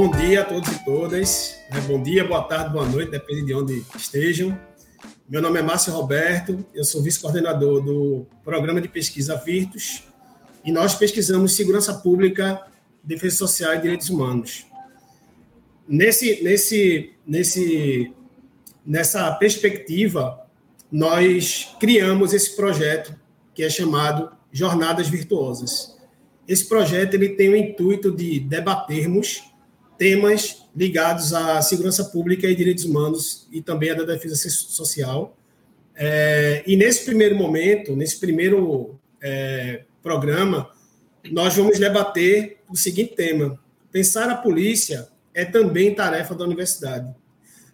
bom 0.00 0.10
dia 0.12 0.40
a 0.40 0.44
todos 0.46 0.72
e 0.72 0.82
todas. 0.82 1.58
Né? 1.70 1.78
Bom 1.82 2.02
dia, 2.02 2.26
boa 2.26 2.42
tarde, 2.44 2.72
boa 2.72 2.88
noite, 2.88 3.10
depende 3.10 3.44
de 3.44 3.52
onde 3.52 3.84
estejam. 3.94 4.58
Meu 5.28 5.42
nome 5.42 5.58
é 5.58 5.62
Márcio 5.62 5.92
Roberto, 5.92 6.64
eu 6.74 6.84
sou 6.84 7.02
vice-coordenador 7.02 7.82
do 7.82 8.26
Programa 8.42 8.80
de 8.80 8.88
Pesquisa 8.88 9.36
Virtus 9.36 10.04
e 10.64 10.72
nós 10.72 10.94
pesquisamos 10.94 11.54
segurança 11.54 11.92
pública, 11.92 12.66
defesa 13.04 13.36
social 13.36 13.74
e 13.74 13.82
direitos 13.82 14.08
humanos. 14.08 14.64
Nesse, 15.86 16.42
nesse, 16.42 17.12
nesse, 17.26 18.10
nessa 18.86 19.30
perspectiva, 19.32 20.46
nós 20.90 21.76
criamos 21.78 22.32
esse 22.32 22.56
projeto 22.56 23.14
que 23.54 23.62
é 23.62 23.68
chamado 23.68 24.32
Jornadas 24.50 25.10
Virtuosas. 25.10 25.94
Esse 26.48 26.66
projeto 26.66 27.12
ele 27.12 27.28
tem 27.36 27.50
o 27.50 27.56
intuito 27.56 28.10
de 28.10 28.40
debatermos 28.40 29.49
temas 30.00 30.64
ligados 30.74 31.34
à 31.34 31.60
segurança 31.60 32.02
pública 32.04 32.46
e 32.46 32.56
direitos 32.56 32.86
humanos 32.86 33.46
e 33.52 33.60
também 33.60 33.90
à 33.90 33.94
da 33.94 34.04
defesa 34.04 34.34
social. 34.48 35.36
É, 35.94 36.64
e 36.66 36.74
nesse 36.74 37.04
primeiro 37.04 37.36
momento, 37.36 37.94
nesse 37.94 38.18
primeiro 38.18 38.98
é, 39.20 39.82
programa, 40.02 40.70
nós 41.30 41.54
vamos 41.54 41.78
debater 41.78 42.60
o 42.66 42.74
seguinte 42.74 43.14
tema: 43.14 43.60
pensar 43.92 44.30
a 44.30 44.36
polícia 44.36 45.06
é 45.34 45.44
também 45.44 45.94
tarefa 45.94 46.34
da 46.34 46.44
universidade. 46.46 47.14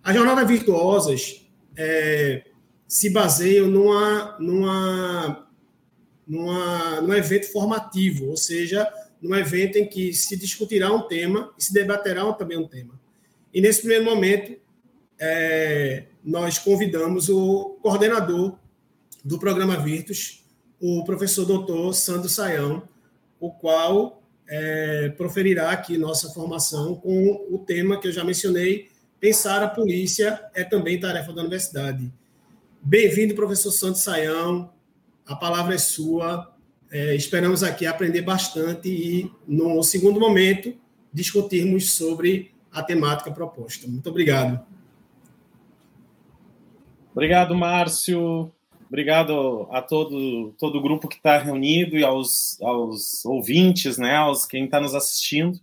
As 0.02 0.12
jornadas 0.12 0.48
virtuosas 0.48 1.46
é, 1.76 2.42
se 2.88 3.08
baseiam 3.10 3.68
numa, 3.68 4.36
numa, 4.40 5.48
numa, 6.26 7.00
num 7.02 7.14
evento 7.14 7.52
formativo, 7.52 8.30
ou 8.30 8.36
seja, 8.36 8.92
num 9.26 9.34
evento 9.34 9.76
em 9.76 9.86
que 9.86 10.12
se 10.12 10.36
discutirá 10.36 10.92
um 10.92 11.02
tema 11.02 11.52
e 11.58 11.64
se 11.64 11.72
debaterá 11.72 12.30
também 12.32 12.56
um 12.56 12.66
tema. 12.66 12.98
E 13.52 13.60
nesse 13.60 13.80
primeiro 13.80 14.04
momento, 14.04 14.56
é, 15.18 16.04
nós 16.22 16.58
convidamos 16.58 17.28
o 17.28 17.78
coordenador 17.82 18.58
do 19.24 19.38
programa 19.38 19.76
Virtus, 19.76 20.44
o 20.80 21.04
professor 21.04 21.44
doutor 21.44 21.92
Sandro 21.94 22.28
Saião, 22.28 22.88
o 23.40 23.50
qual 23.50 24.22
é, 24.48 25.08
proferirá 25.16 25.70
aqui 25.70 25.98
nossa 25.98 26.30
formação 26.30 26.94
com 26.94 27.46
o 27.50 27.58
tema 27.58 27.98
que 27.98 28.08
eu 28.08 28.12
já 28.12 28.22
mencionei, 28.22 28.88
pensar 29.18 29.62
a 29.62 29.68
polícia 29.68 30.40
é 30.54 30.62
também 30.62 31.00
tarefa 31.00 31.32
da 31.32 31.40
universidade. 31.40 32.12
Bem-vindo, 32.80 33.34
professor 33.34 33.72
Santos 33.72 34.02
Saião, 34.02 34.70
a 35.26 35.34
palavra 35.34 35.74
é 35.74 35.78
sua, 35.78 36.55
é, 36.90 37.14
esperamos 37.14 37.62
aqui 37.62 37.86
aprender 37.86 38.22
bastante 38.22 38.88
e, 38.88 39.30
no 39.46 39.82
segundo 39.82 40.20
momento, 40.20 40.74
discutirmos 41.12 41.92
sobre 41.92 42.52
a 42.72 42.82
temática 42.82 43.30
proposta. 43.30 43.86
Muito 43.88 44.08
obrigado. 44.08 44.64
Obrigado, 47.12 47.54
Márcio. 47.54 48.52
Obrigado 48.88 49.66
a 49.72 49.82
todo, 49.82 50.54
todo 50.58 50.78
o 50.78 50.82
grupo 50.82 51.08
que 51.08 51.16
está 51.16 51.38
reunido 51.38 51.96
e 51.96 52.04
aos, 52.04 52.60
aos 52.62 53.24
ouvintes, 53.24 53.98
né, 53.98 54.14
aos 54.14 54.46
quem 54.46 54.66
está 54.66 54.80
nos 54.80 54.94
assistindo. 54.94 55.58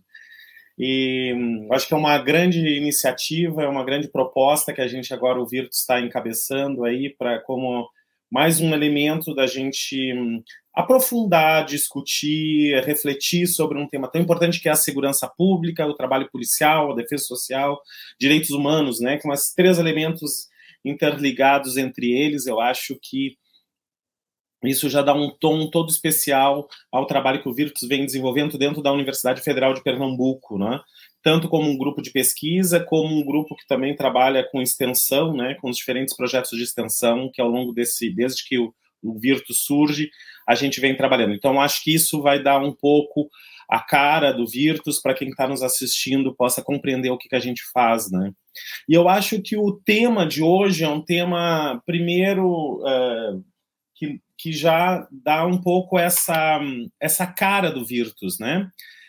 E 0.78 1.32
hum, 1.34 1.68
acho 1.72 1.86
que 1.86 1.94
é 1.94 1.96
uma 1.96 2.18
grande 2.18 2.58
iniciativa, 2.58 3.62
é 3.62 3.68
uma 3.68 3.84
grande 3.84 4.08
proposta 4.08 4.72
que 4.72 4.80
a 4.80 4.88
gente 4.88 5.14
agora, 5.14 5.40
o 5.40 5.46
Virtus, 5.46 5.78
está 5.78 6.00
encabeçando 6.00 6.84
aí 6.84 7.14
para 7.16 7.38
como 7.40 7.88
mais 8.30 8.60
um 8.60 8.74
elemento 8.74 9.34
da 9.34 9.46
gente 9.46 10.12
hum, 10.12 10.42
aprofundar, 10.74 11.64
discutir, 11.64 12.82
refletir 12.84 13.46
sobre 13.46 13.78
um 13.78 13.86
tema 13.86 14.08
tão 14.08 14.20
importante 14.20 14.60
que 14.60 14.68
é 14.68 14.72
a 14.72 14.76
segurança 14.76 15.28
pública, 15.28 15.86
o 15.86 15.94
trabalho 15.94 16.28
policial, 16.30 16.92
a 16.92 16.96
defesa 16.96 17.24
social, 17.24 17.80
direitos 18.18 18.50
humanos, 18.50 19.00
né? 19.00 19.18
Com 19.18 19.32
esses 19.32 19.54
três 19.54 19.78
elementos 19.78 20.48
interligados 20.84 21.76
entre 21.76 22.12
eles, 22.12 22.46
eu 22.46 22.60
acho 22.60 22.98
que 23.00 23.38
isso 24.64 24.88
já 24.88 25.02
dá 25.02 25.14
um 25.14 25.30
tom 25.30 25.70
todo 25.70 25.90
especial 25.90 26.68
ao 26.90 27.06
trabalho 27.06 27.42
que 27.42 27.48
o 27.48 27.54
Virtus 27.54 27.86
vem 27.86 28.04
desenvolvendo 28.04 28.58
dentro 28.58 28.82
da 28.82 28.92
Universidade 28.92 29.42
Federal 29.42 29.74
de 29.74 29.82
Pernambuco, 29.82 30.58
né? 30.58 30.80
tanto 31.24 31.48
como 31.48 31.70
um 31.70 31.78
grupo 31.78 32.02
de 32.02 32.10
pesquisa, 32.10 32.78
como 32.78 33.16
um 33.16 33.24
grupo 33.24 33.56
que 33.56 33.66
também 33.66 33.96
trabalha 33.96 34.46
com 34.50 34.60
extensão, 34.60 35.34
né, 35.34 35.54
com 35.54 35.70
os 35.70 35.78
diferentes 35.78 36.14
projetos 36.14 36.50
de 36.50 36.62
extensão 36.62 37.30
que 37.32 37.40
ao 37.40 37.48
longo 37.48 37.72
desse, 37.72 38.10
desde 38.10 38.44
que 38.44 38.58
o, 38.58 38.74
o 39.04 39.18
Virtus 39.18 39.64
surge, 39.64 40.10
a 40.48 40.54
gente 40.54 40.80
vem 40.80 40.96
trabalhando. 40.96 41.34
Então, 41.34 41.60
acho 41.60 41.82
que 41.82 41.94
isso 41.94 42.22
vai 42.22 42.42
dar 42.42 42.58
um 42.58 42.72
pouco 42.72 43.28
a 43.68 43.80
cara 43.80 44.32
do 44.32 44.46
Virtus 44.46 45.00
para 45.00 45.14
quem 45.14 45.28
está 45.28 45.48
nos 45.48 45.62
assistindo 45.62 46.34
possa 46.34 46.62
compreender 46.62 47.10
o 47.10 47.18
que, 47.18 47.28
que 47.28 47.36
a 47.36 47.40
gente 47.40 47.62
faz, 47.72 48.10
né? 48.10 48.32
E 48.88 48.94
eu 48.94 49.08
acho 49.08 49.40
que 49.42 49.56
o 49.56 49.72
tema 49.72 50.26
de 50.26 50.42
hoje 50.42 50.84
é 50.84 50.88
um 50.88 51.00
tema, 51.00 51.82
primeiro, 51.86 52.80
uh, 52.82 53.44
que, 53.94 54.20
que 54.38 54.52
já 54.52 55.08
dá 55.10 55.46
um 55.46 55.60
pouco 55.60 55.98
essa, 55.98 56.60
essa 57.00 57.26
cara 57.26 57.70
do 57.70 57.84
Virtus, 57.84 58.38
né? 58.38 58.68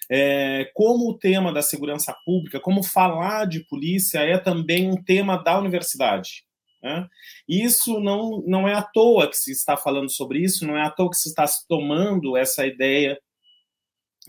É, 0.10 0.70
como 0.74 1.10
o 1.10 1.18
tema 1.18 1.52
da 1.52 1.64
segurança 1.64 2.16
pública, 2.24 2.60
como 2.60 2.84
falar 2.84 3.46
de 3.46 3.62
polícia 3.62 4.20
é 4.20 4.38
também 4.38 4.90
um 4.90 5.04
tema 5.04 5.36
da 5.36 5.58
universidade. 5.58 6.45
Né? 6.86 7.08
Isso 7.50 8.00
não, 8.00 8.44
não 8.46 8.68
é 8.68 8.76
à 8.76 8.84
toa 8.84 9.28
que 9.28 9.36
se 9.36 9.52
está 9.52 9.76
falando 9.76 10.12
sobre 10.12 10.38
isso, 10.38 10.68
não 10.68 10.78
é 10.78 10.84
à 10.84 10.92
toa 10.92 11.10
que 11.10 11.18
se 11.18 11.30
está 11.30 11.44
tomando 11.68 12.38
essa 12.38 12.64
ideia 12.68 13.18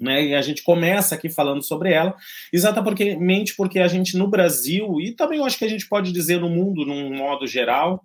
né, 0.01 0.25
e 0.25 0.35
a 0.35 0.41
gente 0.41 0.63
começa 0.63 1.15
aqui 1.15 1.29
falando 1.29 1.63
sobre 1.63 1.93
ela, 1.93 2.15
exatamente 2.53 3.55
porque 3.55 3.79
a 3.79 3.89
gente 3.89 4.17
no 4.17 4.29
Brasil, 4.29 5.01
e 5.01 5.13
também 5.13 5.39
eu 5.39 5.45
acho 5.45 5.59
que 5.59 5.65
a 5.65 5.69
gente 5.69 5.89
pode 5.89 6.13
dizer 6.13 6.41
no 6.41 6.49
mundo, 6.49 6.85
num 6.85 7.15
modo 7.15 7.47
geral, 7.47 8.03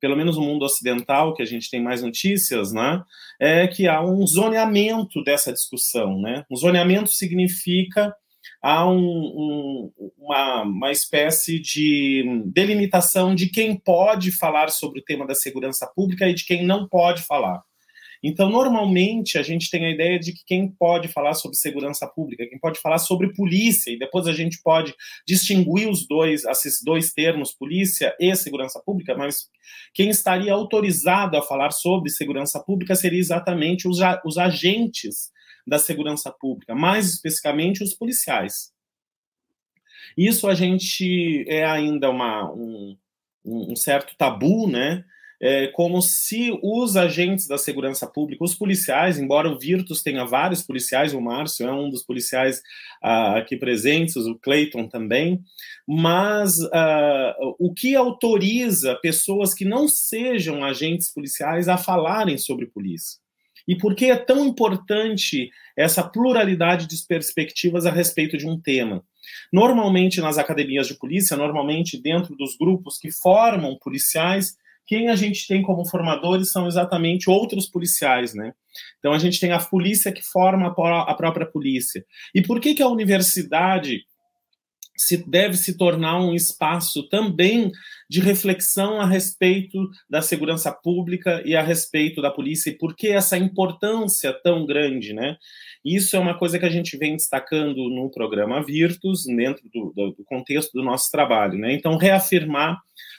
pelo 0.00 0.16
menos 0.16 0.36
no 0.36 0.42
mundo 0.42 0.64
ocidental, 0.64 1.34
que 1.34 1.42
a 1.42 1.46
gente 1.46 1.70
tem 1.70 1.80
mais 1.80 2.02
notícias, 2.02 2.72
né, 2.72 3.02
é 3.40 3.68
que 3.68 3.86
há 3.86 4.00
um 4.02 4.26
zoneamento 4.26 5.22
dessa 5.22 5.52
discussão. 5.52 6.20
Né? 6.20 6.44
Um 6.50 6.56
zoneamento 6.56 7.10
significa 7.10 8.12
há 8.62 8.88
um, 8.88 8.96
um, 8.96 9.92
uma, 10.16 10.62
uma 10.62 10.92
espécie 10.92 11.58
de 11.58 12.42
delimitação 12.46 13.34
de 13.34 13.48
quem 13.48 13.76
pode 13.76 14.30
falar 14.30 14.70
sobre 14.70 15.00
o 15.00 15.04
tema 15.04 15.26
da 15.26 15.34
segurança 15.34 15.86
pública 15.86 16.28
e 16.28 16.34
de 16.34 16.44
quem 16.44 16.64
não 16.64 16.88
pode 16.88 17.22
falar. 17.22 17.60
Então, 18.24 18.48
normalmente, 18.48 19.36
a 19.36 19.42
gente 19.42 19.68
tem 19.68 19.84
a 19.84 19.90
ideia 19.90 20.16
de 20.16 20.32
que 20.32 20.44
quem 20.46 20.68
pode 20.68 21.08
falar 21.08 21.34
sobre 21.34 21.56
segurança 21.56 22.06
pública, 22.06 22.46
quem 22.46 22.58
pode 22.58 22.78
falar 22.78 22.98
sobre 22.98 23.32
polícia, 23.32 23.90
e 23.90 23.98
depois 23.98 24.28
a 24.28 24.32
gente 24.32 24.62
pode 24.62 24.94
distinguir 25.26 25.90
os 25.90 26.06
dois, 26.06 26.44
esses 26.44 26.80
dois 26.84 27.12
termos, 27.12 27.52
polícia 27.52 28.14
e 28.20 28.32
segurança 28.36 28.80
pública, 28.86 29.16
mas 29.16 29.48
quem 29.92 30.08
estaria 30.08 30.52
autorizado 30.52 31.36
a 31.36 31.42
falar 31.42 31.72
sobre 31.72 32.10
segurança 32.10 32.60
pública 32.60 32.94
seria 32.94 33.18
exatamente 33.18 33.88
os, 33.88 33.98
os 34.24 34.38
agentes 34.38 35.32
da 35.66 35.78
segurança 35.78 36.30
pública, 36.30 36.74
mais 36.74 37.08
especificamente 37.08 37.82
os 37.82 37.94
policiais. 37.94 38.72
Isso 40.16 40.48
a 40.48 40.54
gente 40.54 41.44
é 41.48 41.64
ainda 41.64 42.10
uma, 42.10 42.50
um, 42.52 42.96
um 43.44 43.76
certo 43.76 44.16
tabu, 44.16 44.68
né? 44.68 45.04
É 45.44 45.66
como 45.66 46.00
se 46.00 46.56
os 46.62 46.96
agentes 46.96 47.48
da 47.48 47.58
segurança 47.58 48.06
pública, 48.06 48.44
os 48.44 48.54
policiais, 48.54 49.18
embora 49.18 49.50
o 49.50 49.58
Virtus 49.58 50.00
tenha 50.00 50.24
vários 50.24 50.62
policiais, 50.62 51.12
o 51.12 51.20
Márcio 51.20 51.66
é 51.66 51.72
um 51.72 51.90
dos 51.90 52.04
policiais 52.04 52.58
uh, 53.02 53.36
aqui 53.38 53.56
presentes, 53.56 54.14
o 54.14 54.38
Clayton 54.38 54.86
também, 54.86 55.42
mas 55.84 56.60
uh, 56.60 57.56
o 57.58 57.74
que 57.74 57.96
autoriza 57.96 58.94
pessoas 59.02 59.52
que 59.52 59.64
não 59.64 59.88
sejam 59.88 60.62
agentes 60.62 61.12
policiais 61.12 61.68
a 61.68 61.76
falarem 61.76 62.38
sobre 62.38 62.66
polícia? 62.66 63.21
E 63.66 63.76
por 63.76 63.94
que 63.94 64.06
é 64.06 64.16
tão 64.16 64.44
importante 64.44 65.50
essa 65.76 66.02
pluralidade 66.02 66.86
de 66.86 66.96
perspectivas 67.06 67.86
a 67.86 67.90
respeito 67.90 68.36
de 68.36 68.46
um 68.46 68.60
tema? 68.60 69.04
Normalmente 69.52 70.20
nas 70.20 70.38
academias 70.38 70.86
de 70.86 70.94
polícia, 70.94 71.36
normalmente 71.36 72.00
dentro 72.00 72.36
dos 72.36 72.56
grupos 72.56 72.98
que 72.98 73.10
formam 73.10 73.78
policiais, 73.78 74.56
quem 74.86 75.08
a 75.08 75.16
gente 75.16 75.46
tem 75.46 75.62
como 75.62 75.84
formadores 75.84 76.50
são 76.50 76.66
exatamente 76.66 77.30
outros 77.30 77.66
policiais, 77.68 78.34
né? 78.34 78.52
Então 78.98 79.12
a 79.12 79.18
gente 79.18 79.38
tem 79.38 79.52
a 79.52 79.58
polícia 79.58 80.12
que 80.12 80.22
forma 80.22 80.68
a 80.68 81.14
própria 81.14 81.46
polícia. 81.46 82.04
E 82.34 82.42
por 82.42 82.60
que 82.60 82.74
que 82.74 82.82
a 82.82 82.88
universidade 82.88 84.04
se 84.96 85.16
deve 85.28 85.56
se 85.56 85.76
tornar 85.76 86.20
um 86.20 86.34
espaço 86.34 87.08
também 87.08 87.70
de 88.08 88.20
reflexão 88.20 89.00
a 89.00 89.06
respeito 89.06 89.90
da 90.08 90.20
segurança 90.20 90.70
pública 90.70 91.42
e 91.44 91.56
a 91.56 91.62
respeito 91.62 92.20
da 92.20 92.30
polícia 92.30 92.70
e 92.70 92.76
por 92.76 92.94
que 92.94 93.08
essa 93.08 93.38
importância 93.38 94.32
tão 94.32 94.66
grande, 94.66 95.12
né? 95.12 95.36
Isso 95.84 96.14
é 96.14 96.18
uma 96.18 96.38
coisa 96.38 96.58
que 96.58 96.66
a 96.66 96.70
gente 96.70 96.96
vem 96.96 97.16
destacando 97.16 97.88
no 97.88 98.10
programa 98.10 98.64
Virtus, 98.64 99.24
dentro 99.24 99.62
do, 99.72 99.92
do 100.16 100.24
contexto 100.24 100.72
do 100.72 100.82
nosso 100.82 101.10
trabalho, 101.10 101.58
né? 101.58 101.72
Então, 101.72 101.96
reafirmar, 101.96 102.78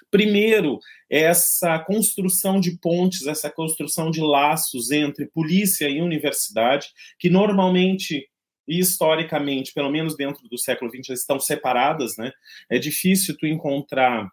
primeiro, 0.10 0.80
essa 1.10 1.78
construção 1.80 2.60
de 2.60 2.78
pontes, 2.80 3.28
essa 3.28 3.50
construção 3.50 4.10
de 4.10 4.22
laços 4.22 4.92
entre 4.92 5.26
polícia 5.26 5.90
e 5.90 6.02
universidade, 6.02 6.88
que 7.20 7.30
normalmente 7.30 8.28
e 8.68 8.80
historicamente, 8.80 9.74
pelo 9.74 9.92
menos 9.92 10.16
dentro 10.16 10.48
do 10.48 10.58
século 10.58 10.90
XX, 10.90 11.10
estão 11.10 11.40
separadas, 11.40 12.18
né? 12.18 12.32
É 12.70 12.80
difícil 12.80 13.36
tu 13.38 13.46
encontrar 13.46 14.30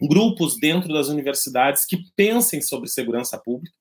grupos 0.00 0.58
dentro 0.58 0.92
das 0.92 1.08
universidades 1.08 1.84
que 1.84 1.98
pensem 2.16 2.62
sobre 2.62 2.88
segurança 2.88 3.38
pública, 3.38 3.76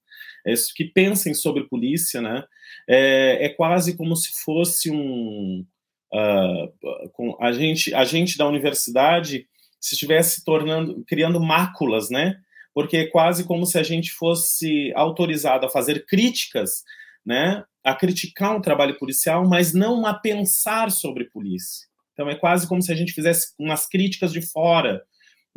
é, 0.46 0.54
que 0.76 0.86
pensem 0.86 1.34
sobre 1.34 1.68
polícia, 1.68 2.22
né? 2.22 2.44
É, 2.88 3.46
é 3.46 3.50
quase 3.50 3.96
como 3.96 4.16
se 4.16 4.30
fosse 4.44 4.92
um 4.92 5.66
uh, 6.14 7.10
com 7.14 7.38
a 7.40 7.52
gente 7.52 7.94
a 7.94 8.04
gente 8.04 8.38
da 8.38 8.48
universidade 8.48 9.48
se 9.80 9.94
estivesse 9.94 10.44
tornando 10.44 11.04
criando 11.08 11.40
máculas, 11.40 12.10
né? 12.10 12.36
Porque 12.74 12.98
é 12.98 13.08
quase 13.08 13.46
como 13.46 13.66
se 13.66 13.78
a 13.78 13.84
gente 13.84 14.12
fosse 14.12 14.92
autorizado 14.96 15.66
a 15.66 15.70
fazer 15.70 16.06
críticas, 16.06 16.84
né? 17.26 17.64
A 17.84 17.96
criticar 17.96 18.56
um 18.56 18.62
trabalho 18.62 18.98
policial, 18.98 19.48
mas 19.48 19.74
não 19.74 20.06
a 20.06 20.14
pensar 20.14 20.92
sobre 20.92 21.26
polícia. 21.26 21.88
Então 22.14 22.30
é 22.30 22.36
quase 22.36 22.68
como 22.68 22.82
se 22.82 22.92
a 22.92 22.96
gente 22.96 23.14
fizesse 23.14 23.54
umas 23.58 23.88
críticas 23.88 24.34
de 24.34 24.42
fora, 24.42 25.04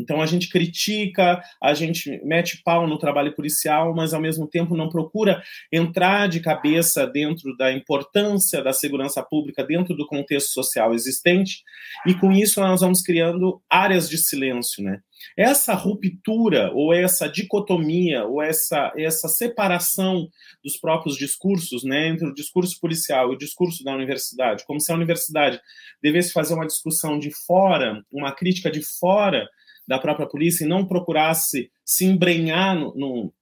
então 0.02 0.20
a 0.20 0.26
gente 0.26 0.48
critica, 0.48 1.40
a 1.62 1.72
gente 1.72 2.20
mete 2.24 2.60
pau 2.64 2.86
no 2.86 2.98
trabalho 2.98 3.34
policial, 3.34 3.94
mas 3.94 4.12
ao 4.12 4.20
mesmo 4.20 4.48
tempo 4.48 4.76
não 4.76 4.88
procura 4.88 5.42
entrar 5.72 6.28
de 6.28 6.40
cabeça 6.40 7.06
dentro 7.06 7.56
da 7.56 7.72
importância 7.72 8.62
da 8.62 8.72
segurança 8.72 9.22
pública 9.22 9.64
dentro 9.64 9.94
do 9.94 10.06
contexto 10.06 10.50
social 10.50 10.92
existente, 10.92 11.62
e 12.06 12.14
com 12.14 12.32
isso 12.32 12.60
nós 12.60 12.80
vamos 12.80 13.00
criando 13.00 13.62
áreas 13.70 14.08
de 14.08 14.18
silêncio, 14.18 14.82
né? 14.82 14.98
Essa 15.36 15.74
ruptura 15.74 16.72
ou 16.74 16.92
essa 16.92 17.28
dicotomia 17.28 18.24
ou 18.24 18.42
essa 18.42 18.92
essa 18.96 19.28
separação 19.28 20.28
dos 20.64 20.76
próprios 20.76 21.16
discursos, 21.16 21.84
né, 21.84 22.08
entre 22.08 22.26
o 22.26 22.34
discurso 22.34 22.78
policial 22.80 23.30
e 23.30 23.36
o 23.36 23.38
discurso 23.38 23.84
da 23.84 23.94
universidade, 23.94 24.64
como 24.66 24.80
se 24.80 24.90
a 24.90 24.96
universidade 24.96 25.60
devesse 26.02 26.32
fazer 26.32 26.54
uma 26.54 26.66
discussão 26.66 27.18
de 27.18 27.30
fora, 27.46 28.02
uma 28.12 28.32
crítica 28.32 28.70
de 28.70 28.82
fora 28.82 29.48
da 29.86 29.98
própria 29.98 30.26
polícia 30.26 30.64
e 30.64 30.68
não 30.68 30.86
procurasse 30.86 31.70
se 31.84 32.04
embrenhar 32.04 32.76
no, 32.76 32.94
no 32.94 33.34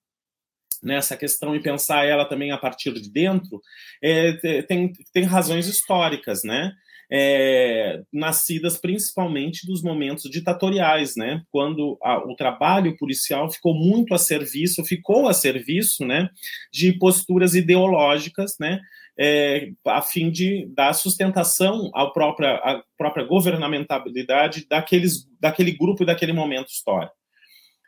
nessa 0.82 1.16
questão 1.16 1.54
e 1.54 1.62
pensar 1.62 2.04
ela 2.04 2.24
também 2.24 2.52
a 2.52 2.58
partir 2.58 2.92
de 2.94 3.10
dentro, 3.10 3.60
é, 4.02 4.62
tem, 4.62 4.92
tem 5.12 5.24
razões 5.24 5.66
históricas, 5.66 6.42
né? 6.42 6.72
É, 7.12 8.02
nascidas 8.12 8.78
principalmente 8.78 9.66
dos 9.66 9.82
momentos 9.82 10.30
ditatoriais, 10.30 11.16
né? 11.16 11.42
Quando 11.50 11.98
a, 12.02 12.18
o 12.18 12.36
trabalho 12.36 12.96
policial 12.96 13.50
ficou 13.50 13.74
muito 13.74 14.14
a 14.14 14.18
serviço, 14.18 14.84
ficou 14.84 15.28
a 15.28 15.34
serviço, 15.34 16.06
né? 16.06 16.30
De 16.72 16.92
posturas 16.92 17.54
ideológicas, 17.54 18.54
né? 18.60 18.80
É, 19.22 19.72
a 19.86 20.00
fim 20.00 20.30
de 20.30 20.66
dar 20.74 20.94
sustentação 20.94 21.90
à 21.94 22.06
própria, 22.06 22.54
à 22.54 22.82
própria 22.96 23.22
governamentalidade 23.22 24.66
daqueles, 24.66 25.28
daquele 25.38 25.72
grupo 25.72 26.02
e 26.02 26.06
daquele 26.06 26.32
momento 26.32 26.68
histórico. 26.68 27.12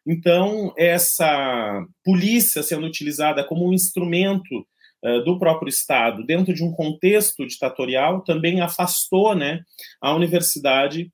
Então, 0.07 0.75
essa 0.77 1.87
polícia 2.05 2.63
sendo 2.63 2.87
utilizada 2.87 3.43
como 3.45 3.67
um 3.67 3.73
instrumento 3.73 4.67
uh, 5.03 5.25
do 5.25 5.39
próprio 5.39 5.71
Estado 5.71 6.27
dentro 6.27 6.53
de 6.53 6.63
um 6.63 6.73
contexto 6.73 7.47
ditatorial 7.47 8.23
também 8.23 8.61
afastou 8.61 9.35
né, 9.35 9.61
a 10.03 10.15
universidade 10.15 11.11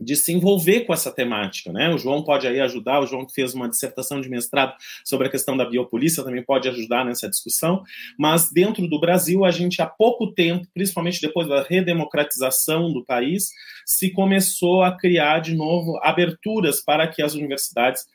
de 0.00 0.16
se 0.16 0.32
envolver 0.32 0.80
com 0.80 0.92
essa 0.92 1.10
temática, 1.10 1.72
né? 1.72 1.92
O 1.92 1.98
João 1.98 2.22
pode 2.22 2.46
aí 2.46 2.60
ajudar, 2.60 3.00
o 3.00 3.06
João 3.06 3.26
que 3.26 3.32
fez 3.32 3.54
uma 3.54 3.68
dissertação 3.68 4.20
de 4.20 4.28
mestrado 4.28 4.74
sobre 5.04 5.26
a 5.26 5.30
questão 5.30 5.56
da 5.56 5.64
biopolícia 5.64 6.22
também 6.22 6.42
pode 6.42 6.68
ajudar 6.68 7.04
nessa 7.04 7.28
discussão, 7.28 7.82
mas 8.16 8.50
dentro 8.50 8.86
do 8.86 9.00
Brasil 9.00 9.44
a 9.44 9.50
gente 9.50 9.82
há 9.82 9.86
pouco 9.86 10.32
tempo, 10.32 10.66
principalmente 10.72 11.20
depois 11.20 11.48
da 11.48 11.62
redemocratização 11.62 12.92
do 12.92 13.04
país, 13.04 13.50
se 13.84 14.10
começou 14.10 14.82
a 14.82 14.96
criar 14.96 15.40
de 15.40 15.54
novo 15.54 15.98
aberturas 16.02 16.80
para 16.80 17.06
que 17.08 17.22
as 17.22 17.34
universidades 17.34 18.06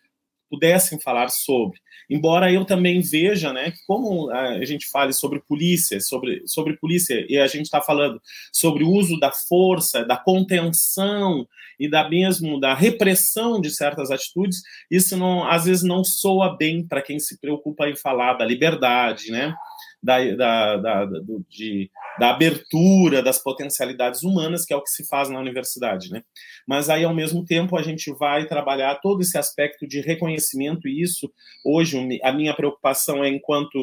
pudessem 0.54 1.00
falar 1.00 1.30
sobre. 1.30 1.80
Embora 2.08 2.52
eu 2.52 2.64
também 2.64 3.02
veja, 3.02 3.52
né, 3.52 3.72
que 3.72 3.80
como 3.88 4.30
a 4.30 4.64
gente 4.64 4.88
fale 4.92 5.12
sobre 5.12 5.40
polícia, 5.40 6.00
sobre, 6.00 6.44
sobre 6.46 6.78
polícia, 6.78 7.26
e 7.28 7.40
a 7.40 7.48
gente 7.48 7.64
está 7.64 7.82
falando 7.82 8.22
sobre 8.52 8.84
o 8.84 8.92
uso 8.92 9.20
da 9.20 9.32
força, 9.32 10.06
da 10.06 10.16
contenção 10.16 11.48
e 11.80 11.90
da 11.90 12.08
mesmo 12.08 12.60
da 12.60 12.76
repressão 12.76 13.60
de 13.60 13.72
certas 13.72 14.12
atitudes, 14.12 14.62
isso 14.92 15.18
não, 15.18 15.50
às 15.50 15.66
vezes 15.66 15.84
não 15.84 16.04
soa 16.04 16.56
bem 16.56 16.86
para 16.86 17.02
quem 17.02 17.18
se 17.18 17.40
preocupa 17.40 17.90
em 17.90 17.96
falar 17.96 18.34
da 18.34 18.46
liberdade, 18.46 19.32
né? 19.32 19.56
Da, 20.04 20.20
da, 20.36 20.76
da, 20.76 21.06
do, 21.06 21.46
de, 21.50 21.90
da 22.20 22.32
abertura 22.32 23.24
das 23.24 23.42
potencialidades 23.42 24.22
humanas, 24.22 24.66
que 24.66 24.74
é 24.74 24.76
o 24.76 24.84
que 24.84 24.90
se 24.90 25.08
faz 25.08 25.30
na 25.30 25.40
universidade, 25.40 26.12
né? 26.12 26.22
Mas 26.68 26.90
aí, 26.90 27.06
ao 27.06 27.14
mesmo 27.14 27.46
tempo, 27.46 27.78
a 27.78 27.82
gente 27.82 28.12
vai 28.12 28.46
trabalhar 28.46 28.96
todo 28.96 29.22
esse 29.22 29.38
aspecto 29.38 29.88
de 29.88 30.02
reconhecimento, 30.02 30.90
e 30.90 31.02
isso, 31.02 31.32
hoje, 31.66 32.20
a 32.22 32.34
minha 32.34 32.54
preocupação 32.54 33.24
é 33.24 33.30
enquanto 33.30 33.80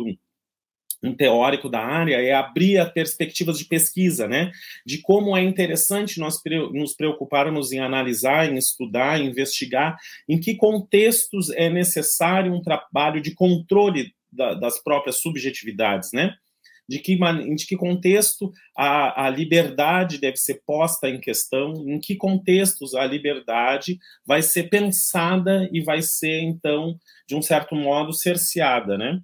um 1.03 1.15
teórico 1.15 1.69
da 1.69 1.81
área 1.81 2.17
é 2.17 2.33
abrir 2.35 2.79
as 2.79 2.93
perspectivas 2.93 3.59
de 3.59 3.65
pesquisa, 3.65 4.29
né? 4.29 4.51
De 4.85 5.01
como 5.01 5.37
é 5.37 5.43
interessante 5.43 6.21
nós 6.21 6.41
nos 6.73 6.95
preocuparmos 6.95 7.73
em 7.73 7.81
analisar, 7.81 8.51
em 8.51 8.57
estudar, 8.57 9.21
em 9.21 9.27
investigar 9.27 9.97
em 10.29 10.39
que 10.39 10.55
contextos 10.55 11.51
é 11.51 11.71
necessário 11.71 12.53
um 12.53 12.61
trabalho 12.61 13.21
de 13.21 13.35
controle 13.35 14.13
da, 14.32 14.55
das 14.55 14.82
próprias 14.82 15.17
subjetividades, 15.21 16.12
né? 16.12 16.35
De 16.88 16.99
que, 16.99 17.17
de 17.55 17.67
que 17.67 17.77
contexto 17.77 18.53
a, 18.77 19.27
a 19.27 19.31
liberdade 19.31 20.19
deve 20.19 20.37
ser 20.37 20.61
posta 20.67 21.09
em 21.09 21.21
questão, 21.21 21.73
em 21.88 22.00
que 22.00 22.17
contextos 22.17 22.94
a 22.94 23.06
liberdade 23.06 23.97
vai 24.27 24.43
ser 24.43 24.65
pensada 24.65 25.69
e 25.73 25.81
vai 25.81 26.03
ser, 26.03 26.41
então, 26.41 26.99
de 27.29 27.37
um 27.37 27.43
certo 27.43 27.77
modo, 27.77 28.12
cerceada, 28.12 28.99
né? 28.99 29.21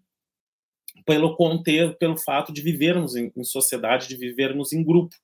pelo 1.05 1.37
contexto, 1.37 1.97
pelo 1.99 2.17
fato 2.17 2.52
de 2.52 2.61
vivermos 2.62 3.14
em, 3.14 3.32
em 3.37 3.44
sociedade, 3.44 4.09
de 4.09 4.17
vivermos 4.17 4.73
em 4.73 4.82
grupo. 4.85 5.14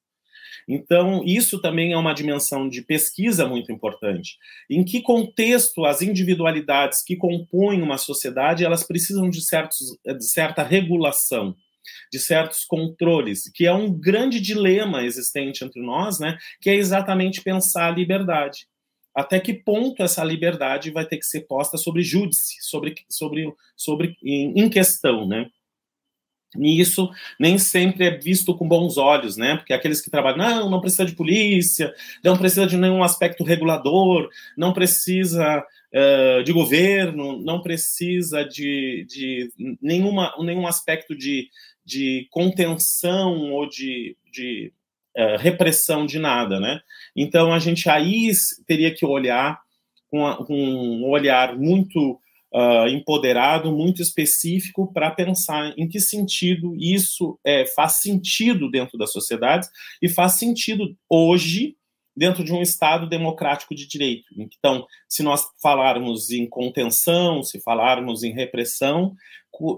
Então, 0.68 1.22
isso 1.24 1.60
também 1.60 1.92
é 1.92 1.96
uma 1.96 2.14
dimensão 2.14 2.68
de 2.68 2.82
pesquisa 2.82 3.46
muito 3.46 3.72
importante. 3.72 4.36
Em 4.70 4.84
que 4.84 5.02
contexto 5.02 5.84
as 5.84 6.02
individualidades 6.02 7.02
que 7.02 7.16
compõem 7.16 7.82
uma 7.82 7.98
sociedade, 7.98 8.64
elas 8.64 8.82
precisam 8.82 9.28
de, 9.28 9.40
certos, 9.40 9.98
de 10.04 10.24
certa 10.24 10.62
regulação, 10.62 11.56
de 12.12 12.18
certos 12.18 12.64
controles, 12.64 13.50
que 13.52 13.66
é 13.66 13.72
um 13.72 13.92
grande 13.92 14.40
dilema 14.40 15.02
existente 15.02 15.64
entre 15.64 15.82
nós, 15.82 16.18
né, 16.18 16.38
que 16.60 16.70
é 16.70 16.74
exatamente 16.74 17.42
pensar 17.42 17.88
a 17.88 17.94
liberdade. 17.94 18.66
Até 19.14 19.38
que 19.38 19.52
ponto 19.52 20.02
essa 20.02 20.24
liberdade 20.24 20.90
vai 20.90 21.04
ter 21.04 21.18
que 21.18 21.26
ser 21.26 21.42
posta 21.42 21.76
sobre 21.76 22.02
júdice, 22.02 22.56
sobre, 22.60 22.94
sobre, 23.08 23.52
sobre 23.76 24.16
em, 24.22 24.58
em 24.58 24.68
questão, 24.70 25.28
né? 25.28 25.50
E 26.58 26.80
isso 26.80 27.10
nem 27.38 27.58
sempre 27.58 28.06
é 28.06 28.10
visto 28.10 28.54
com 28.54 28.68
bons 28.68 28.98
olhos, 28.98 29.36
né? 29.36 29.56
Porque 29.56 29.72
aqueles 29.72 30.00
que 30.00 30.10
trabalham, 30.10 30.38
não, 30.38 30.70
não 30.70 30.80
precisa 30.80 31.04
de 31.04 31.14
polícia, 31.14 31.94
não 32.22 32.36
precisa 32.36 32.66
de 32.66 32.76
nenhum 32.76 33.02
aspecto 33.02 33.42
regulador, 33.44 34.28
não 34.56 34.72
precisa 34.72 35.64
uh, 35.94 36.42
de 36.42 36.52
governo, 36.52 37.40
não 37.42 37.62
precisa 37.62 38.44
de, 38.44 39.06
de 39.08 39.50
nenhuma, 39.80 40.34
nenhum 40.40 40.66
aspecto 40.66 41.16
de, 41.16 41.48
de 41.84 42.26
contenção 42.30 43.52
ou 43.52 43.68
de, 43.68 44.16
de 44.30 44.72
uh, 45.16 45.38
repressão 45.38 46.04
de 46.04 46.18
nada, 46.18 46.60
né? 46.60 46.80
Então 47.16 47.52
a 47.52 47.58
gente 47.58 47.88
aí 47.88 48.30
teria 48.66 48.94
que 48.94 49.06
olhar 49.06 49.60
com, 50.10 50.22
um 50.50 51.08
olhar 51.08 51.56
muito 51.56 52.20
uh, 52.54 52.88
empoderado, 52.88 53.72
muito 53.72 54.02
específico 54.02 54.92
para 54.92 55.10
pensar 55.10 55.74
em 55.76 55.88
que 55.88 56.00
sentido 56.00 56.74
isso 56.76 57.38
é, 57.44 57.66
faz 57.66 57.94
sentido 57.94 58.70
dentro 58.70 58.98
da 58.98 59.06
sociedade 59.06 59.66
e 60.00 60.08
faz 60.08 60.32
sentido 60.32 60.96
hoje 61.08 61.76
dentro 62.14 62.44
de 62.44 62.52
um 62.52 62.60
Estado 62.60 63.08
democrático 63.08 63.74
de 63.74 63.86
direito. 63.86 64.26
Então, 64.36 64.86
se 65.08 65.22
nós 65.22 65.46
falarmos 65.62 66.30
em 66.30 66.46
contenção, 66.46 67.42
se 67.42 67.58
falarmos 67.60 68.22
em 68.22 68.32
repressão, 68.32 69.14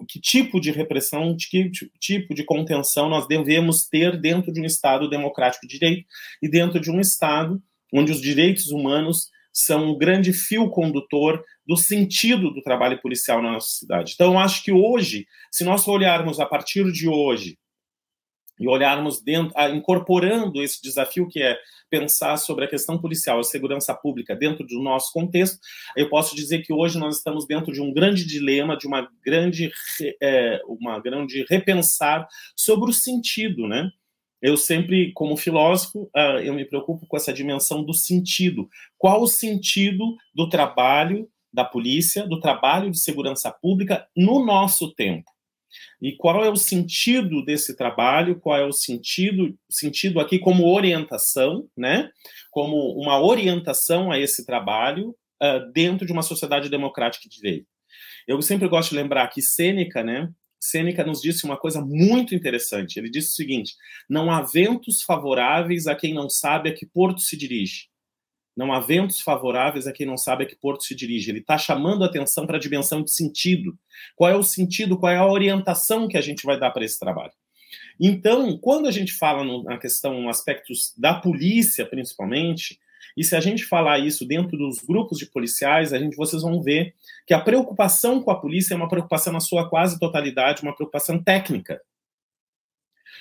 que 0.08 0.20
tipo 0.20 0.60
de 0.60 0.70
repressão, 0.70 1.36
que 1.36 1.70
tipo 2.00 2.34
de 2.34 2.44
contenção 2.44 3.08
nós 3.08 3.26
devemos 3.26 3.86
ter 3.86 4.20
dentro 4.20 4.52
de 4.52 4.60
um 4.60 4.64
Estado 4.64 5.08
democrático 5.08 5.66
de 5.66 5.78
direito 5.78 6.06
e 6.42 6.48
dentro 6.48 6.80
de 6.80 6.90
um 6.90 7.00
Estado 7.00 7.62
onde 7.92 8.10
os 8.10 8.20
direitos 8.20 8.70
humanos 8.70 9.30
são 9.52 9.90
um 9.90 9.96
grande 9.96 10.32
fio 10.32 10.68
condutor 10.68 11.44
do 11.66 11.76
sentido 11.76 12.50
do 12.50 12.62
trabalho 12.62 13.00
policial 13.00 13.42
na 13.42 13.52
nossa 13.52 13.68
cidade. 13.68 14.12
Então, 14.14 14.38
acho 14.38 14.62
que 14.62 14.72
hoje, 14.72 15.26
se 15.50 15.64
nós 15.64 15.86
olharmos 15.88 16.38
a 16.38 16.46
partir 16.46 16.90
de 16.92 17.08
hoje 17.08 17.58
e 18.60 18.68
olharmos 18.68 19.22
dentro, 19.22 19.52
incorporando 19.74 20.62
esse 20.62 20.80
desafio 20.80 21.26
que 21.26 21.42
é 21.42 21.58
pensar 21.90 22.36
sobre 22.36 22.64
a 22.64 22.68
questão 22.68 22.98
policial, 22.98 23.40
a 23.40 23.44
segurança 23.44 23.94
pública 23.94 24.36
dentro 24.36 24.66
do 24.66 24.80
nosso 24.82 25.12
contexto, 25.12 25.58
eu 25.96 26.08
posso 26.08 26.36
dizer 26.36 26.62
que 26.62 26.72
hoje 26.72 26.98
nós 26.98 27.16
estamos 27.16 27.46
dentro 27.46 27.72
de 27.72 27.80
um 27.80 27.92
grande 27.92 28.26
dilema, 28.26 28.76
de 28.76 28.86
uma 28.86 29.08
grande, 29.24 29.72
é, 30.22 30.60
uma 30.66 31.00
grande 31.00 31.44
repensar 31.48 32.28
sobre 32.56 32.90
o 32.90 32.94
sentido, 32.94 33.66
né? 33.66 33.90
eu 34.44 34.58
sempre, 34.58 35.10
como 35.14 35.38
filósofo, 35.38 36.02
uh, 36.14 36.38
eu 36.44 36.52
me 36.52 36.66
preocupo 36.66 37.06
com 37.06 37.16
essa 37.16 37.32
dimensão 37.32 37.82
do 37.82 37.94
sentido. 37.94 38.68
Qual 38.98 39.22
o 39.22 39.26
sentido 39.26 40.04
do 40.34 40.50
trabalho 40.50 41.26
da 41.54 41.64
polícia, 41.64 42.26
do 42.26 42.40
trabalho 42.40 42.90
de 42.90 42.98
segurança 42.98 43.48
pública 43.50 44.06
no 44.16 44.44
nosso 44.44 44.92
tempo? 44.92 45.30
E 46.02 46.12
qual 46.16 46.44
é 46.44 46.50
o 46.50 46.56
sentido 46.56 47.44
desse 47.44 47.76
trabalho? 47.76 48.38
Qual 48.38 48.58
é 48.58 48.64
o 48.64 48.72
sentido, 48.72 49.56
sentido 49.70 50.20
aqui 50.20 50.38
como 50.38 50.72
orientação, 50.72 51.68
né? 51.76 52.10
Como 52.50 52.76
uma 53.00 53.20
orientação 53.20 54.10
a 54.10 54.18
esse 54.18 54.44
trabalho 54.44 55.10
uh, 55.42 55.72
dentro 55.72 56.06
de 56.06 56.12
uma 56.12 56.22
sociedade 56.22 56.68
democrática 56.68 57.28
de 57.28 57.36
direito. 57.36 57.66
Eu 58.26 58.40
sempre 58.42 58.68
gosto 58.68 58.90
de 58.90 58.96
lembrar 58.96 59.28
que 59.28 59.40
Sêneca, 59.40 60.02
né? 60.02 60.28
Sêneca 60.60 61.04
nos 61.04 61.20
disse 61.20 61.44
uma 61.44 61.56
coisa 61.56 61.80
muito 61.80 62.34
interessante. 62.34 62.98
Ele 62.98 63.10
disse 63.10 63.28
o 63.28 63.34
seguinte: 63.34 63.74
não 64.08 64.30
há 64.30 64.42
ventos 64.42 65.02
favoráveis 65.02 65.86
a 65.86 65.94
quem 65.94 66.12
não 66.12 66.28
sabe 66.28 66.68
a 66.70 66.74
que 66.74 66.86
porto 66.86 67.20
se 67.20 67.36
dirige. 67.36 67.88
Não 68.56 68.72
há 68.72 68.80
ventos 68.80 69.20
favoráveis 69.20 69.86
a 69.86 69.92
quem 69.92 70.06
não 70.06 70.16
sabe 70.16 70.44
a 70.44 70.46
que 70.46 70.54
porto 70.54 70.84
se 70.84 70.94
dirige. 70.94 71.30
Ele 71.30 71.40
está 71.40 71.58
chamando 71.58 72.04
a 72.04 72.06
atenção 72.06 72.46
para 72.46 72.56
a 72.56 72.60
dimensão 72.60 73.02
de 73.02 73.10
sentido. 73.10 73.76
Qual 74.14 74.30
é 74.30 74.36
o 74.36 74.42
sentido, 74.42 74.96
qual 74.96 75.12
é 75.12 75.16
a 75.16 75.26
orientação 75.26 76.06
que 76.06 76.16
a 76.16 76.20
gente 76.20 76.44
vai 76.44 76.58
dar 76.58 76.70
para 76.70 76.84
esse 76.84 76.98
trabalho? 76.98 77.32
Então, 78.00 78.56
quando 78.58 78.86
a 78.86 78.90
gente 78.90 79.12
fala 79.12 79.44
no, 79.44 79.62
na 79.62 79.78
questão, 79.78 80.28
aspectos 80.28 80.92
da 80.96 81.14
polícia, 81.14 81.86
principalmente, 81.86 82.78
e 83.16 83.22
se 83.22 83.36
a 83.36 83.40
gente 83.40 83.64
falar 83.64 83.98
isso 84.00 84.26
dentro 84.26 84.56
dos 84.56 84.80
grupos 84.80 85.18
de 85.18 85.26
policiais, 85.26 85.92
a 85.92 85.98
gente, 85.98 86.16
vocês 86.16 86.42
vão 86.42 86.62
ver 86.62 86.94
que 87.26 87.34
a 87.34 87.40
preocupação 87.40 88.20
com 88.20 88.30
a 88.30 88.40
polícia 88.40 88.74
é 88.74 88.76
uma 88.76 88.88
preocupação 88.88 89.32
na 89.32 89.40
sua 89.40 89.68
quase 89.68 89.98
totalidade, 89.98 90.62
uma 90.62 90.74
preocupação 90.74 91.22
técnica. 91.22 91.80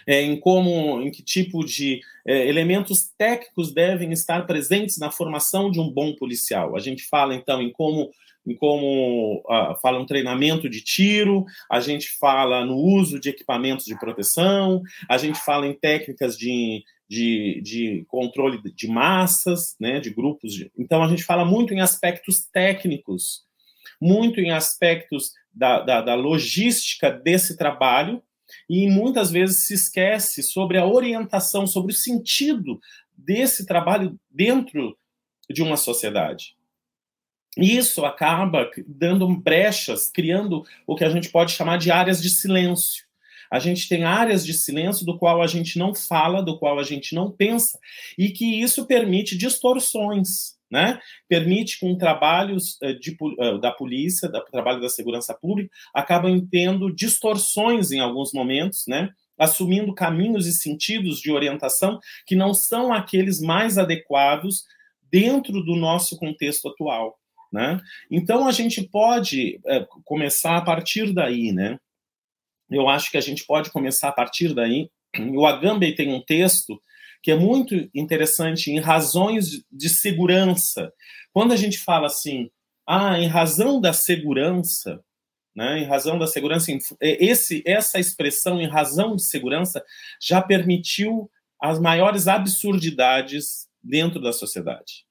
É, 0.06 0.22
em 0.22 0.40
como, 0.40 1.02
em 1.02 1.12
que 1.12 1.24
tipo 1.24 1.64
de 1.64 2.02
é, 2.26 2.48
elementos 2.48 3.12
técnicos 3.18 3.74
devem 3.74 4.12
estar 4.12 4.46
presentes 4.46 4.98
na 4.98 5.12
formação 5.12 5.70
de 5.72 5.80
um 5.80 5.90
bom 5.90 6.14
policial. 6.16 6.76
A 6.76 6.80
gente 6.80 7.04
fala 7.04 7.36
então 7.36 7.62
em 7.62 7.72
como 7.72 8.12
em 8.46 8.56
como 8.56 9.42
uh, 9.46 9.80
fala 9.82 10.00
um 10.00 10.06
treinamento 10.06 10.70
de 10.70 10.82
tiro, 10.82 11.46
a 11.72 11.80
gente 11.80 12.10
fala 12.20 12.66
no 12.66 12.76
uso 12.76 13.20
de 13.20 13.30
equipamentos 13.30 13.86
de 13.86 13.98
proteção, 13.98 14.82
a 15.10 15.18
gente 15.18 15.40
fala 15.40 15.66
em 15.66 15.74
técnicas 15.74 16.38
de, 16.38 16.84
de, 17.08 17.62
de 17.64 18.06
controle 18.08 18.62
de 18.76 18.88
massas, 18.88 19.76
né, 19.80 20.00
de 20.00 20.10
grupos. 20.10 20.54
De... 20.54 20.72
Então, 20.78 21.02
a 21.02 21.08
gente 21.08 21.24
fala 21.24 21.46
muito 21.46 21.74
em 21.74 21.80
aspectos 21.80 22.46
técnicos, 22.52 23.44
muito 24.00 24.42
em 24.42 24.52
aspectos 24.52 25.32
da, 25.54 25.80
da, 25.80 26.02
da 26.02 26.16
logística 26.16 27.10
desse 27.10 27.58
trabalho, 27.58 28.22
e 28.70 28.90
muitas 28.90 29.32
vezes 29.32 29.66
se 29.66 29.74
esquece 29.74 30.44
sobre 30.44 30.78
a 30.78 30.86
orientação, 30.86 31.66
sobre 31.66 31.94
o 31.94 31.96
sentido 31.96 32.80
desse 33.16 33.66
trabalho 33.66 34.20
dentro 34.30 34.98
de 35.50 35.62
uma 35.62 35.78
sociedade. 35.78 36.56
Isso 37.58 38.04
acaba 38.04 38.70
dando 38.88 39.28
brechas, 39.28 40.10
criando 40.10 40.66
o 40.88 40.96
que 40.96 41.04
a 41.04 41.10
gente 41.10 41.30
pode 41.30 41.52
chamar 41.52 41.78
de 41.78 41.92
áreas 41.92 42.22
de 42.22 42.30
silêncio. 42.30 43.06
A 43.52 43.60
gente 43.60 43.88
tem 43.88 44.04
áreas 44.04 44.44
de 44.44 44.54
silêncio 44.54 45.06
do 45.06 45.18
qual 45.18 45.40
a 45.40 45.46
gente 45.46 45.78
não 45.78 45.94
fala, 45.94 46.42
do 46.42 46.58
qual 46.58 46.80
a 46.80 46.84
gente 46.84 47.14
não 47.14 47.32
pensa, 47.32 47.78
e 48.18 48.32
que 48.32 48.60
isso 48.60 48.88
permite 48.88 49.38
distorções, 49.38 50.58
né? 50.74 51.00
Permite 51.30 51.80
que 51.80 51.86
um 51.86 51.96
trabalhos 51.96 52.80
eh, 52.82 52.94
de, 52.94 53.16
eh, 53.40 53.60
da 53.60 53.72
polícia, 53.72 54.28
da 54.28 54.42
trabalho 54.42 54.82
da 54.82 54.90
segurança 54.90 55.32
pública, 55.32 55.70
acabam 55.94 56.44
tendo 56.50 56.92
distorções 56.92 57.92
em 57.92 58.00
alguns 58.00 58.34
momentos, 58.34 58.86
né? 58.88 59.12
Assumindo 59.38 59.94
caminhos 59.94 60.48
e 60.48 60.52
sentidos 60.52 61.20
de 61.20 61.32
orientação 61.32 62.00
que 62.26 62.36
não 62.36 62.56
são 62.56 62.92
aqueles 62.92 63.40
mais 63.40 63.78
adequados 63.78 64.64
dentro 65.12 65.64
do 65.64 65.76
nosso 65.76 66.18
contexto 66.18 66.68
atual. 66.68 67.20
Né? 67.52 67.80
Então 68.10 68.48
a 68.48 68.52
gente 68.52 68.82
pode 68.82 69.60
é, 69.68 69.86
começar 70.04 70.58
a 70.58 70.62
partir 70.62 71.14
daí, 71.14 71.52
né? 71.52 71.78
Eu 72.68 72.90
acho 72.90 73.12
que 73.12 73.18
a 73.18 73.22
gente 73.22 73.46
pode 73.46 73.70
começar 73.70 74.10
a 74.10 74.12
partir 74.12 74.56
daí. 74.56 74.90
O 75.36 75.46
Agamben 75.46 75.94
tem 75.94 76.12
um 76.12 76.20
texto 76.20 76.82
que 77.24 77.32
é 77.32 77.36
muito 77.36 77.90
interessante 77.96 78.70
em 78.70 78.80
razões 78.80 79.64
de 79.72 79.90
segurança. 79.90 80.94
Quando 81.32 81.54
a 81.54 81.56
gente 81.56 81.80
fala 81.80 82.08
assim, 82.08 82.52
ah, 82.86 83.18
em 83.18 83.28
razão 83.28 83.82
da 83.82 83.94
segurança, 83.94 85.04
né, 85.56 85.80
em 85.80 85.86
razão 85.86 86.20
da 86.20 86.28
segurança, 86.28 86.72
é, 87.02 87.26
esse, 87.26 87.64
essa 87.66 88.00
expressão 88.00 88.62
em 88.62 88.68
razão 88.68 89.16
de 89.16 89.24
segurança 89.24 89.84
já 90.22 90.42
permitiu 90.42 91.32
as 91.60 91.80
maiores 91.80 92.28
absurdidades 92.28 93.68
dentro 93.82 94.22
da 94.22 94.34
sociedade 94.34 95.06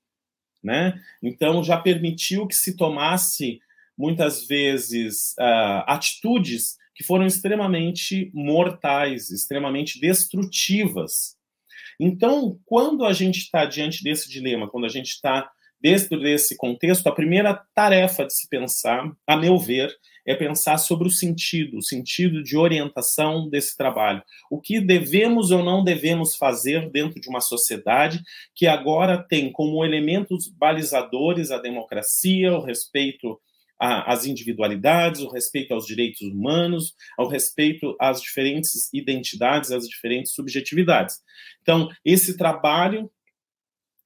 né? 0.62 1.00
Então 1.22 1.64
já 1.64 1.76
permitiu 1.76 2.46
que 2.46 2.54
se 2.54 2.76
tomasse 2.76 3.60
muitas 3.98 4.46
vezes 4.46 5.32
uh, 5.38 5.82
atitudes 5.86 6.76
que 6.94 7.02
foram 7.02 7.26
extremamente 7.26 8.30
mortais, 8.32 9.30
extremamente 9.30 10.00
destrutivas. 10.00 11.36
Então, 11.98 12.58
quando 12.64 13.04
a 13.04 13.12
gente 13.12 13.38
está 13.38 13.64
diante 13.64 14.02
desse 14.02 14.28
dilema, 14.28 14.68
quando 14.68 14.84
a 14.84 14.88
gente 14.88 15.08
está 15.08 15.50
dentro 15.80 16.20
desse 16.20 16.56
contexto, 16.56 17.06
a 17.08 17.14
primeira 17.14 17.60
tarefa 17.74 18.24
de 18.24 18.34
se 18.34 18.48
pensar, 18.48 19.10
a 19.26 19.36
meu 19.36 19.58
ver, 19.58 19.92
é 20.24 20.34
pensar 20.34 20.78
sobre 20.78 21.08
o 21.08 21.10
sentido, 21.10 21.78
o 21.78 21.82
sentido 21.82 22.42
de 22.42 22.56
orientação 22.56 23.48
desse 23.48 23.76
trabalho. 23.76 24.22
O 24.50 24.60
que 24.60 24.80
devemos 24.80 25.50
ou 25.50 25.64
não 25.64 25.82
devemos 25.82 26.36
fazer 26.36 26.88
dentro 26.90 27.20
de 27.20 27.28
uma 27.28 27.40
sociedade 27.40 28.22
que 28.54 28.68
agora 28.68 29.18
tem 29.18 29.50
como 29.50 29.84
elementos 29.84 30.46
balizadores 30.48 31.50
a 31.50 31.58
democracia, 31.58 32.52
o 32.52 32.64
respeito 32.64 33.40
às 33.82 34.24
individualidades, 34.26 35.20
o 35.22 35.28
respeito 35.28 35.74
aos 35.74 35.84
direitos 35.84 36.20
humanos, 36.20 36.94
ao 37.18 37.26
respeito 37.26 37.96
às 38.00 38.22
diferentes 38.22 38.88
identidades, 38.92 39.72
às 39.72 39.88
diferentes 39.88 40.32
subjetividades. 40.32 41.16
Então, 41.62 41.88
esse 42.04 42.36
trabalho 42.36 43.10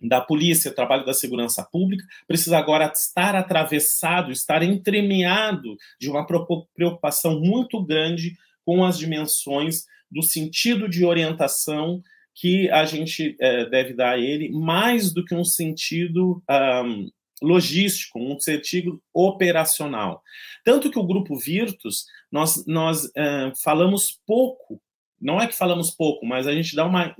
da 0.01 0.21
polícia, 0.21 0.75
trabalho 0.75 1.05
da 1.05 1.13
segurança 1.13 1.63
pública, 1.71 2.05
precisa 2.27 2.57
agora 2.57 2.91
estar 2.95 3.35
atravessado, 3.35 4.33
estar 4.33 4.63
entremeado 4.63 5.77
de 6.01 6.09
uma 6.09 6.27
preocupação 6.27 7.41
muito 7.41 7.83
grande 7.85 8.35
com 8.65 8.83
as 8.83 8.99
dimensões 8.99 9.85
do 10.11 10.23
sentido 10.23 10.89
de 10.89 11.05
orientação 11.05 12.03
que 12.35 12.71
a 12.71 12.85
gente 12.85 13.35
é, 13.41 13.65
deve 13.67 13.95
dar 13.95 14.15
a 14.15 14.19
ele, 14.19 14.51
mais 14.51 15.13
do 15.13 15.25
que 15.25 15.35
um 15.35 15.45
sentido 15.45 16.43
um, 16.85 17.11
logístico, 17.43 18.19
um 18.19 18.39
sentido 18.41 19.03
operacional. 19.13 20.23
Tanto 20.65 20.91
que 20.91 20.99
o 20.99 21.07
grupo 21.07 21.37
Virtus, 21.37 22.07
nós, 22.31 22.65
nós 22.67 23.11
é, 23.17 23.53
falamos 23.63 24.21
pouco, 24.27 24.81
não 25.21 25.41
é 25.41 25.47
que 25.47 25.55
falamos 25.55 25.91
pouco, 25.91 26.25
mas 26.27 26.47
a 26.47 26.53
gente 26.53 26.75
dá 26.75 26.85
uma 26.85 27.15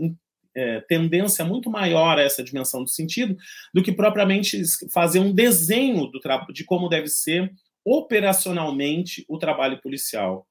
é, 0.55 0.81
tendência 0.83 1.45
muito 1.45 1.71
maior 1.71 2.19
a 2.19 2.23
essa 2.23 2.43
dimensão 2.43 2.83
do 2.83 2.89
sentido 2.89 3.37
do 3.75 3.83
que 3.83 3.93
propriamente 3.93 4.63
fazer 4.93 5.21
um 5.21 5.33
desenho 5.33 6.07
do 6.07 6.21
de 6.53 6.65
como 6.65 6.89
deve 6.89 7.09
ser 7.09 7.53
operacionalmente 7.85 9.25
o 9.29 9.39
trabalho 9.39 9.81
policial. 9.81 10.47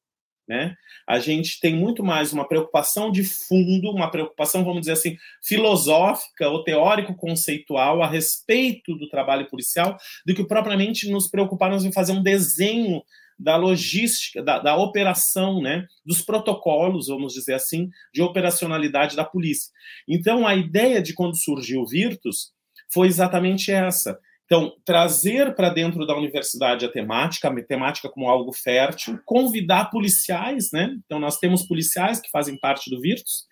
Né? 0.47 0.75
A 1.07 1.17
gente 1.17 1.59
tem 1.59 1.75
muito 1.75 2.03
mais 2.03 2.31
uma 2.31 2.47
preocupação 2.47 3.11
de 3.11 3.23
fundo, 3.23 3.89
uma 3.89 4.11
preocupação, 4.11 4.63
vamos 4.63 4.81
dizer 4.81 4.91
assim, 4.91 5.17
filosófica 5.43 6.47
ou 6.47 6.63
teórico-conceitual 6.63 8.03
a 8.03 8.07
respeito 8.07 8.95
do 8.95 9.09
trabalho 9.09 9.47
policial, 9.47 9.97
do 10.25 10.35
que 10.35 10.43
propriamente 10.43 11.09
nos 11.09 11.27
preocuparmos 11.27 11.83
em 11.83 11.91
fazer 11.91 12.11
um 12.11 12.21
desenho 12.21 13.01
da 13.37 13.57
logística, 13.57 14.41
da, 14.41 14.59
da, 14.59 14.77
operação, 14.77 15.61
né, 15.61 15.85
dos 16.05 16.21
protocolos, 16.21 17.07
vamos 17.07 17.33
dizer 17.33 17.53
assim, 17.53 17.89
de 18.13 18.21
operacionalidade 18.21 19.15
da 19.15 19.25
polícia. 19.25 19.71
Então, 20.07 20.47
a 20.47 20.55
ideia 20.55 21.01
de 21.01 21.13
quando 21.13 21.35
surgiu 21.35 21.81
o 21.81 21.87
Virtus 21.87 22.53
foi 22.93 23.07
exatamente 23.07 23.71
essa. 23.71 24.17
Então, 24.45 24.73
trazer 24.85 25.55
para 25.55 25.69
dentro 25.69 26.05
da 26.05 26.15
universidade 26.15 26.85
a 26.85 26.91
temática, 26.91 27.49
a 27.49 27.63
temática 27.63 28.07
como 28.09 28.29
algo 28.29 28.53
fértil, 28.53 29.19
convidar 29.25 29.89
policiais, 29.89 30.69
né? 30.71 30.95
Então, 31.03 31.19
nós 31.19 31.39
temos 31.39 31.65
policiais 31.67 32.21
que 32.21 32.29
fazem 32.29 32.57
parte 32.57 32.89
do 32.89 33.01
Virtus, 33.01 33.45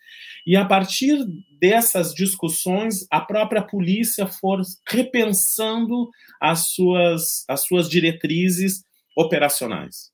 e 0.46 0.56
a 0.56 0.64
partir 0.66 1.26
dessas 1.60 2.14
discussões, 2.14 3.08
a 3.10 3.20
própria 3.20 3.62
polícia 3.62 4.28
for 4.28 4.62
repensando 4.88 6.10
as 6.40 6.68
suas, 6.68 7.44
as 7.48 7.66
suas 7.66 7.90
diretrizes 7.90 8.84
operacionais. 9.18 10.12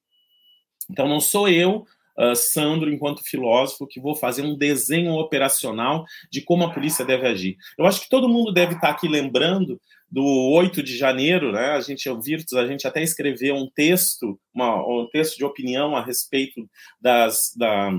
Então, 0.89 1.07
não 1.07 1.19
sou 1.19 1.49
eu, 1.49 1.85
uh, 2.19 2.35
Sandro, 2.35 2.91
enquanto 2.91 3.23
filósofo, 3.23 3.87
que 3.87 3.99
vou 3.99 4.15
fazer 4.15 4.41
um 4.41 4.57
desenho 4.57 5.13
operacional 5.13 6.05
de 6.31 6.41
como 6.41 6.63
a 6.63 6.73
polícia 6.73 7.05
deve 7.05 7.27
agir. 7.27 7.57
Eu 7.77 7.85
acho 7.85 8.01
que 8.01 8.09
todo 8.09 8.29
mundo 8.29 8.51
deve 8.51 8.75
estar 8.75 8.89
aqui 8.89 9.07
lembrando 9.07 9.79
do 10.11 10.23
8 10.23 10.81
de 10.81 10.97
janeiro, 10.97 11.51
né? 11.51 11.71
A 11.71 11.81
gente, 11.81 12.09
o 12.09 12.19
Virtus, 12.19 12.53
a 12.53 12.65
gente 12.65 12.87
até 12.87 13.01
escreveu 13.01 13.55
um 13.55 13.69
texto, 13.69 14.39
uma, 14.53 14.75
um 14.85 15.07
texto 15.11 15.37
de 15.37 15.45
opinião 15.45 15.95
a 15.95 16.03
respeito 16.03 16.67
das, 16.99 17.53
da, 17.55 17.91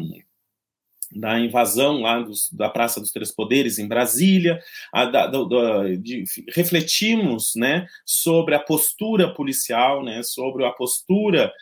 da 1.15 1.39
invasão 1.39 2.03
lá 2.03 2.21
dos, 2.21 2.51
da 2.53 2.69
Praça 2.69 3.01
dos 3.01 3.13
Três 3.13 3.33
Poderes 3.33 3.79
em 3.79 3.89
Brasília, 3.89 4.61
a, 4.93 5.05
da, 5.05 5.27
da, 5.27 5.45
de, 5.97 6.25
refletimos 6.55 7.53
né, 7.55 7.87
sobre 8.05 8.55
a 8.55 8.61
postura 8.61 9.33
policial, 9.33 10.05
né, 10.05 10.23
sobre 10.23 10.65
a 10.65 10.71
postura 10.71 11.53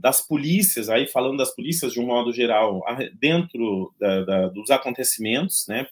das 0.00 0.26
polícias, 0.26 0.88
aí 0.88 1.06
falando 1.06 1.38
das 1.38 1.54
polícias 1.54 1.92
de 1.92 2.00
um 2.00 2.06
modo 2.06 2.32
geral, 2.32 2.82
dentro 3.18 3.94
da, 3.98 4.48
dos 4.48 4.70
acontecimentos, 4.70 5.64
né, 5.68 5.86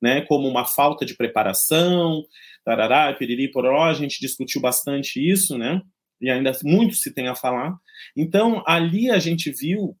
né, 0.00 0.20
como 0.22 0.48
uma 0.48 0.64
falta 0.64 1.04
de 1.04 1.16
preparação, 1.16 2.24
tarará, 2.64 3.12
piriri, 3.14 3.50
pororó, 3.50 3.84
a 3.84 3.94
gente 3.94 4.20
discutiu 4.20 4.60
bastante 4.60 5.18
isso, 5.18 5.58
né, 5.58 5.82
e 6.20 6.30
ainda 6.30 6.52
muito 6.62 6.94
se 6.94 7.12
tem 7.12 7.28
a 7.28 7.34
falar. 7.34 7.76
Então, 8.16 8.62
ali 8.66 9.10
a 9.10 9.18
gente 9.18 9.50
viu 9.50 9.96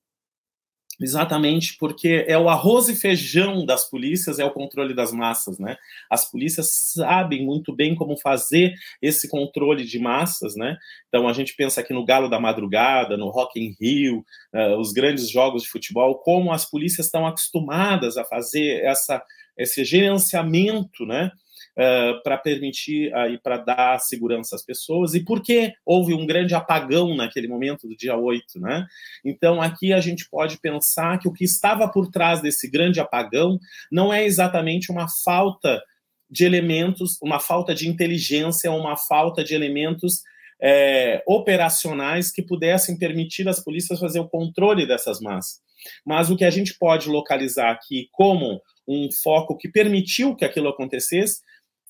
Exatamente, 1.00 1.76
porque 1.78 2.24
é 2.28 2.36
o 2.38 2.48
arroz 2.48 2.88
e 2.88 2.94
feijão 2.94 3.64
das 3.64 3.88
polícias, 3.88 4.38
é 4.38 4.44
o 4.44 4.50
controle 4.50 4.94
das 4.94 5.10
massas, 5.10 5.58
né? 5.58 5.76
As 6.08 6.30
polícias 6.30 6.70
sabem 6.70 7.44
muito 7.44 7.74
bem 7.74 7.94
como 7.94 8.16
fazer 8.16 8.74
esse 9.00 9.28
controle 9.28 9.84
de 9.84 9.98
massas, 9.98 10.54
né? 10.54 10.76
Então 11.08 11.26
a 11.26 11.32
gente 11.32 11.54
pensa 11.56 11.80
aqui 11.80 11.94
no 11.94 12.04
Galo 12.04 12.28
da 12.28 12.38
Madrugada, 12.38 13.16
no 13.16 13.30
Rock 13.30 13.58
in 13.58 13.74
Rio, 13.80 14.24
uh, 14.54 14.78
os 14.78 14.92
grandes 14.92 15.30
jogos 15.30 15.62
de 15.62 15.70
futebol, 15.70 16.18
como 16.18 16.52
as 16.52 16.68
polícias 16.68 17.06
estão 17.06 17.26
acostumadas 17.26 18.16
a 18.18 18.24
fazer 18.24 18.84
essa, 18.84 19.22
esse 19.56 19.84
gerenciamento, 19.84 21.06
né? 21.06 21.32
Uh, 21.78 22.22
para 22.22 22.38
permitir 22.38 23.12
uh, 23.12 23.40
para 23.42 23.58
dar 23.58 23.98
segurança 24.00 24.56
às 24.56 24.64
pessoas, 24.64 25.14
e 25.14 25.24
por 25.24 25.42
que 25.42 25.72
houve 25.84 26.14
um 26.14 26.26
grande 26.26 26.54
apagão 26.54 27.14
naquele 27.14 27.48
momento 27.48 27.88
do 27.88 27.96
dia 27.96 28.16
8, 28.16 28.60
né? 28.60 28.86
Então, 29.24 29.60
aqui 29.60 29.92
a 29.92 30.00
gente 30.00 30.28
pode 30.30 30.58
pensar 30.58 31.18
que 31.18 31.28
o 31.28 31.32
que 31.32 31.44
estava 31.44 31.88
por 31.88 32.10
trás 32.10 32.40
desse 32.40 32.70
grande 32.70 33.00
apagão 33.00 33.58
não 33.90 34.12
é 34.12 34.24
exatamente 34.24 34.90
uma 34.90 35.06
falta 35.24 35.82
de 36.30 36.44
elementos, 36.44 37.18
uma 37.22 37.38
falta 37.38 37.74
de 37.74 37.88
inteligência, 37.88 38.72
uma 38.72 38.96
falta 38.96 39.44
de 39.44 39.54
elementos 39.54 40.22
é, 40.62 41.22
operacionais 41.26 42.30
que 42.30 42.40
pudessem 42.40 42.96
permitir 42.96 43.48
às 43.48 43.62
polícias 43.62 43.98
fazer 43.98 44.20
o 44.20 44.28
controle 44.28 44.86
dessas 44.86 45.20
massas. 45.20 45.60
Mas 46.06 46.30
o 46.30 46.36
que 46.36 46.44
a 46.44 46.50
gente 46.50 46.78
pode 46.78 47.08
localizar 47.08 47.70
aqui 47.70 48.08
como 48.12 48.62
um 48.88 49.08
foco 49.22 49.56
que 49.56 49.68
permitiu 49.68 50.34
que 50.34 50.44
aquilo 50.44 50.68
acontecesse 50.68 51.40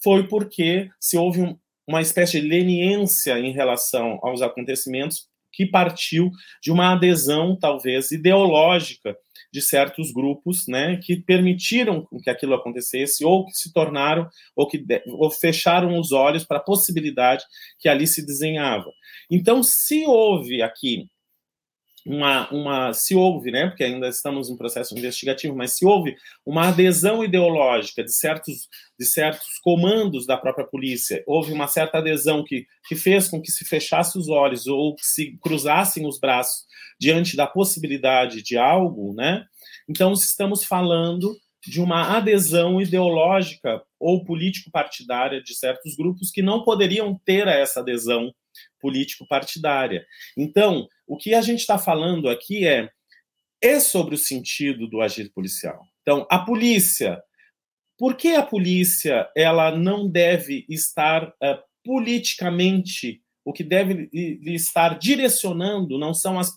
foi 0.03 0.27
porque 0.27 0.89
se 1.01 1.17
houve 1.17 1.41
um, 1.41 1.57
uma 1.87 2.01
espécie 2.01 2.41
de 2.41 2.47
leniência 2.47 3.39
em 3.39 3.53
relação 3.53 4.19
aos 4.23 4.43
acontecimentos 4.43 5.27
que 5.53 5.67
partiu 5.67 6.31
de 6.63 6.73
uma 6.73 6.93
adesão, 6.93 7.57
talvez, 7.59 8.11
ideológica 8.11 9.17
de 9.53 9.61
certos 9.61 10.11
grupos, 10.11 10.67
né, 10.67 10.97
que 10.97 11.17
permitiram 11.17 12.09
que 12.23 12.31
aquilo 12.31 12.55
acontecesse, 12.55 13.23
ou 13.23 13.45
que 13.45 13.53
se 13.53 13.71
tornaram, 13.71 14.27
ou 14.57 14.67
que 14.67 14.83
ou 15.07 15.31
fecharam 15.31 15.99
os 15.99 16.11
olhos 16.11 16.43
para 16.43 16.57
a 16.57 16.63
possibilidade 16.63 17.45
que 17.79 17.89
ali 17.89 18.07
se 18.07 18.25
desenhava. 18.25 18.91
Então, 19.31 19.63
se 19.63 20.07
houve 20.07 20.63
aqui 20.63 21.07
uma, 22.05 22.51
uma, 22.51 22.93
se 22.93 23.15
houve, 23.15 23.51
né, 23.51 23.69
porque 23.69 23.85
ainda 23.85 24.09
estamos 24.09 24.51
em 24.51 24.57
processo 24.57 24.97
investigativo, 24.97 25.55
mas 25.55 25.77
se 25.77 25.85
houve 25.85 26.17
uma 26.45 26.69
adesão 26.69 27.25
ideológica 27.25 28.03
de 28.03 28.13
certos, 28.13 28.69
de 28.99 29.07
certos 29.07 29.59
comandos 29.63 30.27
da 30.27 30.37
própria 30.37 30.67
polícia, 30.67 31.23
houve 31.27 31.53
uma 31.53 31.69
certa 31.69 31.99
adesão 31.99 32.45
que, 32.45 32.67
que 32.89 32.97
fez 32.97 33.29
com 33.29 33.41
que 33.41 33.51
se 33.51 33.65
fechasse 33.65 34.19
os 34.19 34.29
olhos 34.29 34.67
ou 34.67 34.95
que 34.95 35.07
se 35.07 35.39
cruzassem 35.41 36.07
os 36.07 36.19
braços 36.19 36.65
diante 36.99 37.37
da 37.37 37.47
possibilidade 37.47 38.43
de 38.43 38.57
algo, 38.57 39.15
né, 39.15 39.45
então 39.89 40.13
estamos 40.13 40.65
falando 40.65 41.37
de 41.67 41.81
uma 41.81 42.17
adesão 42.17 42.81
ideológica 42.81 43.83
ou 43.99 44.25
político-partidária 44.25 45.43
de 45.43 45.55
certos 45.55 45.95
grupos 45.97 46.31
que 46.31 46.43
não 46.43 46.65
poderiam 46.65 47.21
ter 47.25 47.47
essa 47.47 47.81
adesão 47.81 48.35
político-partidária. 48.81 50.05
Então, 50.37 50.89
o 51.07 51.17
que 51.17 51.35
a 51.35 51.41
gente 51.41 51.61
está 51.61 51.79
falando 51.79 52.29
aqui 52.29 52.67
é, 52.67 52.91
é 53.61 53.79
sobre 53.79 54.15
o 54.15 54.19
sentido 54.19 54.89
do 54.89 55.01
agir 55.01 55.31
policial. 55.33 55.87
Então, 56.03 56.27
a 56.29 56.41
polícia, 56.41 57.23
por 57.97 58.17
que 58.17 58.35
a 58.35 58.43
polícia 58.43 59.31
ela 59.37 59.71
não 59.77 60.09
deve 60.09 60.67
estar 60.69 61.29
uh, 61.29 61.63
politicamente 61.85 63.23
o 63.45 63.53
que 63.53 63.65
deve 63.65 64.09
lhe 64.13 64.55
estar 64.55 64.99
direcionando 64.99 65.99
não 65.99 66.15
são 66.15 66.39
as 66.39 66.53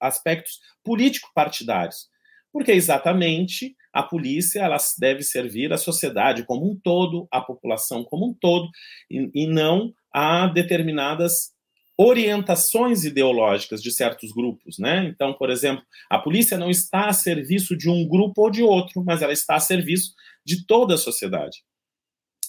aspectos 0.00 0.60
político-partidários, 0.82 2.08
porque 2.52 2.72
exatamente 2.72 3.76
a 3.96 4.02
polícia 4.02 4.60
ela 4.60 4.76
deve 4.98 5.22
servir 5.22 5.72
a 5.72 5.78
sociedade 5.78 6.44
como 6.44 6.70
um 6.70 6.78
todo, 6.78 7.26
a 7.30 7.40
população 7.40 8.04
como 8.04 8.28
um 8.28 8.34
todo, 8.34 8.68
e, 9.10 9.30
e 9.34 9.46
não 9.46 9.90
a 10.12 10.46
determinadas 10.48 11.54
orientações 11.96 13.04
ideológicas 13.04 13.82
de 13.82 13.90
certos 13.90 14.32
grupos, 14.32 14.78
né? 14.78 15.06
Então, 15.06 15.32
por 15.32 15.48
exemplo, 15.48 15.82
a 16.10 16.18
polícia 16.18 16.58
não 16.58 16.68
está 16.68 17.06
a 17.06 17.12
serviço 17.14 17.74
de 17.74 17.88
um 17.88 18.06
grupo 18.06 18.42
ou 18.42 18.50
de 18.50 18.62
outro, 18.62 19.02
mas 19.02 19.22
ela 19.22 19.32
está 19.32 19.54
a 19.54 19.60
serviço 19.60 20.12
de 20.44 20.66
toda 20.66 20.96
a 20.96 20.98
sociedade. 20.98 21.64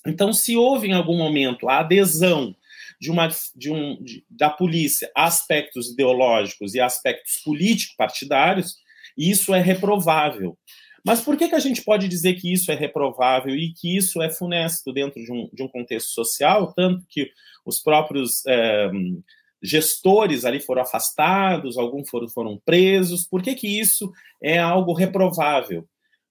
Então, 0.06 0.34
se 0.34 0.58
houve 0.58 0.90
em 0.90 0.94
algum 0.94 1.18
momento 1.18 1.70
a 1.70 1.80
adesão 1.80 2.54
de 3.00 3.10
uma, 3.10 3.30
de 3.56 3.72
um, 3.72 4.04
de, 4.04 4.26
da 4.30 4.50
polícia 4.50 5.10
a 5.16 5.24
aspectos 5.24 5.92
ideológicos 5.92 6.76
e 6.76 6.82
aspectos 6.82 7.38
político-partidários, 7.38 8.76
isso 9.18 9.56
é 9.56 9.62
reprovável. 9.62 10.58
Mas 11.06 11.22
por 11.22 11.38
que, 11.38 11.48
que 11.48 11.56
a 11.56 11.60
gente 11.60 11.84
pode 11.84 12.08
dizer 12.08 12.36
que 12.36 12.52
isso 12.52 12.72
é 12.72 12.76
reprovável 12.76 13.56
e 13.56 13.74
que 13.74 13.96
isso 13.96 14.22
é 14.22 14.30
funesto 14.30 14.92
dentro 14.92 15.24
de 15.24 15.32
um, 15.32 15.50
de 15.54 15.64
um 15.64 15.68
contexto 15.68 16.10
social, 16.10 16.74
tanto 16.74 17.06
que 17.10 17.30
os 17.66 17.80
próprios 17.80 18.46
é, 18.46 18.90
gestores 19.62 20.46
ali 20.46 20.60
foram 20.60 20.82
afastados, 20.82 21.78
alguns 21.78 22.10
foram, 22.10 22.28
foram 22.30 22.62
presos. 22.64 23.26
Por 23.28 23.42
que, 23.42 23.56
que 23.56 23.80
isso 23.80 24.12
é 24.42 24.58
algo 24.58 24.94
reprovável? 24.94 25.88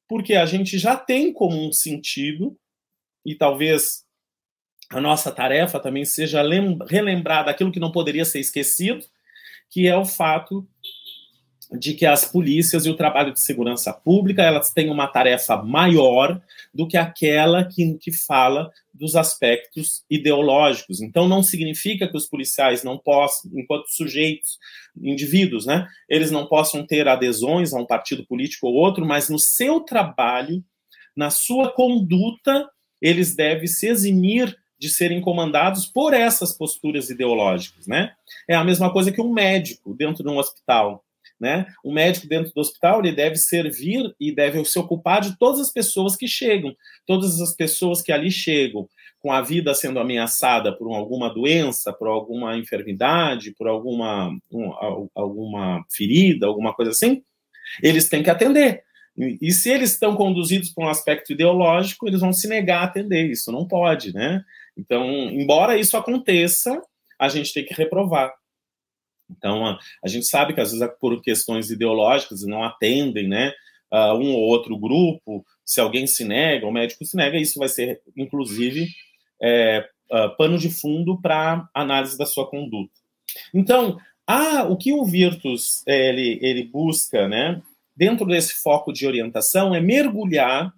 Porque 0.08 0.34
a 0.34 0.46
gente 0.46 0.78
já 0.78 0.96
tem 0.96 1.32
como 1.32 1.56
um 1.56 1.72
sentido, 1.72 2.56
e 3.24 3.34
talvez 3.34 4.04
a 4.90 5.00
nossa 5.00 5.32
tarefa 5.32 5.80
também 5.80 6.04
seja 6.04 6.42
relembrar 6.88 7.44
daquilo 7.44 7.72
que 7.72 7.80
não 7.80 7.90
poderia 7.90 8.24
ser 8.24 8.38
esquecido, 8.38 9.04
que 9.68 9.86
é 9.88 9.96
o 9.96 10.04
fato 10.04 10.66
de 11.72 11.94
que 11.94 12.06
as 12.06 12.24
polícias 12.24 12.86
e 12.86 12.90
o 12.90 12.96
trabalho 12.96 13.32
de 13.32 13.40
segurança 13.40 13.92
pública 13.92 14.42
elas 14.42 14.72
têm 14.72 14.90
uma 14.90 15.06
tarefa 15.08 15.56
maior 15.56 16.40
do 16.72 16.86
que 16.86 16.96
aquela 16.96 17.64
que, 17.64 17.94
que 17.94 18.12
fala 18.12 18.70
dos 18.92 19.16
aspectos 19.16 20.04
ideológicos. 20.08 21.00
Então, 21.00 21.28
não 21.28 21.42
significa 21.42 22.08
que 22.08 22.16
os 22.16 22.26
policiais 22.26 22.82
não 22.82 22.96
possam, 22.96 23.50
enquanto 23.54 23.88
sujeitos, 23.88 24.58
indivíduos, 24.96 25.66
né, 25.66 25.86
eles 26.08 26.30
não 26.30 26.46
possam 26.46 26.86
ter 26.86 27.06
adesões 27.08 27.72
a 27.72 27.78
um 27.78 27.86
partido 27.86 28.24
político 28.26 28.66
ou 28.68 28.74
outro, 28.74 29.04
mas 29.04 29.28
no 29.28 29.38
seu 29.38 29.80
trabalho, 29.80 30.64
na 31.16 31.30
sua 31.30 31.70
conduta, 31.70 32.68
eles 33.00 33.34
devem 33.34 33.66
se 33.66 33.86
eximir 33.88 34.56
de 34.78 34.90
serem 34.90 35.20
comandados 35.20 35.86
por 35.86 36.12
essas 36.12 36.52
posturas 36.52 37.08
ideológicas, 37.08 37.86
né? 37.86 38.12
É 38.46 38.54
a 38.54 38.64
mesma 38.64 38.92
coisa 38.92 39.10
que 39.10 39.20
um 39.20 39.32
médico 39.32 39.94
dentro 39.94 40.22
de 40.22 40.28
um 40.28 40.36
hospital 40.36 41.02
né? 41.40 41.66
O 41.84 41.92
médico 41.92 42.28
dentro 42.28 42.52
do 42.54 42.60
hospital 42.60 43.00
ele 43.00 43.12
deve 43.12 43.36
servir 43.36 44.14
e 44.18 44.34
deve 44.34 44.64
se 44.64 44.78
ocupar 44.78 45.20
de 45.20 45.38
todas 45.38 45.60
as 45.60 45.72
pessoas 45.72 46.16
que 46.16 46.26
chegam, 46.26 46.74
todas 47.06 47.40
as 47.40 47.54
pessoas 47.54 48.02
que 48.02 48.12
ali 48.12 48.30
chegam 48.30 48.88
com 49.20 49.32
a 49.32 49.42
vida 49.42 49.74
sendo 49.74 49.98
ameaçada 49.98 50.72
por 50.76 50.94
alguma 50.94 51.32
doença, 51.32 51.92
por 51.92 52.08
alguma 52.08 52.56
enfermidade, 52.56 53.54
por 53.58 53.66
alguma, 53.66 54.30
um, 54.52 55.08
alguma 55.14 55.84
ferida, 55.90 56.46
alguma 56.46 56.72
coisa 56.72 56.92
assim, 56.92 57.22
eles 57.82 58.08
têm 58.08 58.22
que 58.22 58.30
atender. 58.30 58.84
E, 59.18 59.50
se 59.50 59.70
eles 59.70 59.92
estão 59.92 60.14
conduzidos 60.14 60.70
por 60.70 60.84
um 60.84 60.88
aspecto 60.88 61.32
ideológico, 61.32 62.06
eles 62.06 62.20
vão 62.20 62.32
se 62.32 62.46
negar 62.46 62.82
a 62.82 62.84
atender. 62.84 63.30
Isso 63.30 63.50
não 63.50 63.66
pode, 63.66 64.12
né? 64.12 64.44
Então, 64.76 65.06
embora 65.30 65.78
isso 65.78 65.96
aconteça, 65.96 66.80
a 67.18 67.28
gente 67.28 67.52
tem 67.52 67.64
que 67.64 67.72
reprovar. 67.72 68.32
Então, 69.30 69.66
a, 69.66 69.78
a, 70.04 70.08
gente 70.08 70.26
sabe 70.26 70.54
que 70.54 70.60
às 70.60 70.70
vezes 70.70 70.86
é 70.86 70.88
por 70.88 71.20
questões 71.20 71.70
ideológicas 71.70 72.42
não 72.42 72.62
atendem, 72.62 73.28
né, 73.28 73.52
um 73.92 74.32
ou 74.32 74.40
outro 74.40 74.76
grupo, 74.78 75.44
se 75.64 75.80
alguém 75.80 76.06
se 76.06 76.24
nega, 76.24 76.66
o 76.66 76.72
médico 76.72 77.04
se 77.04 77.16
nega, 77.16 77.36
isso 77.36 77.58
vai 77.58 77.68
ser, 77.68 78.00
inclusive, 78.16 78.88
é, 79.40 79.88
uh, 80.12 80.36
pano 80.36 80.58
de 80.58 80.70
fundo 80.70 81.20
para 81.20 81.68
análise 81.74 82.16
da 82.18 82.26
sua 82.26 82.48
conduta. 82.48 82.92
Então, 83.54 83.98
ah, 84.26 84.64
o 84.64 84.76
que 84.76 84.92
o 84.92 85.04
Virtus 85.04 85.82
ele, 85.86 86.38
ele 86.42 86.64
busca, 86.64 87.28
né, 87.28 87.62
dentro 87.96 88.26
desse 88.26 88.62
foco 88.62 88.92
de 88.92 89.06
orientação, 89.06 89.74
é 89.74 89.80
mergulhar 89.80 90.72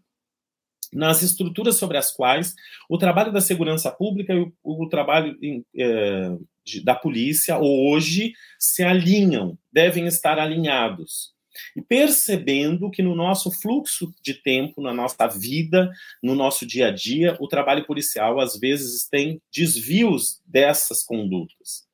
nas 0.92 1.22
estruturas 1.22 1.76
sobre 1.76 1.96
as 1.96 2.12
quais 2.12 2.54
o 2.88 2.98
trabalho 2.98 3.32
da 3.32 3.40
segurança 3.40 3.90
pública 3.90 4.32
e 4.32 4.40
o, 4.40 4.52
o 4.62 4.88
trabalho 4.88 5.36
eh, 5.76 6.36
da 6.82 6.94
polícia 6.94 7.58
hoje 7.58 8.32
se 8.58 8.82
alinham, 8.82 9.58
devem 9.72 10.06
estar 10.06 10.38
alinhados. 10.38 11.36
e 11.76 11.82
percebendo 11.82 12.90
que 12.90 13.02
no 13.02 13.16
nosso 13.16 13.50
fluxo 13.50 14.14
de 14.22 14.34
tempo, 14.34 14.80
na 14.80 14.94
nossa 14.94 15.26
vida, 15.26 15.90
no 16.22 16.34
nosso 16.34 16.64
dia 16.64 16.88
a 16.88 16.90
dia, 16.92 17.36
o 17.40 17.48
trabalho 17.48 17.84
policial 17.84 18.38
às 18.38 18.58
vezes 18.58 19.08
tem 19.08 19.42
desvios 19.52 20.40
dessas 20.46 21.02
condutas. 21.02 21.88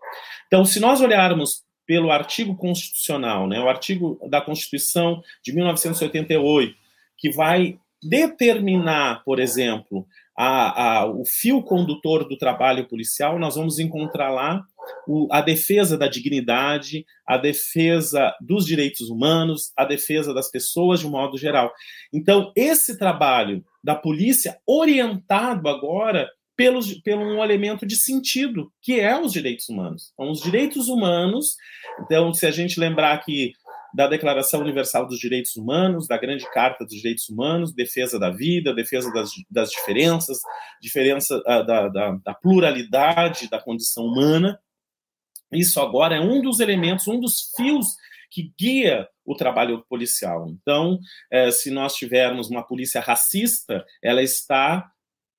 Então, 0.46 0.64
se 0.64 0.78
nós 0.78 1.00
olharmos 1.00 1.64
pelo 1.86 2.10
artigo 2.10 2.54
constitucional, 2.56 3.46
né, 3.46 3.60
o 3.60 3.68
artigo 3.68 4.18
da 4.28 4.40
Constituição 4.40 5.22
de 5.42 5.52
1988, 5.52 6.76
que 7.16 7.30
vai 7.30 7.78
determinar, 8.08 9.22
por 9.24 9.40
exemplo, 9.40 10.06
a, 10.36 11.00
a, 11.00 11.06
o 11.06 11.24
fio 11.24 11.62
condutor 11.62 12.28
do 12.28 12.36
trabalho 12.36 12.88
policial, 12.88 13.38
nós 13.38 13.54
vamos 13.54 13.78
encontrar 13.78 14.30
lá 14.30 14.64
o, 15.06 15.28
a 15.30 15.40
defesa 15.40 15.96
da 15.96 16.08
dignidade, 16.08 17.06
a 17.26 17.38
defesa 17.38 18.34
dos 18.40 18.66
direitos 18.66 19.08
humanos, 19.08 19.72
a 19.76 19.84
defesa 19.84 20.34
das 20.34 20.50
pessoas 20.50 21.00
de 21.00 21.06
um 21.06 21.10
modo 21.10 21.38
geral. 21.38 21.72
Então, 22.12 22.52
esse 22.56 22.98
trabalho 22.98 23.64
da 23.82 23.94
polícia, 23.94 24.58
orientado 24.66 25.68
agora 25.68 26.28
pelos, 26.56 26.94
pelo 27.00 27.22
um 27.22 27.42
elemento 27.42 27.86
de 27.86 27.96
sentido, 27.96 28.72
que 28.80 29.00
é 29.00 29.18
os 29.18 29.32
direitos 29.32 29.68
humanos. 29.68 30.12
Então, 30.14 30.30
os 30.30 30.40
direitos 30.40 30.88
humanos, 30.88 31.56
então, 32.00 32.32
se 32.32 32.46
a 32.46 32.50
gente 32.50 32.78
lembrar 32.78 33.18
que 33.24 33.52
da 33.94 34.08
Declaração 34.08 34.60
Universal 34.60 35.06
dos 35.06 35.20
Direitos 35.20 35.56
Humanos, 35.56 36.08
da 36.08 36.18
Grande 36.18 36.44
Carta 36.50 36.84
dos 36.84 36.96
Direitos 36.96 37.28
Humanos, 37.28 37.72
defesa 37.72 38.18
da 38.18 38.28
vida, 38.28 38.74
defesa 38.74 39.12
das, 39.12 39.30
das 39.48 39.70
diferenças, 39.70 40.40
diferença 40.82 41.38
uh, 41.38 41.64
da, 41.64 41.88
da, 41.88 42.10
da, 42.24 42.34
pluralidade 42.34 43.48
da 43.48 43.60
condição 43.60 44.04
humana. 44.04 44.58
Isso 45.52 45.80
agora 45.80 46.16
é 46.16 46.20
um 46.20 46.42
dos 46.42 46.58
elementos, 46.58 47.06
um 47.06 47.20
dos 47.20 47.52
fios 47.56 47.94
que 48.30 48.52
guia 48.58 49.08
o 49.24 49.36
trabalho 49.36 49.84
policial. 49.88 50.48
Então, 50.48 50.98
eh, 51.30 51.52
se 51.52 51.70
nós 51.70 51.94
tivermos 51.94 52.50
uma 52.50 52.64
polícia 52.64 53.00
racista, 53.00 53.84
ela 54.02 54.20
está 54.20 54.90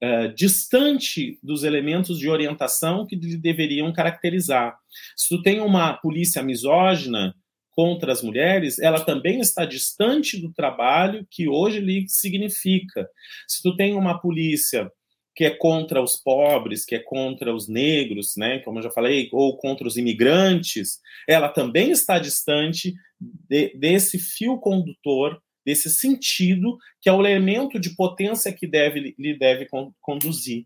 eh, 0.02 0.30
distante 0.30 1.38
dos 1.44 1.66
elementos 1.66 2.18
de 2.18 2.30
orientação 2.30 3.06
que 3.06 3.18
deveriam 3.18 3.92
caracterizar. 3.92 4.78
Se 5.18 5.28
tu 5.28 5.42
tem 5.42 5.60
uma 5.60 5.94
polícia 5.96 6.42
misógina, 6.42 7.36
contra 7.76 8.12
as 8.12 8.24
mulheres, 8.24 8.80
ela 8.80 9.04
também 9.04 9.40
está 9.40 9.66
distante 9.66 10.40
do 10.40 10.52
trabalho 10.54 11.28
que 11.30 11.48
hoje 11.48 11.80
lhe 11.80 12.08
significa. 12.08 13.08
Se 13.48 13.62
tu 13.62 13.76
tem 13.76 13.94
uma 13.96 14.20
polícia 14.20 14.90
que 15.36 15.44
é 15.44 15.50
contra 15.50 16.02
os 16.02 16.16
pobres, 16.16 16.86
que 16.86 16.96
é 16.96 17.00
contra 17.00 17.54
os 17.54 17.68
negros, 17.68 18.36
né, 18.38 18.60
como 18.60 18.80
eu 18.80 18.84
já 18.84 18.90
falei, 18.90 19.28
ou 19.34 19.58
contra 19.58 19.86
os 19.86 19.98
imigrantes, 19.98 21.02
ela 21.28 21.50
também 21.50 21.92
está 21.92 22.18
distante 22.18 22.94
de, 23.20 23.78
desse 23.78 24.18
fio 24.18 24.58
condutor, 24.58 25.42
desse 25.66 25.90
sentido, 25.90 26.78
que 27.02 27.10
é 27.10 27.12
o 27.12 27.20
elemento 27.20 27.78
de 27.78 27.96
potência 27.96 28.54
que 28.54 28.66
deve, 28.66 29.14
lhe 29.20 29.38
deve 29.38 29.68
conduzir. 30.00 30.66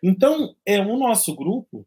Então, 0.00 0.54
é 0.64 0.78
o 0.80 0.96
nosso 0.96 1.34
grupo 1.34 1.84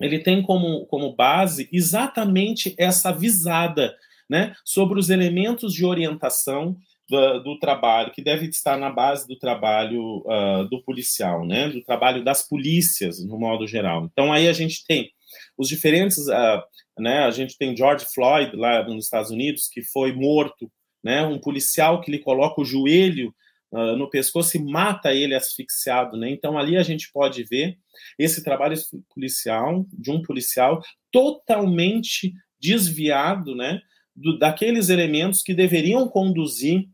ele 0.00 0.18
tem 0.18 0.42
como, 0.42 0.86
como 0.86 1.14
base 1.14 1.68
exatamente 1.72 2.74
essa 2.78 3.12
visada 3.12 3.94
né, 4.28 4.54
sobre 4.64 4.98
os 4.98 5.10
elementos 5.10 5.72
de 5.72 5.84
orientação 5.84 6.76
do, 7.08 7.38
do, 7.40 7.58
trabalho, 7.58 8.12
que 8.12 8.22
deve 8.22 8.46
estar 8.46 8.78
na 8.78 8.90
base 8.90 9.28
do 9.28 9.38
trabalho 9.38 10.24
uh, 10.26 10.68
do 10.68 10.82
policial, 10.82 11.46
né, 11.46 11.68
do 11.68 11.82
trabalho 11.82 12.24
das 12.24 12.46
polícias, 12.46 13.22
no 13.24 13.38
modo 13.38 13.66
geral. 13.66 14.08
Então, 14.10 14.32
aí 14.32 14.48
a 14.48 14.52
gente 14.52 14.84
tem 14.86 15.10
os 15.56 15.68
diferentes. 15.68 16.16
Uh, 16.18 16.62
né, 16.98 17.24
a 17.24 17.30
gente 17.30 17.58
tem 17.58 17.76
George 17.76 18.06
Floyd, 18.14 18.56
lá 18.56 18.84
nos 18.84 19.04
Estados 19.04 19.30
Unidos, 19.30 19.68
que 19.68 19.82
foi 19.82 20.12
morto, 20.12 20.70
né, 21.02 21.24
um 21.24 21.38
policial 21.38 22.00
que 22.00 22.10
lhe 22.10 22.18
coloca 22.18 22.60
o 22.60 22.64
joelho 22.64 23.34
uh, 23.74 23.96
no 23.96 24.08
pescoço 24.08 24.56
e 24.56 24.64
mata 24.64 25.12
ele 25.12 25.34
asfixiado. 25.34 26.16
Né? 26.16 26.30
Então, 26.30 26.56
ali 26.56 26.76
a 26.76 26.82
gente 26.82 27.10
pode 27.12 27.42
ver 27.42 27.76
esse 28.18 28.44
trabalho 28.44 28.76
policial, 29.12 29.84
de 29.92 30.10
um 30.10 30.22
policial 30.22 30.80
totalmente 31.10 32.32
desviado 32.60 33.54
né, 33.54 33.80
do, 34.14 34.38
daqueles 34.38 34.88
elementos 34.88 35.42
que 35.42 35.52
deveriam 35.52 36.08
conduzir 36.08 36.88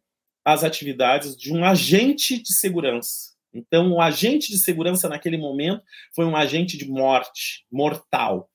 as 0.44 0.64
atividades 0.64 1.36
de 1.36 1.52
um 1.52 1.64
agente 1.64 2.42
de 2.42 2.52
segurança. 2.54 3.30
Então, 3.52 3.92
o 3.92 4.00
agente 4.00 4.50
de 4.50 4.58
segurança 4.58 5.08
naquele 5.08 5.36
momento 5.36 5.82
foi 6.14 6.24
um 6.24 6.36
agente 6.36 6.78
de 6.78 6.88
morte, 6.88 7.66
mortal, 7.70 8.48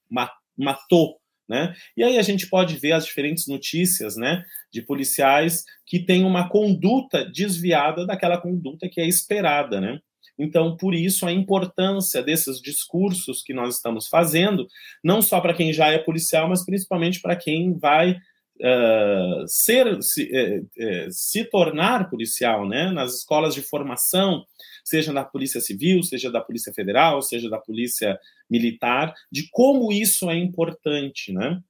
matou 0.58 1.20
né? 1.48 1.76
E 1.96 2.04
aí 2.04 2.18
a 2.18 2.22
gente 2.22 2.48
pode 2.48 2.76
ver 2.78 2.94
as 2.94 3.06
diferentes 3.06 3.48
notícias 3.48 4.16
né, 4.16 4.44
de 4.72 4.82
policiais 4.82 5.64
que 5.86 6.00
têm 6.00 6.26
uma 6.26 6.50
conduta 6.50 7.24
desviada 7.24 8.06
daquela 8.06 8.40
conduta 8.40 8.90
que 8.90 9.00
é 9.00 9.08
esperada. 9.08 9.80
Né? 9.80 10.00
Então, 10.38 10.76
por 10.76 10.94
isso, 10.94 11.26
a 11.26 11.32
importância 11.32 12.22
desses 12.22 12.60
discursos 12.60 13.42
que 13.42 13.54
nós 13.54 13.76
estamos 13.76 14.08
fazendo, 14.08 14.68
não 15.04 15.22
só 15.22 15.40
para 15.40 15.54
quem 15.54 15.72
já 15.72 15.88
é 15.88 15.98
policial, 15.98 16.50
mas 16.50 16.66
principalmente 16.66 17.22
para 17.22 17.36
quem 17.36 17.78
vai 17.78 18.12
uh, 18.12 19.48
ser, 19.48 20.02
se, 20.02 20.24
uh, 20.24 20.64
uh, 20.64 21.12
se 21.12 21.46
tornar 21.46 22.10
policial, 22.10 22.68
né? 22.68 22.92
nas 22.92 23.16
escolas 23.16 23.54
de 23.54 23.62
formação, 23.62 24.46
seja 24.84 25.14
da 25.14 25.24
Polícia 25.24 25.62
Civil, 25.62 26.04
seja 26.04 26.32
da 26.32 26.42
Polícia 26.42 26.74
Federal, 26.74 27.22
seja 27.22 27.50
da 27.50 27.60
Polícia 27.60 28.20
Militar, 28.50 29.14
de 29.32 29.48
como 29.52 29.92
isso 29.92 30.30
é 30.30 30.38
importante, 30.38 31.32
né? 31.32 31.62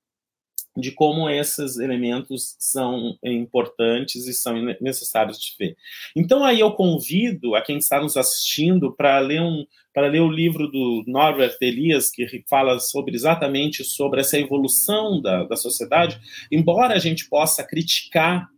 de 0.77 0.91
como 0.91 1.29
esses 1.29 1.77
elementos 1.77 2.55
são 2.59 3.17
importantes 3.23 4.27
e 4.27 4.33
são 4.33 4.55
necessários 4.81 5.39
de 5.39 5.55
ver. 5.57 5.77
Então 6.15 6.43
aí 6.43 6.59
eu 6.59 6.71
convido 6.71 7.55
a 7.55 7.61
quem 7.61 7.77
está 7.77 8.01
nos 8.01 8.17
assistindo 8.17 8.93
para 8.93 9.19
ler 9.19 9.41
um 9.41 9.65
para 9.93 10.07
ler 10.07 10.19
o 10.19 10.29
livro 10.29 10.67
do 10.67 11.05
Norbert 11.07 11.55
Elias 11.61 12.09
que 12.09 12.43
fala 12.49 12.79
sobre 12.79 13.15
exatamente 13.15 13.81
sobre 13.85 14.19
essa 14.19 14.37
evolução 14.37 15.21
da, 15.21 15.45
da 15.45 15.55
sociedade, 15.55 16.19
embora 16.51 16.95
a 16.95 16.99
gente 16.99 17.29
possa 17.29 17.63
criticar 17.63 18.49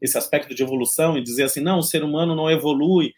esse 0.00 0.16
aspecto 0.16 0.54
de 0.54 0.62
evolução 0.62 1.18
e 1.18 1.22
dizer 1.22 1.44
assim, 1.44 1.60
não, 1.60 1.80
o 1.80 1.82
ser 1.82 2.02
humano 2.02 2.34
não 2.34 2.50
evolui, 2.50 3.12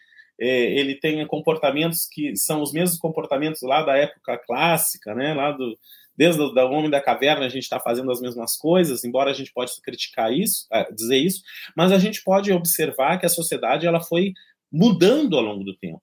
ele 0.47 0.95
tem 0.95 1.25
comportamentos 1.27 2.07
que 2.09 2.35
são 2.35 2.61
os 2.61 2.71
mesmos 2.71 2.99
comportamentos 2.99 3.61
lá 3.61 3.83
da 3.83 3.97
época 3.97 4.37
clássica, 4.37 5.13
né, 5.13 5.33
lá 5.33 5.51
do, 5.51 5.77
desde 6.19 6.41
o 6.41 6.71
Homem 6.71 6.89
da 6.89 7.01
Caverna 7.01 7.45
a 7.45 7.49
gente 7.49 7.63
está 7.63 7.79
fazendo 7.79 8.11
as 8.11 8.19
mesmas 8.19 8.57
coisas, 8.57 9.03
embora 9.03 9.31
a 9.31 9.33
gente 9.33 9.53
possa 9.53 9.81
criticar 9.81 10.33
isso, 10.33 10.67
é, 10.71 10.91
dizer 10.91 11.17
isso, 11.17 11.41
mas 11.75 11.91
a 11.91 11.97
gente 11.97 12.21
pode 12.23 12.51
observar 12.51 13.17
que 13.17 13.25
a 13.25 13.29
sociedade 13.29 13.87
ela 13.87 14.01
foi 14.01 14.33
mudando 14.71 15.37
ao 15.37 15.43
longo 15.43 15.63
do 15.63 15.77
tempo. 15.77 16.01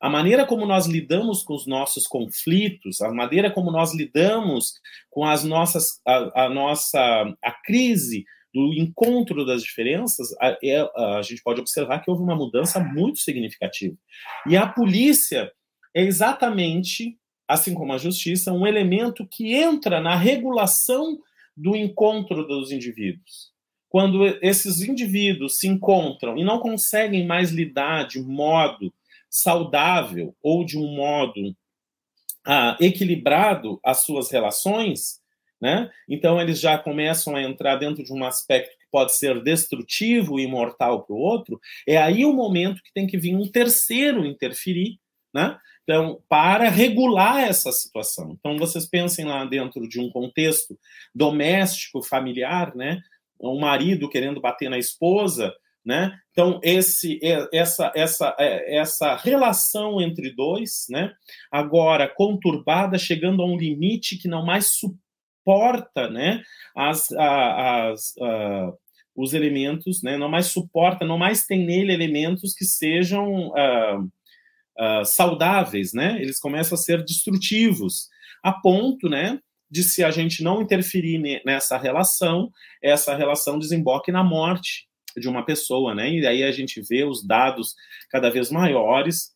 A 0.00 0.10
maneira 0.10 0.44
como 0.44 0.66
nós 0.66 0.86
lidamos 0.86 1.42
com 1.42 1.54
os 1.54 1.66
nossos 1.66 2.06
conflitos, 2.06 3.00
a 3.00 3.12
maneira 3.12 3.50
como 3.50 3.70
nós 3.70 3.94
lidamos 3.94 4.74
com 5.08 5.24
as 5.24 5.44
nossas, 5.44 6.00
a, 6.04 6.46
a 6.46 6.48
nossa 6.48 7.00
a 7.42 7.52
crise 7.64 8.24
do 8.54 8.72
encontro 8.72 9.44
das 9.44 9.64
diferenças, 9.64 10.32
a, 10.40 10.56
é, 10.62 10.80
a, 10.94 11.18
a 11.18 11.22
gente 11.22 11.42
pode 11.42 11.60
observar 11.60 11.98
que 11.98 12.08
houve 12.08 12.22
uma 12.22 12.36
mudança 12.36 12.78
muito 12.78 13.18
significativa. 13.18 13.96
E 14.46 14.56
a 14.56 14.64
polícia 14.64 15.52
é 15.92 16.02
exatamente, 16.02 17.18
assim 17.48 17.74
como 17.74 17.92
a 17.92 17.98
justiça, 17.98 18.52
um 18.52 18.64
elemento 18.64 19.26
que 19.26 19.52
entra 19.52 20.00
na 20.00 20.14
regulação 20.14 21.18
do 21.56 21.74
encontro 21.74 22.46
dos 22.46 22.70
indivíduos. 22.70 23.52
Quando 23.88 24.24
esses 24.40 24.80
indivíduos 24.80 25.58
se 25.58 25.66
encontram 25.66 26.36
e 26.38 26.44
não 26.44 26.60
conseguem 26.60 27.26
mais 27.26 27.50
lidar 27.50 28.06
de 28.06 28.20
modo 28.20 28.92
saudável 29.28 30.34
ou 30.40 30.64
de 30.64 30.78
um 30.78 30.94
modo 30.94 31.56
ah, 32.46 32.76
equilibrado 32.80 33.80
as 33.84 33.98
suas 33.98 34.30
relações, 34.30 35.20
né? 35.60 35.90
Então, 36.08 36.40
eles 36.40 36.60
já 36.60 36.76
começam 36.78 37.34
a 37.34 37.42
entrar 37.42 37.76
dentro 37.76 38.02
de 38.02 38.12
um 38.12 38.24
aspecto 38.24 38.76
que 38.78 38.86
pode 38.90 39.16
ser 39.16 39.42
destrutivo 39.42 40.38
e 40.38 40.46
mortal 40.46 41.02
para 41.02 41.14
o 41.14 41.18
outro. 41.18 41.60
É 41.86 41.96
aí 41.96 42.24
o 42.24 42.32
momento 42.32 42.82
que 42.82 42.92
tem 42.92 43.06
que 43.06 43.16
vir 43.16 43.34
um 43.34 43.50
terceiro 43.50 44.24
interferir, 44.24 44.98
né? 45.32 45.58
Então, 45.82 46.20
para 46.28 46.68
regular 46.68 47.40
essa 47.40 47.70
situação. 47.70 48.36
Então, 48.38 48.56
vocês 48.56 48.86
pensem 48.86 49.24
lá 49.24 49.44
dentro 49.44 49.86
de 49.88 50.00
um 50.00 50.10
contexto 50.10 50.78
doméstico, 51.14 52.02
familiar, 52.02 52.74
né? 52.74 53.00
Um 53.40 53.58
marido 53.58 54.08
querendo 54.08 54.40
bater 54.40 54.70
na 54.70 54.78
esposa, 54.78 55.52
né? 55.84 56.18
Então 56.32 56.58
esse 56.62 57.20
essa 57.52 57.92
essa 57.94 58.34
é, 58.38 58.78
essa 58.78 59.16
relação 59.16 60.00
entre 60.00 60.30
dois, 60.30 60.86
né? 60.88 61.12
Agora 61.50 62.08
conturbada, 62.08 62.96
chegando 62.96 63.42
a 63.42 63.46
um 63.46 63.56
limite 63.56 64.16
que 64.16 64.26
não 64.26 64.44
mais 64.44 64.66
suporta 64.66 65.03
suporta 65.44 66.08
né, 66.08 66.42
as, 66.74 67.12
as, 67.12 68.14
os 69.14 69.34
elementos, 69.34 70.02
né, 70.02 70.16
não 70.16 70.28
mais 70.28 70.46
suporta, 70.46 71.04
não 71.04 71.18
mais 71.18 71.46
tem 71.46 71.64
nele 71.64 71.92
elementos 71.92 72.54
que 72.54 72.64
sejam 72.64 73.50
uh, 73.50 75.04
saudáveis, 75.04 75.92
né? 75.92 76.20
Eles 76.20 76.40
começam 76.40 76.74
a 76.74 76.80
ser 76.80 77.04
destrutivos, 77.04 78.08
a 78.42 78.52
ponto, 78.52 79.08
né, 79.08 79.38
de 79.70 79.82
se 79.82 80.02
a 80.02 80.10
gente 80.10 80.42
não 80.42 80.62
interferir 80.62 81.42
nessa 81.44 81.76
relação, 81.76 82.50
essa 82.82 83.14
relação 83.14 83.58
desemboque 83.58 84.10
na 84.10 84.24
morte 84.24 84.88
de 85.16 85.28
uma 85.28 85.44
pessoa, 85.44 85.94
né? 85.94 86.10
E 86.10 86.26
aí 86.26 86.42
a 86.42 86.50
gente 86.50 86.80
vê 86.80 87.04
os 87.04 87.24
dados 87.24 87.74
cada 88.10 88.30
vez 88.30 88.50
maiores 88.50 89.32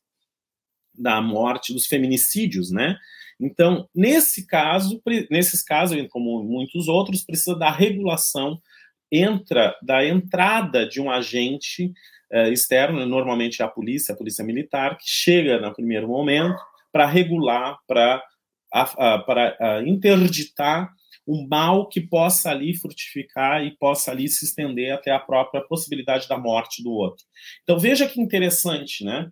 da 0.92 1.20
morte, 1.20 1.72
dos 1.72 1.86
feminicídios, 1.86 2.72
né? 2.72 2.98
Então, 3.40 3.88
nesse 3.94 4.46
caso, 4.46 5.00
nesses 5.30 5.62
casos, 5.62 5.96
como 6.10 6.42
muitos 6.42 6.88
outros, 6.88 7.24
precisa 7.24 7.56
da 7.56 7.70
regulação 7.70 8.60
entra 9.10 9.74
da 9.82 10.04
entrada 10.04 10.86
de 10.86 11.00
um 11.00 11.10
agente 11.10 11.92
uh, 12.32 12.52
externo, 12.52 13.06
normalmente 13.06 13.62
a 13.62 13.68
polícia, 13.68 14.12
a 14.12 14.16
polícia 14.16 14.44
militar, 14.44 14.98
que 14.98 15.08
chega 15.08 15.60
no 15.60 15.72
primeiro 15.72 16.08
momento 16.08 16.58
para 16.92 17.06
regular, 17.06 17.78
para 17.86 18.22
para 18.70 19.82
interditar 19.86 20.92
um 21.26 21.46
mal 21.48 21.88
que 21.88 22.00
possa 22.02 22.50
ali 22.50 22.74
frutificar 22.74 23.64
e 23.64 23.76
possa 23.76 24.10
ali 24.10 24.28
se 24.28 24.44
estender 24.44 24.92
até 24.92 25.10
a 25.10 25.18
própria 25.18 25.62
possibilidade 25.62 26.28
da 26.28 26.36
morte 26.38 26.82
do 26.82 26.90
outro. 26.90 27.24
Então 27.62 27.78
veja 27.78 28.06
que 28.06 28.20
interessante, 28.20 29.04
né? 29.04 29.30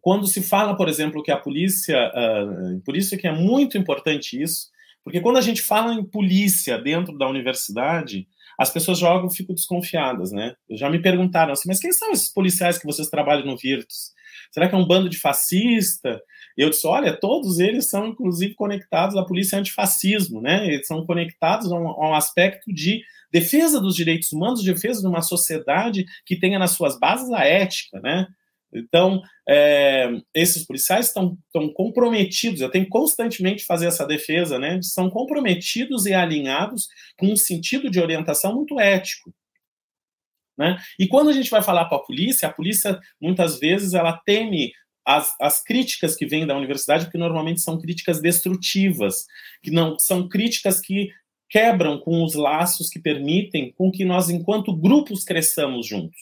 Quando 0.00 0.26
se 0.26 0.42
fala, 0.42 0.76
por 0.76 0.88
exemplo, 0.88 1.22
que 1.22 1.30
a 1.30 1.36
polícia, 1.36 1.96
uh, 2.14 2.80
por 2.82 2.96
isso 2.96 3.16
que 3.16 3.26
é 3.26 3.32
muito 3.32 3.76
importante 3.76 4.40
isso, 4.40 4.68
porque 5.04 5.20
quando 5.20 5.38
a 5.38 5.42
gente 5.42 5.62
fala 5.62 5.94
em 5.94 6.04
polícia 6.04 6.78
dentro 6.78 7.16
da 7.16 7.28
universidade, 7.28 8.28
as 8.58 8.70
pessoas 8.70 8.98
jogam, 8.98 9.30
ficam 9.30 9.54
desconfiadas, 9.54 10.32
né? 10.32 10.54
Já 10.70 10.90
me 10.90 11.00
perguntaram 11.00 11.52
assim, 11.52 11.68
mas 11.68 11.78
quem 11.78 11.92
são 11.92 12.10
esses 12.10 12.32
policiais 12.32 12.76
que 12.76 12.84
vocês 12.84 13.08
trabalham 13.08 13.46
no 13.46 13.56
Virtus? 13.56 14.12
Será 14.50 14.68
que 14.68 14.74
é 14.74 14.78
um 14.78 14.86
bando 14.86 15.08
de 15.08 15.18
fascista? 15.18 16.20
Eu 16.56 16.70
disse, 16.70 16.86
olha, 16.86 17.16
todos 17.18 17.60
eles 17.60 17.88
são, 17.88 18.08
inclusive, 18.08 18.54
conectados 18.54 19.16
à 19.16 19.24
polícia 19.24 19.58
antifascismo, 19.58 20.40
né? 20.40 20.66
Eles 20.66 20.86
são 20.86 21.06
conectados 21.06 21.70
a 21.70 21.76
um, 21.76 21.88
a 21.88 22.10
um 22.10 22.14
aspecto 22.14 22.72
de 22.72 23.00
defesa 23.32 23.80
dos 23.80 23.94
direitos 23.94 24.32
humanos, 24.32 24.64
defesa 24.64 25.00
de 25.00 25.06
uma 25.06 25.22
sociedade 25.22 26.04
que 26.26 26.36
tenha 26.36 26.58
nas 26.58 26.72
suas 26.72 26.98
bases 26.98 27.30
a 27.30 27.44
ética, 27.44 28.00
né? 28.00 28.26
Então, 28.72 29.22
é, 29.48 30.10
esses 30.34 30.66
policiais 30.66 31.06
estão, 31.06 31.38
comprometidos, 31.74 32.60
eu 32.60 32.70
tenho 32.70 32.84
que 32.84 32.90
constantemente 32.90 33.64
fazer 33.64 33.86
essa 33.86 34.06
defesa, 34.06 34.58
né? 34.58 34.78
São 34.82 35.08
comprometidos 35.08 36.06
e 36.06 36.12
alinhados 36.12 36.88
com 37.18 37.26
um 37.26 37.36
sentido 37.36 37.90
de 37.90 38.00
orientação 38.00 38.54
muito 38.54 38.78
ético. 38.78 39.32
Né? 40.58 40.76
E 40.98 41.06
quando 41.06 41.30
a 41.30 41.32
gente 41.32 41.50
vai 41.50 41.62
falar 41.62 41.88
com 41.88 41.94
a 41.94 42.04
polícia, 42.04 42.48
a 42.48 42.52
polícia 42.52 42.98
muitas 43.20 43.60
vezes 43.60 43.94
ela 43.94 44.20
teme 44.26 44.72
as, 45.06 45.34
as 45.40 45.62
críticas 45.62 46.16
que 46.16 46.26
vêm 46.26 46.46
da 46.46 46.56
universidade, 46.56 47.04
porque 47.04 47.16
normalmente 47.16 47.62
são 47.62 47.80
críticas 47.80 48.20
destrutivas, 48.20 49.24
que 49.62 49.70
não 49.70 49.98
são 49.98 50.28
críticas 50.28 50.80
que 50.80 51.10
quebram 51.48 51.98
com 51.98 52.22
os 52.22 52.34
laços 52.34 52.90
que 52.90 52.98
permitem 52.98 53.72
com 53.72 53.90
que 53.90 54.04
nós, 54.04 54.28
enquanto 54.28 54.76
grupos, 54.76 55.24
cresçamos 55.24 55.86
juntos. 55.86 56.18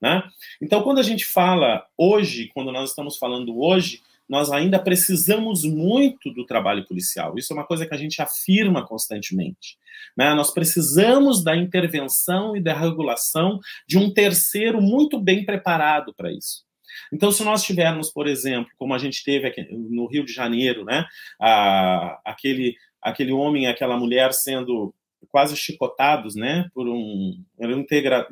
Né? 0.00 0.22
Então, 0.60 0.82
quando 0.82 0.98
a 0.98 1.02
gente 1.02 1.24
fala 1.24 1.84
hoje, 1.96 2.48
quando 2.54 2.72
nós 2.72 2.90
estamos 2.90 3.18
falando 3.18 3.60
hoje, 3.60 4.00
nós 4.28 4.52
ainda 4.52 4.78
precisamos 4.78 5.64
muito 5.64 6.32
do 6.32 6.46
trabalho 6.46 6.86
policial. 6.86 7.36
Isso 7.36 7.52
é 7.52 7.56
uma 7.56 7.66
coisa 7.66 7.84
que 7.84 7.92
a 7.92 7.98
gente 7.98 8.22
afirma 8.22 8.86
constantemente. 8.86 9.76
Né? 10.16 10.32
Nós 10.34 10.52
precisamos 10.52 11.42
da 11.42 11.56
intervenção 11.56 12.56
e 12.56 12.62
da 12.62 12.72
regulação 12.72 13.58
de 13.88 13.98
um 13.98 14.08
terceiro 14.08 14.80
muito 14.80 15.18
bem 15.18 15.44
preparado 15.44 16.14
para 16.14 16.30
isso. 16.30 16.64
Então, 17.12 17.32
se 17.32 17.42
nós 17.42 17.64
tivermos, 17.64 18.10
por 18.10 18.28
exemplo, 18.28 18.70
como 18.78 18.94
a 18.94 18.98
gente 18.98 19.24
teve 19.24 19.48
aqui 19.48 19.66
no 19.72 20.06
Rio 20.06 20.24
de 20.24 20.32
Janeiro, 20.32 20.84
né, 20.84 21.06
a, 21.40 22.20
aquele, 22.24 22.76
aquele 23.02 23.32
homem 23.32 23.66
aquela 23.66 23.96
mulher 23.96 24.32
sendo 24.32 24.94
quase 25.28 25.56
chicotados, 25.56 26.34
né, 26.34 26.68
por 26.74 26.88
um 26.88 27.44
integra, 27.58 28.26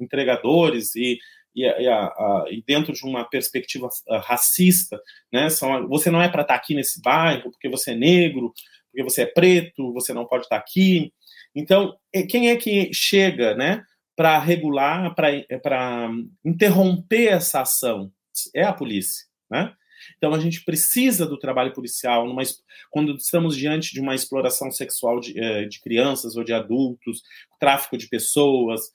entregadores 0.00 0.94
e 0.96 1.18
e, 1.56 1.64
a, 1.64 2.06
a, 2.06 2.46
e, 2.50 2.64
dentro 2.66 2.92
de 2.92 3.04
uma 3.04 3.22
perspectiva 3.22 3.88
ah, 4.08 4.18
racista, 4.18 5.00
né, 5.32 5.48
são, 5.48 5.86
você 5.86 6.10
não 6.10 6.20
é 6.20 6.28
para 6.28 6.42
estar 6.42 6.54
tá 6.54 6.60
aqui 6.60 6.74
nesse 6.74 7.00
bairro 7.00 7.52
porque 7.52 7.68
você 7.68 7.92
é 7.92 7.94
negro, 7.94 8.52
porque 8.90 9.04
você 9.04 9.22
é 9.22 9.26
preto, 9.26 9.92
você 9.92 10.12
não 10.12 10.26
pode 10.26 10.44
estar 10.44 10.56
tá 10.56 10.60
aqui. 10.60 11.12
Então, 11.54 11.96
é, 12.12 12.24
quem 12.24 12.50
é 12.50 12.56
que 12.56 12.92
chega, 12.92 13.54
né, 13.54 13.84
para 14.16 14.38
regular, 14.38 15.14
para 15.14 16.10
interromper 16.44 17.28
essa 17.28 17.60
ação? 17.60 18.10
É 18.54 18.64
a 18.64 18.72
polícia, 18.72 19.26
né? 19.48 19.72
Então 20.16 20.34
a 20.34 20.38
gente 20.38 20.64
precisa 20.64 21.26
do 21.26 21.38
trabalho 21.38 21.72
policial 21.72 22.26
numa, 22.26 22.42
quando 22.90 23.14
estamos 23.16 23.56
diante 23.56 23.92
de 23.92 24.00
uma 24.00 24.14
exploração 24.14 24.70
sexual 24.70 25.20
de, 25.20 25.38
eh, 25.38 25.64
de 25.66 25.80
crianças 25.80 26.36
ou 26.36 26.44
de 26.44 26.52
adultos, 26.52 27.22
tráfico 27.58 27.96
de 27.96 28.08
pessoas, 28.08 28.92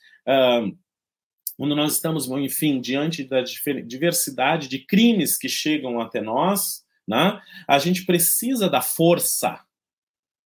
quando 1.57 1.75
nós 1.75 1.93
estamos, 1.93 2.29
enfim, 2.29 2.79
diante 2.79 3.23
da 3.23 3.41
diversidade 3.41 4.67
de 4.67 4.79
crimes 4.79 5.37
que 5.37 5.49
chegam 5.49 5.99
até 5.99 6.21
nós, 6.21 6.85
né, 7.07 7.41
a 7.67 7.79
gente 7.79 8.05
precisa 8.05 8.69
da 8.69 8.81
força. 8.81 9.59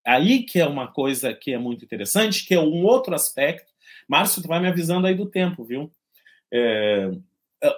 Aí 0.06 0.43
que 0.43 0.60
é 0.60 0.65
uma 0.65 0.88
coisa 0.88 1.34
que 1.34 1.52
é 1.52 1.58
muito 1.58 1.84
interessante, 1.84 2.45
que 2.45 2.54
é 2.54 2.60
um 2.60 2.84
outro 2.84 3.13
aspecto. 3.13 3.71
Márcio, 4.08 4.41
tu 4.41 4.47
vai 4.47 4.60
me 4.60 4.67
avisando 4.67 5.08
aí 5.08 5.15
do 5.15 5.30
tempo, 5.30 5.63
viu? 5.63 5.91
É 6.54 7.12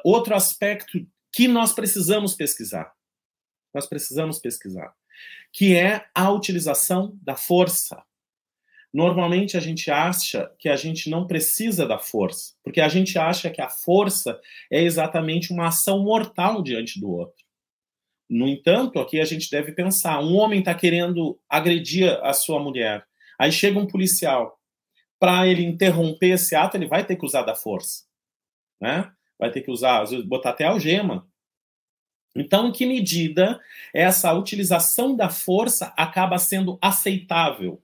outro 0.04 0.36
aspecto 0.36 1.06
que 1.34 1.48
nós 1.48 1.74
precisamos 1.74 2.36
pesquisar. 2.36 2.94
Nós 3.74 3.88
precisamos 3.88 4.38
pesquisar, 4.38 4.94
que 5.52 5.76
é 5.76 6.06
a 6.14 6.30
utilização 6.30 7.18
da 7.24 7.36
força. 7.36 8.04
Normalmente 8.94 9.58
a 9.58 9.60
gente 9.60 9.90
acha 9.90 10.54
que 10.60 10.70
a 10.70 10.76
gente 10.76 11.10
não 11.10 11.26
precisa 11.26 11.88
da 11.88 11.98
força, 11.98 12.54
porque 12.64 12.80
a 12.80 12.88
gente 12.88 13.18
acha 13.18 13.50
que 13.50 13.60
a 13.60 13.70
força 13.70 14.40
é 14.72 14.84
exatamente 14.84 15.52
uma 15.52 15.70
ação 15.70 16.04
mortal 16.04 16.62
diante 16.62 17.00
do 17.00 17.10
outro. 17.10 17.44
No 18.30 18.48
entanto, 18.48 19.00
aqui 19.00 19.20
a 19.20 19.26
gente 19.26 19.50
deve 19.50 19.72
pensar: 19.72 20.20
um 20.20 20.36
homem 20.36 20.60
está 20.60 20.76
querendo 20.76 21.40
agredir 21.50 22.12
a 22.22 22.34
sua 22.34 22.60
mulher, 22.60 23.04
aí 23.40 23.52
chega 23.52 23.80
um 23.80 23.88
policial. 23.88 24.60
Para 25.20 25.48
ele 25.48 25.64
interromper 25.64 26.34
esse 26.34 26.54
ato, 26.54 26.78
ele 26.78 26.86
vai 26.86 27.04
ter 27.06 27.16
que 27.16 27.26
usar 27.26 27.44
da 27.44 27.56
força. 27.56 28.04
Né? 28.80 29.12
Vai 29.44 29.52
ter 29.52 29.62
que 29.62 29.70
usar, 29.70 30.02
às 30.02 30.12
vezes, 30.12 30.26
botar 30.26 30.52
até 30.52 30.64
algema. 30.64 31.28
Então, 32.34 32.70
em 32.70 32.72
que 32.72 32.86
medida 32.86 33.60
essa 33.94 34.34
utilização 34.34 35.16
da 35.16 35.30
força 35.30 35.94
acaba 35.98 36.38
sendo 36.40 36.80
aceitável? 36.82 37.82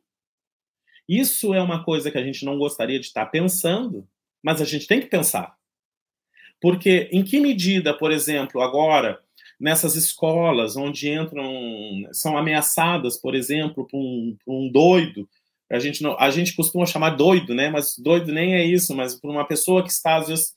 Isso 1.07 1.53
é 1.53 1.61
uma 1.61 1.83
coisa 1.83 2.09
que 2.09 2.17
a 2.17 2.23
gente 2.23 2.45
não 2.45 2.57
gostaria 2.57 2.97
de 2.97 3.07
estar 3.07 3.25
pensando, 3.25 4.07
mas 4.41 4.61
a 4.61 4.65
gente 4.65 4.87
tem 4.87 5.01
que 5.01 5.07
pensar. 5.07 5.57
Porque 6.61 7.09
em 7.11 7.23
que 7.23 7.41
medida, 7.41 7.93
por 7.93 8.09
exemplo, 8.09 8.61
agora, 8.61 9.19
nessas 9.59 9.95
escolas 9.95 10.77
onde 10.77 11.09
entram, 11.09 12.07
são 12.13 12.37
ameaçadas, 12.37 13.17
por 13.17 13.35
exemplo, 13.35 13.85
por 13.85 13.97
um, 13.97 14.37
por 14.45 14.53
um 14.53 14.71
doido, 14.71 15.27
a 15.71 15.77
gente, 15.77 16.01
não, 16.01 16.19
a 16.19 16.31
gente 16.31 16.55
costuma 16.55 16.85
chamar 16.85 17.11
doido, 17.11 17.53
né? 17.53 17.69
Mas 17.69 17.95
doido 17.97 18.31
nem 18.31 18.55
é 18.55 18.65
isso, 18.65 18.95
mas 18.95 19.13
por 19.13 19.29
uma 19.29 19.45
pessoa 19.45 19.83
que 19.83 19.91
está, 19.91 20.15
às 20.15 20.27
vezes, 20.27 20.53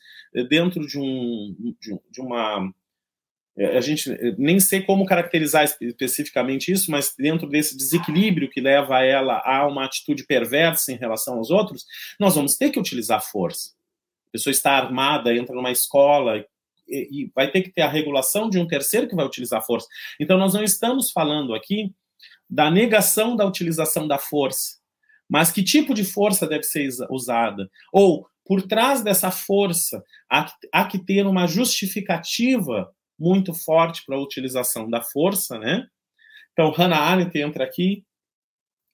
dentro 0.48 0.86
de, 0.86 0.98
um, 0.98 1.74
de, 1.80 1.98
de 2.10 2.20
uma 2.20 2.72
é, 3.56 3.76
a 3.76 3.80
gente 3.80 4.10
nem 4.38 4.58
sei 4.58 4.82
como 4.82 5.04
caracterizar 5.04 5.64
especificamente 5.64 6.72
isso, 6.72 6.90
mas 6.90 7.14
dentro 7.16 7.46
desse 7.46 7.76
desequilíbrio 7.76 8.48
que 8.48 8.60
leva 8.60 9.02
ela 9.04 9.42
a 9.44 9.66
uma 9.66 9.84
atitude 9.84 10.24
perversa 10.24 10.90
em 10.90 10.96
relação 10.96 11.36
aos 11.36 11.50
outros, 11.50 11.84
nós 12.18 12.34
vamos 12.34 12.56
ter 12.56 12.70
que 12.70 12.80
utilizar 12.80 13.22
força. 13.22 13.70
A 14.28 14.32
pessoa 14.32 14.50
está 14.50 14.72
armada, 14.72 15.36
entra 15.36 15.54
numa 15.54 15.70
escola 15.70 16.42
e 16.88 17.30
vai 17.34 17.50
ter 17.50 17.62
que 17.62 17.70
ter 17.70 17.82
a 17.82 17.88
regulação 17.88 18.48
de 18.48 18.58
um 18.58 18.66
terceiro 18.66 19.08
que 19.08 19.14
vai 19.14 19.24
utilizar 19.24 19.64
força. 19.64 19.86
Então, 20.18 20.38
nós 20.38 20.54
não 20.54 20.62
estamos 20.62 21.10
falando 21.10 21.54
aqui 21.54 21.94
da 22.48 22.70
negação 22.70 23.36
da 23.36 23.46
utilização 23.46 24.06
da 24.06 24.18
força, 24.18 24.76
mas 25.28 25.50
que 25.50 25.62
tipo 25.62 25.94
de 25.94 26.04
força 26.04 26.46
deve 26.46 26.64
ser 26.64 26.90
usada? 27.08 27.70
Ou, 27.92 28.26
por 28.44 28.62
trás 28.62 29.02
dessa 29.02 29.30
força, 29.30 30.02
há 30.28 30.44
que, 30.44 30.52
há 30.72 30.84
que 30.86 30.98
ter 30.98 31.26
uma 31.26 31.46
justificativa 31.46 32.92
muito 33.18 33.54
forte 33.54 34.04
para 34.04 34.16
a 34.16 34.22
utilização 34.22 34.88
da 34.88 35.00
força, 35.00 35.58
né? 35.58 35.86
Então, 36.52 36.70
Hannah 36.70 36.98
Arendt 36.98 37.38
entra 37.38 37.64
aqui 37.64 38.04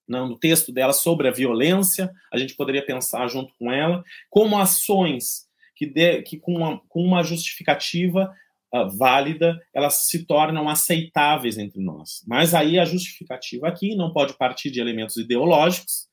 no 0.09 0.39
texto 0.39 0.73
dela 0.73 0.93
sobre 0.93 1.29
a 1.29 1.33
violência, 1.33 2.11
a 2.33 2.39
gente 2.39 2.57
poderia 2.57 2.85
pensar 2.85 3.29
junto 3.29 3.53
com 3.59 3.71
ela, 3.71 4.03
como 4.31 4.59
ações 4.59 5.47
que, 5.77 5.87
de, 5.87 6.23
que 6.23 6.39
com, 6.39 6.57
uma, 6.57 6.81
com 6.89 7.03
uma 7.03 7.23
justificativa 7.23 8.35
uh, 8.75 8.89
válida, 8.97 9.61
elas 9.75 10.09
se 10.09 10.25
tornam 10.25 10.69
aceitáveis 10.69 11.59
entre 11.59 11.83
nós. 11.83 12.25
Mas 12.27 12.55
aí 12.55 12.79
a 12.79 12.85
justificativa 12.85 13.69
aqui 13.69 13.95
não 13.95 14.13
pode 14.13 14.37
partir 14.37 14.71
de 14.71 14.81
elementos 14.81 15.17
ideológicos, 15.17 16.08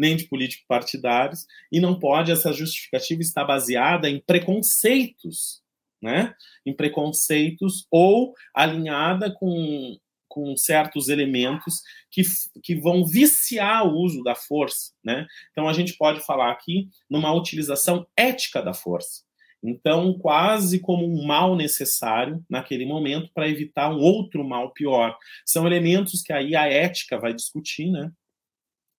nem 0.00 0.16
de 0.16 0.24
políticos 0.24 0.64
partidários, 0.66 1.46
e 1.70 1.78
não 1.78 1.98
pode 1.98 2.32
essa 2.32 2.52
justificativa 2.52 3.20
estar 3.20 3.44
baseada 3.44 4.08
em 4.08 4.18
preconceitos, 4.18 5.60
né? 6.02 6.34
Em 6.64 6.74
preconceitos 6.74 7.86
ou 7.90 8.34
alinhada 8.54 9.30
com, 9.30 9.98
com 10.26 10.56
certos 10.56 11.10
elementos 11.10 11.82
que, 12.10 12.22
que 12.62 12.74
vão 12.74 13.04
viciar 13.04 13.86
o 13.86 13.92
uso 13.98 14.22
da 14.22 14.34
força. 14.34 14.92
Né? 15.04 15.26
Então, 15.50 15.68
a 15.68 15.74
gente 15.74 15.94
pode 15.98 16.24
falar 16.24 16.50
aqui 16.50 16.88
numa 17.08 17.34
utilização 17.34 18.06
ética 18.16 18.62
da 18.62 18.72
força. 18.72 19.22
Então, 19.62 20.14
quase 20.18 20.80
como 20.80 21.04
um 21.04 21.26
mal 21.26 21.54
necessário 21.54 22.42
naquele 22.48 22.86
momento 22.86 23.30
para 23.34 23.48
evitar 23.48 23.90
um 23.90 23.98
outro 23.98 24.42
mal 24.42 24.72
pior. 24.72 25.14
São 25.44 25.66
elementos 25.66 26.22
que 26.22 26.32
aí 26.32 26.56
a 26.56 26.66
ética 26.66 27.18
vai 27.18 27.34
discutir, 27.34 27.90
né? 27.90 28.10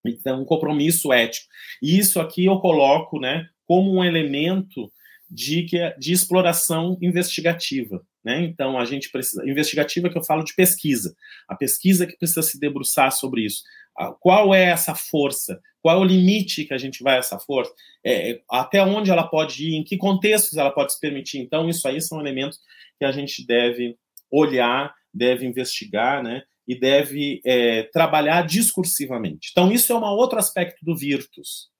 Então, 0.04 0.42
um 0.42 0.44
compromisso 0.44 1.12
ético. 1.12 1.46
E 1.80 1.98
isso 1.98 2.20
aqui 2.20 2.44
eu 2.44 2.58
coloco, 2.58 3.20
né, 3.20 3.46
como 3.66 3.94
um 3.94 4.04
elemento 4.04 4.92
de, 5.30 5.66
de 5.98 6.12
exploração 6.12 6.98
investigativa. 7.00 8.04
Né? 8.24 8.42
Então, 8.44 8.78
a 8.78 8.84
gente 8.84 9.10
precisa. 9.10 9.48
Investigativa 9.48 10.08
que 10.08 10.18
eu 10.18 10.24
falo 10.24 10.44
de 10.44 10.54
pesquisa. 10.54 11.14
A 11.48 11.54
pesquisa 11.54 12.06
que 12.06 12.16
precisa 12.16 12.42
se 12.42 12.58
debruçar 12.58 13.10
sobre 13.12 13.44
isso. 13.44 13.62
Qual 14.20 14.54
é 14.54 14.64
essa 14.66 14.94
força? 14.94 15.60
Qual 15.80 15.96
é 15.96 16.00
o 16.00 16.04
limite 16.04 16.64
que 16.64 16.72
a 16.72 16.78
gente 16.78 17.02
vai 17.02 17.16
a 17.16 17.18
essa 17.18 17.38
força? 17.38 17.72
É, 18.04 18.40
até 18.48 18.82
onde 18.82 19.10
ela 19.10 19.26
pode 19.26 19.68
ir? 19.68 19.74
Em 19.74 19.84
que 19.84 19.96
contextos 19.96 20.56
ela 20.56 20.70
pode 20.70 20.92
se 20.92 21.00
permitir? 21.00 21.38
Então, 21.38 21.68
isso 21.68 21.86
aí 21.86 22.00
são 22.00 22.20
elementos 22.20 22.58
que 22.98 23.04
a 23.04 23.10
gente 23.10 23.44
deve 23.44 23.96
olhar, 24.30 24.94
deve 25.12 25.44
investigar, 25.44 26.22
né? 26.22 26.42
E 26.72 26.78
deve 26.78 27.40
é, 27.44 27.84
trabalhar 27.84 28.46
discursivamente. 28.46 29.50
Então, 29.52 29.70
isso 29.70 29.92
é 29.92 29.96
um 29.96 30.02
outro 30.02 30.38
aspecto 30.38 30.84
do 30.84 30.96
Virtus 30.96 31.72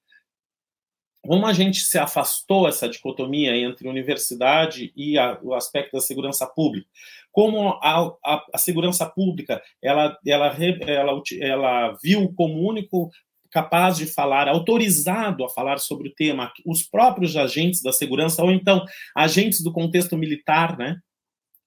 como 1.25 1.47
a 1.47 1.53
gente 1.53 1.81
se 1.81 1.99
afastou 1.99 2.69
essa 2.69 2.89
dicotomia 2.89 3.57
entre 3.57 3.89
universidade 3.89 4.93
e 4.97 5.17
a, 5.17 5.39
o 5.41 5.55
aspecto 5.55 5.93
da 5.93 6.01
segurança 6.01 6.47
pública, 6.47 6.89
como 7.31 7.69
a, 7.81 8.13
a, 8.25 8.45
a 8.53 8.59
segurança 8.59 9.07
pública 9.07 9.63
ela, 9.81 10.19
ela, 10.27 10.57
ela, 10.59 11.23
ela 11.41 11.97
viu 12.03 12.33
como 12.35 12.69
único 12.69 13.11
capaz 13.51 13.99
de 13.99 14.07
falar, 14.07 14.49
autorizado 14.49 15.45
a 15.45 15.49
falar 15.49 15.79
sobre 15.79 16.09
o 16.09 16.15
tema, 16.15 16.51
os 16.67 16.83
próprios 16.83 17.37
agentes 17.37 17.83
da 17.83 17.93
segurança, 17.93 18.43
ou 18.43 18.51
então 18.51 18.85
agentes 19.15 19.63
do 19.63 19.71
contexto 19.71 20.17
militar, 20.17 20.77
né? 20.77 20.97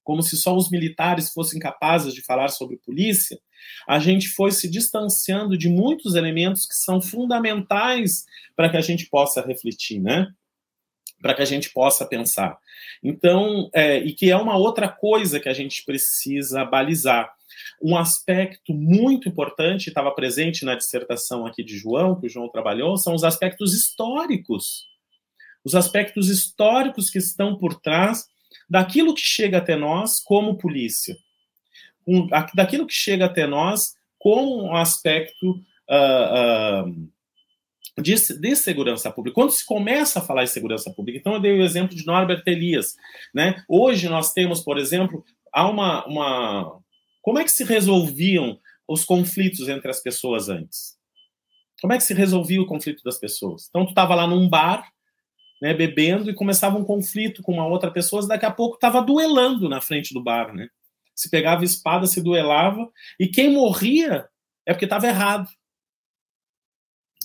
Como 0.05 0.21
se 0.21 0.37
só 0.37 0.55
os 0.55 0.69
militares 0.69 1.31
fossem 1.31 1.59
capazes 1.59 2.13
de 2.13 2.21
falar 2.21 2.49
sobre 2.49 2.77
polícia, 2.77 3.39
a 3.87 3.97
gente 3.97 4.29
foi 4.29 4.51
se 4.51 4.69
distanciando 4.69 5.57
de 5.57 5.67
muitos 5.67 6.13
elementos 6.13 6.67
que 6.67 6.75
são 6.75 7.01
fundamentais 7.01 8.23
para 8.55 8.69
que 8.69 8.77
a 8.77 8.81
gente 8.81 9.07
possa 9.07 9.41
refletir, 9.41 9.99
né? 9.99 10.27
Para 11.19 11.33
que 11.33 11.41
a 11.41 11.45
gente 11.45 11.71
possa 11.71 12.05
pensar. 12.05 12.55
Então, 13.03 13.67
é, 13.73 13.97
e 13.97 14.13
que 14.13 14.29
é 14.29 14.37
uma 14.37 14.55
outra 14.55 14.87
coisa 14.87 15.39
que 15.39 15.49
a 15.49 15.53
gente 15.53 15.83
precisa 15.83 16.63
balizar. 16.63 17.33
Um 17.81 17.97
aspecto 17.97 18.75
muito 18.75 19.27
importante, 19.27 19.87
estava 19.87 20.11
presente 20.11 20.63
na 20.63 20.75
dissertação 20.75 21.47
aqui 21.47 21.63
de 21.63 21.79
João, 21.79 22.19
que 22.19 22.27
o 22.27 22.29
João 22.29 22.47
trabalhou, 22.47 22.95
são 22.95 23.15
os 23.15 23.23
aspectos 23.23 23.73
históricos. 23.73 24.85
Os 25.63 25.73
aspectos 25.73 26.29
históricos 26.29 27.09
que 27.09 27.17
estão 27.17 27.57
por 27.57 27.81
trás 27.81 28.27
daquilo 28.69 29.13
que 29.13 29.21
chega 29.21 29.57
até 29.57 29.75
nós 29.75 30.19
como 30.23 30.57
polícia 30.57 31.15
um, 32.07 32.27
daquilo 32.53 32.85
que 32.85 32.93
chega 32.93 33.25
até 33.25 33.47
nós 33.47 33.95
com 34.19 34.63
um 34.63 34.75
aspecto 34.75 35.51
uh, 35.89 36.87
uh, 36.87 38.01
de, 38.01 38.15
de, 38.39 38.55
segurança 38.55 39.11
pública. 39.11 39.35
Quando 39.35 39.51
se 39.51 39.65
começa 39.65 40.19
a 40.19 40.21
falar 40.21 40.43
em 40.43 40.47
segurança 40.47 40.91
pública, 40.91 41.19
então 41.19 41.33
eu 41.33 41.39
dei 41.39 41.53
o 41.53 41.63
exemplo 41.63 41.95
de 41.95 42.05
Norbert 42.05 42.43
Elias. 42.45 42.95
Né? 43.33 43.63
Hoje 43.67 44.07
nós 44.09 44.33
temos, 44.33 44.61
por 44.61 44.77
exemplo, 44.77 45.23
há 45.51 45.67
uma, 45.67 46.05
uma. 46.05 46.79
Como 47.21 47.39
é 47.39 47.43
que 47.43 47.51
se 47.51 47.63
resolviam 47.63 48.59
os 48.87 49.03
conflitos 49.03 49.67
entre 49.67 49.89
as 49.89 50.01
pessoas 50.01 50.49
antes? 50.49 50.95
Como 51.81 51.91
é 51.93 51.97
que 51.97 52.03
se 52.03 52.13
resolvia 52.13 52.61
o 52.61 52.67
conflito 52.67 53.03
das 53.03 53.19
pessoas? 53.19 53.67
Então, 53.69 53.85
tu 53.85 53.89
estava 53.89 54.15
lá 54.15 54.25
num 54.25 54.47
bar, 54.47 54.91
né, 55.65 55.73
bebendo, 55.73 56.29
e 56.29 56.35
começava 56.35 56.77
um 56.77 56.83
conflito 56.83 57.41
com 57.41 57.53
uma 57.53 57.65
outra 57.65 57.89
pessoa, 57.89 58.27
daqui 58.27 58.45
a 58.45 58.51
pouco 58.51 58.75
estava 58.75 59.01
duelando 59.01 59.67
na 59.67 59.81
frente 59.81 60.13
do 60.13 60.21
bar, 60.21 60.53
né? 60.53 60.69
se 61.15 61.27
pegava 61.27 61.63
espada, 61.63 62.05
se 62.05 62.21
duelava, 62.21 62.87
e 63.19 63.27
quem 63.27 63.49
morria 63.49 64.29
é 64.63 64.73
porque 64.73 64.85
estava 64.85 65.07
errado. 65.07 65.49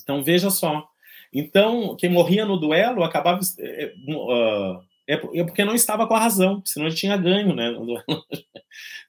Então 0.02 0.22
veja 0.22 0.48
só. 0.48 0.88
Então, 1.30 1.94
quem 1.96 2.08
morria 2.08 2.46
no 2.46 2.56
duelo 2.56 3.04
acabava. 3.04 3.40
Uh, 3.40 4.89
é 5.14 5.44
porque 5.44 5.64
não 5.64 5.74
estava 5.74 6.06
com 6.06 6.14
a 6.14 6.20
razão, 6.20 6.62
senão 6.64 6.86
ele 6.86 6.94
tinha 6.94 7.16
ganho, 7.16 7.54
né? 7.54 7.72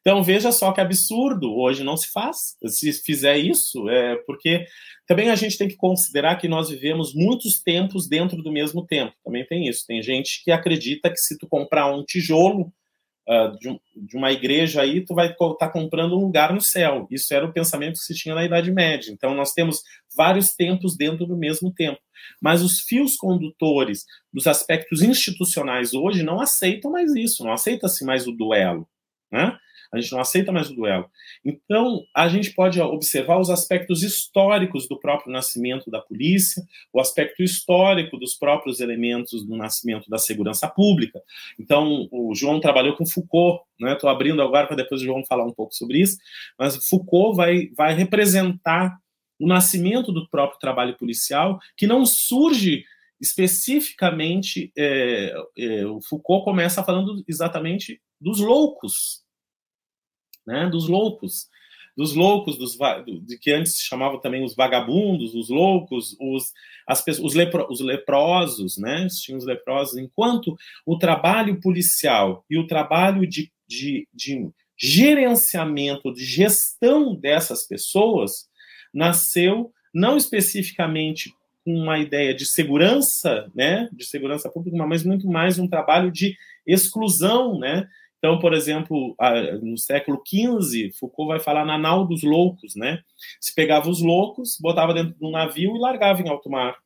Então 0.02 0.24
veja 0.24 0.52
só 0.52 0.72
que 0.72 0.82
absurdo, 0.82 1.54
hoje 1.56 1.84
não 1.84 1.96
se 1.96 2.12
faz. 2.12 2.58
Se 2.66 2.92
fizer 2.92 3.38
isso, 3.38 3.88
é 3.88 4.16
porque 4.26 4.66
também 5.08 5.30
a 5.30 5.36
gente 5.36 5.60
tem 5.60 5.68
que 5.68 5.76
considerar 5.76 6.38
que 6.38 6.48
nós 6.48 6.70
vivemos 6.70 7.14
muitos 7.14 7.62
tempos 7.62 8.08
dentro 8.08 8.42
do 8.42 8.52
mesmo 8.52 8.84
tempo. 8.84 9.14
Também 9.24 9.46
tem 9.46 9.68
isso. 9.68 9.86
Tem 9.86 10.02
gente 10.02 10.44
que 10.44 10.52
acredita 10.52 11.10
que 11.10 11.18
se 11.18 11.38
tu 11.38 11.48
comprar 11.48 11.94
um 11.94 12.04
tijolo 12.04 12.74
uh, 13.28 13.58
de, 13.58 13.70
um, 13.70 13.80
de, 13.96 14.18
uma 14.18 14.32
igreja 14.32 14.82
aí, 14.82 15.06
tu 15.06 15.14
vai 15.14 15.32
estar 15.32 15.56
tá 15.56 15.70
comprando 15.70 16.18
um 16.18 16.22
lugar 16.22 16.54
no 16.54 16.62
céu. 16.62 17.08
Isso 17.10 17.34
era 17.34 17.46
o 17.46 17.54
pensamento 17.54 17.94
que 17.94 18.06
se 18.06 18.16
tinha 18.16 18.36
na 18.36 18.46
Idade 18.46 18.72
Média. 18.72 19.12
Então, 19.12 19.34
nós 19.34 19.54
temos 19.54 19.82
vários 20.16 20.54
tempos 20.54 20.96
dentro 20.96 21.26
do 21.26 21.38
mesmo 21.38 21.74
tempo. 21.74 22.00
Mas 22.42 22.62
os 22.62 22.82
fios 22.82 23.16
condutores 23.16 24.06
dos 24.32 24.48
aspectos 24.48 25.02
institucionais 25.02 25.94
hoje 25.94 26.24
não 26.24 26.40
aceitam 26.40 26.92
mais 26.92 27.16
isso, 27.16 27.44
não 27.44 27.54
aceita-se 27.54 28.06
mais 28.06 28.28
o 28.28 28.32
duelo. 28.32 28.88
Né? 29.32 29.58
A 29.92 30.00
gente 30.00 30.12
não 30.12 30.20
aceita 30.20 30.52
mais 30.52 30.70
o 30.70 30.76
duelo. 30.76 31.10
Então, 31.44 32.04
a 32.16 32.28
gente 32.28 32.52
pode 32.52 32.80
observar 32.80 33.40
os 33.40 33.50
aspectos 33.50 34.04
históricos 34.04 34.88
do 34.88 35.00
próprio 35.00 35.32
nascimento 35.32 35.92
da 35.92 36.00
polícia, 36.00 36.64
o 36.94 37.00
aspecto 37.00 37.44
histórico 37.44 38.18
dos 38.18 38.36
próprios 38.36 38.80
elementos 38.80 39.46
do 39.46 39.58
nascimento 39.58 40.10
da 40.10 40.18
segurança 40.18 40.68
pública. 40.68 41.22
Então, 41.60 42.08
o 42.12 42.34
João 42.34 42.60
trabalhou 42.60 42.96
com 42.96 43.06
Foucault, 43.06 43.64
estou 43.80 44.10
né? 44.10 44.16
abrindo 44.16 44.42
agora 44.42 44.68
para 44.68 44.78
depois 44.78 45.02
o 45.02 45.06
João 45.06 45.26
falar 45.26 45.46
um 45.46 45.54
pouco 45.54 45.74
sobre 45.74 46.00
isso, 46.00 46.18
mas 46.58 46.88
Foucault 46.88 47.36
vai, 47.36 47.70
vai 47.76 47.94
representar 47.94 48.98
o 49.40 49.48
nascimento 49.48 50.12
do 50.12 50.30
próprio 50.30 50.60
trabalho 50.60 50.96
policial, 50.96 51.60
que 51.76 51.88
não 51.88 52.06
surge 52.06 52.86
especificamente, 53.20 54.72
é, 54.76 55.34
é, 55.58 55.86
o 55.86 56.02
Foucault 56.02 56.44
começa 56.44 56.84
falando 56.84 57.24
exatamente 57.28 58.02
dos 58.20 58.40
loucos, 58.40 59.21
né, 60.46 60.70
dos 60.70 60.88
loucos, 60.88 61.50
dos 61.96 62.16
loucos, 62.16 62.58
dos, 62.58 62.78
de 63.24 63.38
que 63.38 63.52
antes 63.52 63.76
se 63.76 63.84
chamavam 63.84 64.20
também 64.20 64.44
os 64.44 64.56
vagabundos, 64.56 65.36
os 65.36 65.50
loucos, 65.50 66.16
os, 66.20 66.54
as, 66.88 67.04
os, 67.20 67.34
lepro, 67.34 67.68
os 67.70 67.82
leprosos, 67.82 68.78
né, 68.78 69.08
tinham 69.10 69.38
os 69.38 69.46
leprosos, 69.46 69.98
enquanto 69.98 70.58
o 70.86 70.98
trabalho 70.98 71.60
policial 71.60 72.46
e 72.50 72.58
o 72.58 72.66
trabalho 72.66 73.28
de, 73.28 73.52
de, 73.68 74.08
de 74.14 74.50
gerenciamento, 74.78 76.14
de 76.14 76.24
gestão 76.24 77.14
dessas 77.14 77.68
pessoas, 77.68 78.50
nasceu 78.94 79.72
não 79.94 80.18
especificamente 80.18 81.34
com 81.64 81.74
uma 81.76 82.00
ideia 82.00 82.34
de 82.34 82.46
segurança, 82.46 83.52
né, 83.54 83.88
de 83.92 84.06
segurança 84.06 84.50
pública, 84.50 84.78
mas 84.88 85.04
muito 85.04 85.28
mais 85.28 85.60
um 85.60 85.68
trabalho 85.68 86.12
de 86.12 86.36
exclusão, 86.66 87.60
né, 87.60 87.88
então, 88.22 88.38
por 88.38 88.54
exemplo, 88.54 89.16
no 89.64 89.76
século 89.80 90.22
XV, 90.24 90.92
Foucault 90.92 91.30
vai 91.30 91.40
falar 91.40 91.66
na 91.66 91.76
nau 91.76 92.06
dos 92.06 92.22
loucos, 92.22 92.76
né? 92.76 93.02
Se 93.40 93.56
pegava 93.56 93.90
os 93.90 94.00
loucos, 94.00 94.60
botava 94.62 94.94
dentro 94.94 95.18
de 95.18 95.26
um 95.26 95.32
navio 95.32 95.76
e 95.76 95.80
largava 95.80 96.22
em 96.22 96.30
alto 96.30 96.48
mar. 96.48 96.78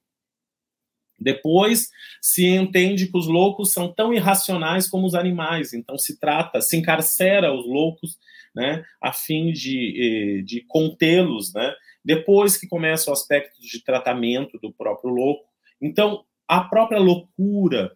Depois 1.19 1.89
se 2.22 2.47
entende 2.47 3.07
que 3.07 3.18
os 3.18 3.28
loucos 3.28 3.74
são 3.74 3.91
tão 3.91 4.14
irracionais 4.14 4.88
como 4.88 5.05
os 5.05 5.14
animais, 5.14 5.74
então 5.74 5.97
se 5.97 6.18
trata, 6.18 6.62
se 6.62 6.78
encarcera 6.78 7.53
os 7.53 7.68
loucos, 7.68 8.18
né, 8.55 8.86
a 9.01 9.12
fim 9.12 9.51
de, 9.51 10.39
eh, 10.39 10.41
de 10.41 10.62
contê-los, 10.62 11.53
né? 11.53 11.74
Depois 12.03 12.55
que 12.55 12.66
começa 12.66 13.10
o 13.10 13.14
aspecto 13.14 13.62
de 13.62 13.84
tratamento 13.84 14.57
do 14.60 14.72
próprio 14.72 15.14
louco. 15.14 15.49
Então, 15.82 16.24
a 16.47 16.62
própria 16.62 16.99
loucura, 16.99 17.91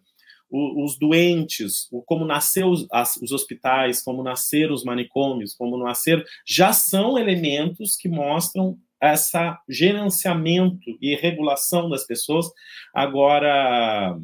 os 0.50 0.98
doentes, 0.98 1.88
como 2.06 2.24
nascer 2.24 2.64
os, 2.64 2.86
os, 3.22 3.32
hospitais, 3.32 4.02
como 4.02 4.22
nascer 4.22 4.70
os 4.70 4.84
manicômios, 4.84 5.54
como 5.54 5.78
nascer, 5.78 6.24
já 6.46 6.72
são 6.72 7.16
elementos 7.16 7.96
que 7.96 8.08
mostram 8.08 8.76
essa 9.00 9.58
gerenciamento 9.68 10.98
e 11.00 11.14
regulação 11.14 11.88
das 11.88 12.06
pessoas 12.06 12.46
agora 12.92 14.18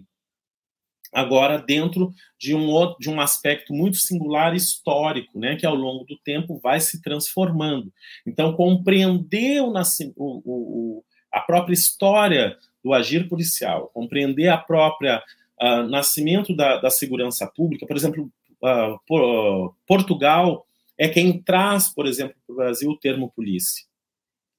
agora 1.12 1.56
dentro 1.56 2.12
de 2.38 2.54
um 2.54 2.66
outro, 2.66 2.98
de 2.98 3.08
um 3.08 3.20
aspecto 3.20 3.72
muito 3.72 3.96
singular 3.96 4.54
histórico, 4.54 5.38
né, 5.38 5.56
que 5.56 5.64
ao 5.64 5.74
longo 5.74 6.04
do 6.04 6.18
tempo 6.18 6.58
vai 6.58 6.78
se 6.78 7.00
transformando. 7.00 7.90
Então 8.26 8.52
compreender 8.52 9.62
o, 9.62 9.72
o, 10.16 10.42
o 10.44 11.04
a 11.32 11.40
própria 11.40 11.74
história 11.74 12.56
do 12.82 12.92
agir 12.92 13.28
policial, 13.28 13.90
compreender 13.94 14.48
a 14.48 14.58
própria 14.58 15.22
uh, 15.60 15.88
nascimento 15.88 16.54
da, 16.54 16.78
da, 16.78 16.90
segurança 16.90 17.46
pública, 17.46 17.86
por 17.86 17.96
exemplo, 17.96 18.30
uh, 18.62 18.98
por, 19.06 19.22
uh, 19.22 19.76
Portugal 19.86 20.66
é 20.98 21.08
quem 21.08 21.42
traz, 21.42 21.92
por 21.92 22.06
exemplo, 22.06 22.36
para 22.46 22.52
o 22.52 22.56
Brasil 22.56 22.90
o 22.90 22.98
termo 22.98 23.30
polícia. 23.30 23.84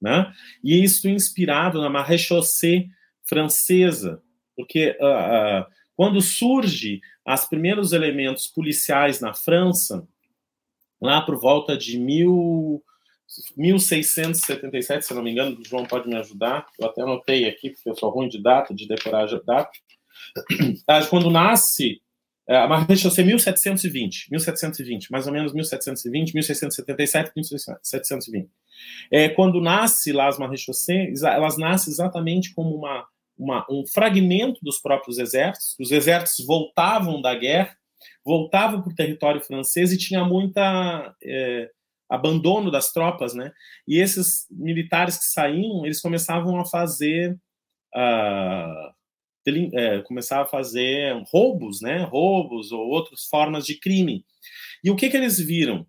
Né? 0.00 0.32
E 0.62 0.82
isso 0.82 1.08
inspirado 1.08 1.80
na 1.80 1.90
maréchaussée 1.90 2.88
francesa, 3.24 4.22
porque 4.56 4.96
quando 5.96 6.20
surge 6.20 7.00
os 7.26 7.44
primeiros 7.44 7.92
elementos 7.92 8.46
policiais 8.46 9.20
na 9.20 9.34
França, 9.34 10.06
lá 11.00 11.20
por 11.20 11.38
volta 11.38 11.76
de 11.76 11.98
mil, 11.98 12.82
1677, 13.56 15.06
se 15.06 15.14
não 15.14 15.22
me 15.22 15.30
engano, 15.30 15.58
o 15.58 15.64
João 15.64 15.84
pode 15.84 16.08
me 16.08 16.16
ajudar, 16.16 16.66
eu 16.78 16.86
até 16.86 17.02
anotei 17.02 17.46
aqui, 17.46 17.70
porque 17.70 17.90
eu 17.90 17.96
sou 17.96 18.10
ruim 18.10 18.28
de 18.28 18.42
data, 18.42 18.74
de 18.74 18.88
decorar 18.88 19.24
a 19.24 19.26
quando 21.10 21.30
nasce 21.30 22.00
é, 22.48 22.56
a 22.56 22.66
Marechaussee 22.66 23.24
1720, 23.24 24.30
1720, 24.30 25.12
mais 25.12 25.26
ou 25.26 25.32
menos 25.32 25.52
1720, 25.52 26.32
1677, 26.32 27.32
1720. 27.36 28.50
É, 29.10 29.28
quando 29.28 29.60
nasce 29.60 30.12
lá 30.12 30.28
as 30.28 30.38
Maréchaussées, 30.38 31.22
elas 31.22 31.58
nascem 31.58 31.92
exatamente 31.92 32.54
como 32.54 32.74
uma, 32.74 33.06
uma, 33.36 33.66
um 33.70 33.84
fragmento 33.86 34.60
dos 34.62 34.78
próprios 34.80 35.18
exércitos. 35.18 35.76
Os 35.78 35.90
exércitos 35.90 36.46
voltavam 36.46 37.20
da 37.20 37.34
guerra, 37.34 37.76
voltavam 38.24 38.80
para 38.80 38.92
o 38.92 38.96
território 38.96 39.42
francês 39.42 39.92
e 39.92 39.98
tinha 39.98 40.24
muita 40.24 41.14
é, 41.22 41.70
abandono 42.08 42.70
das 42.70 42.92
tropas, 42.92 43.34
né? 43.34 43.52
E 43.86 44.00
esses 44.00 44.46
militares 44.50 45.18
que 45.18 45.24
saíam, 45.24 45.84
eles 45.84 46.00
começavam 46.00 46.58
a 46.58 46.64
fazer 46.64 47.36
uh, 47.94 48.97
é, 49.74 50.00
começar 50.02 50.42
a 50.42 50.46
fazer 50.46 51.14
roubos, 51.32 51.80
né? 51.80 52.04
Roubos 52.04 52.72
ou 52.72 52.88
outras 52.88 53.24
formas 53.24 53.64
de 53.64 53.74
crime. 53.74 54.24
E 54.82 54.90
o 54.90 54.96
que, 54.96 55.08
que 55.08 55.16
eles 55.16 55.38
viram? 55.38 55.86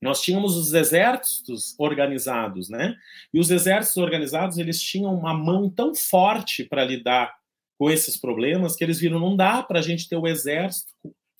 Nós 0.00 0.22
tínhamos 0.22 0.56
os 0.56 0.72
exércitos 0.72 1.74
organizados, 1.78 2.70
né? 2.70 2.96
E 3.34 3.38
os 3.38 3.50
exércitos 3.50 4.02
organizados 4.02 4.56
eles 4.56 4.80
tinham 4.80 5.14
uma 5.14 5.34
mão 5.34 5.68
tão 5.68 5.94
forte 5.94 6.64
para 6.64 6.84
lidar 6.84 7.34
com 7.78 7.90
esses 7.90 8.16
problemas 8.16 8.76
que 8.76 8.84
eles 8.84 9.00
viram 9.00 9.18
não 9.18 9.34
dá 9.34 9.62
para 9.62 9.78
a 9.78 9.82
gente 9.82 10.06
ter 10.06 10.16
o 10.16 10.26
exército 10.26 10.92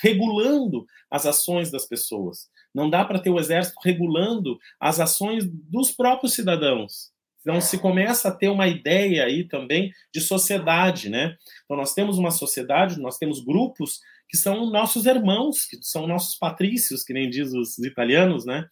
regulando 0.02 0.86
as 1.10 1.26
ações 1.26 1.70
das 1.70 1.86
pessoas. 1.86 2.48
Não 2.74 2.88
dá 2.88 3.04
para 3.04 3.18
ter 3.18 3.30
o 3.30 3.38
exército 3.38 3.78
regulando 3.84 4.58
as 4.80 5.00
ações 5.00 5.44
dos 5.46 5.90
próprios 5.90 6.34
cidadãos. 6.34 7.12
Então 7.41 7.61
se 7.61 7.78
começa 7.78 8.28
a 8.28 8.32
ter 8.32 8.49
uma 8.49 8.68
ideia 8.68 9.24
aí 9.24 9.45
também 9.45 9.91
de 10.12 10.20
sociedade, 10.20 11.09
né? 11.09 11.36
Então 11.64 11.76
nós 11.76 11.95
temos 11.95 12.18
uma 12.18 12.30
sociedade, 12.30 13.01
nós 13.01 13.16
temos 13.16 13.43
grupos 13.43 14.01
que 14.28 14.36
são 14.36 14.70
nossos 14.70 15.07
irmãos, 15.07 15.64
que 15.64 15.78
são 15.82 16.07
nossos 16.07 16.36
patrícios, 16.36 17.03
que 17.03 17.12
nem 17.12 17.28
diz 17.28 17.53
os 17.53 17.78
italianos, 17.78 18.45
né? 18.45 18.64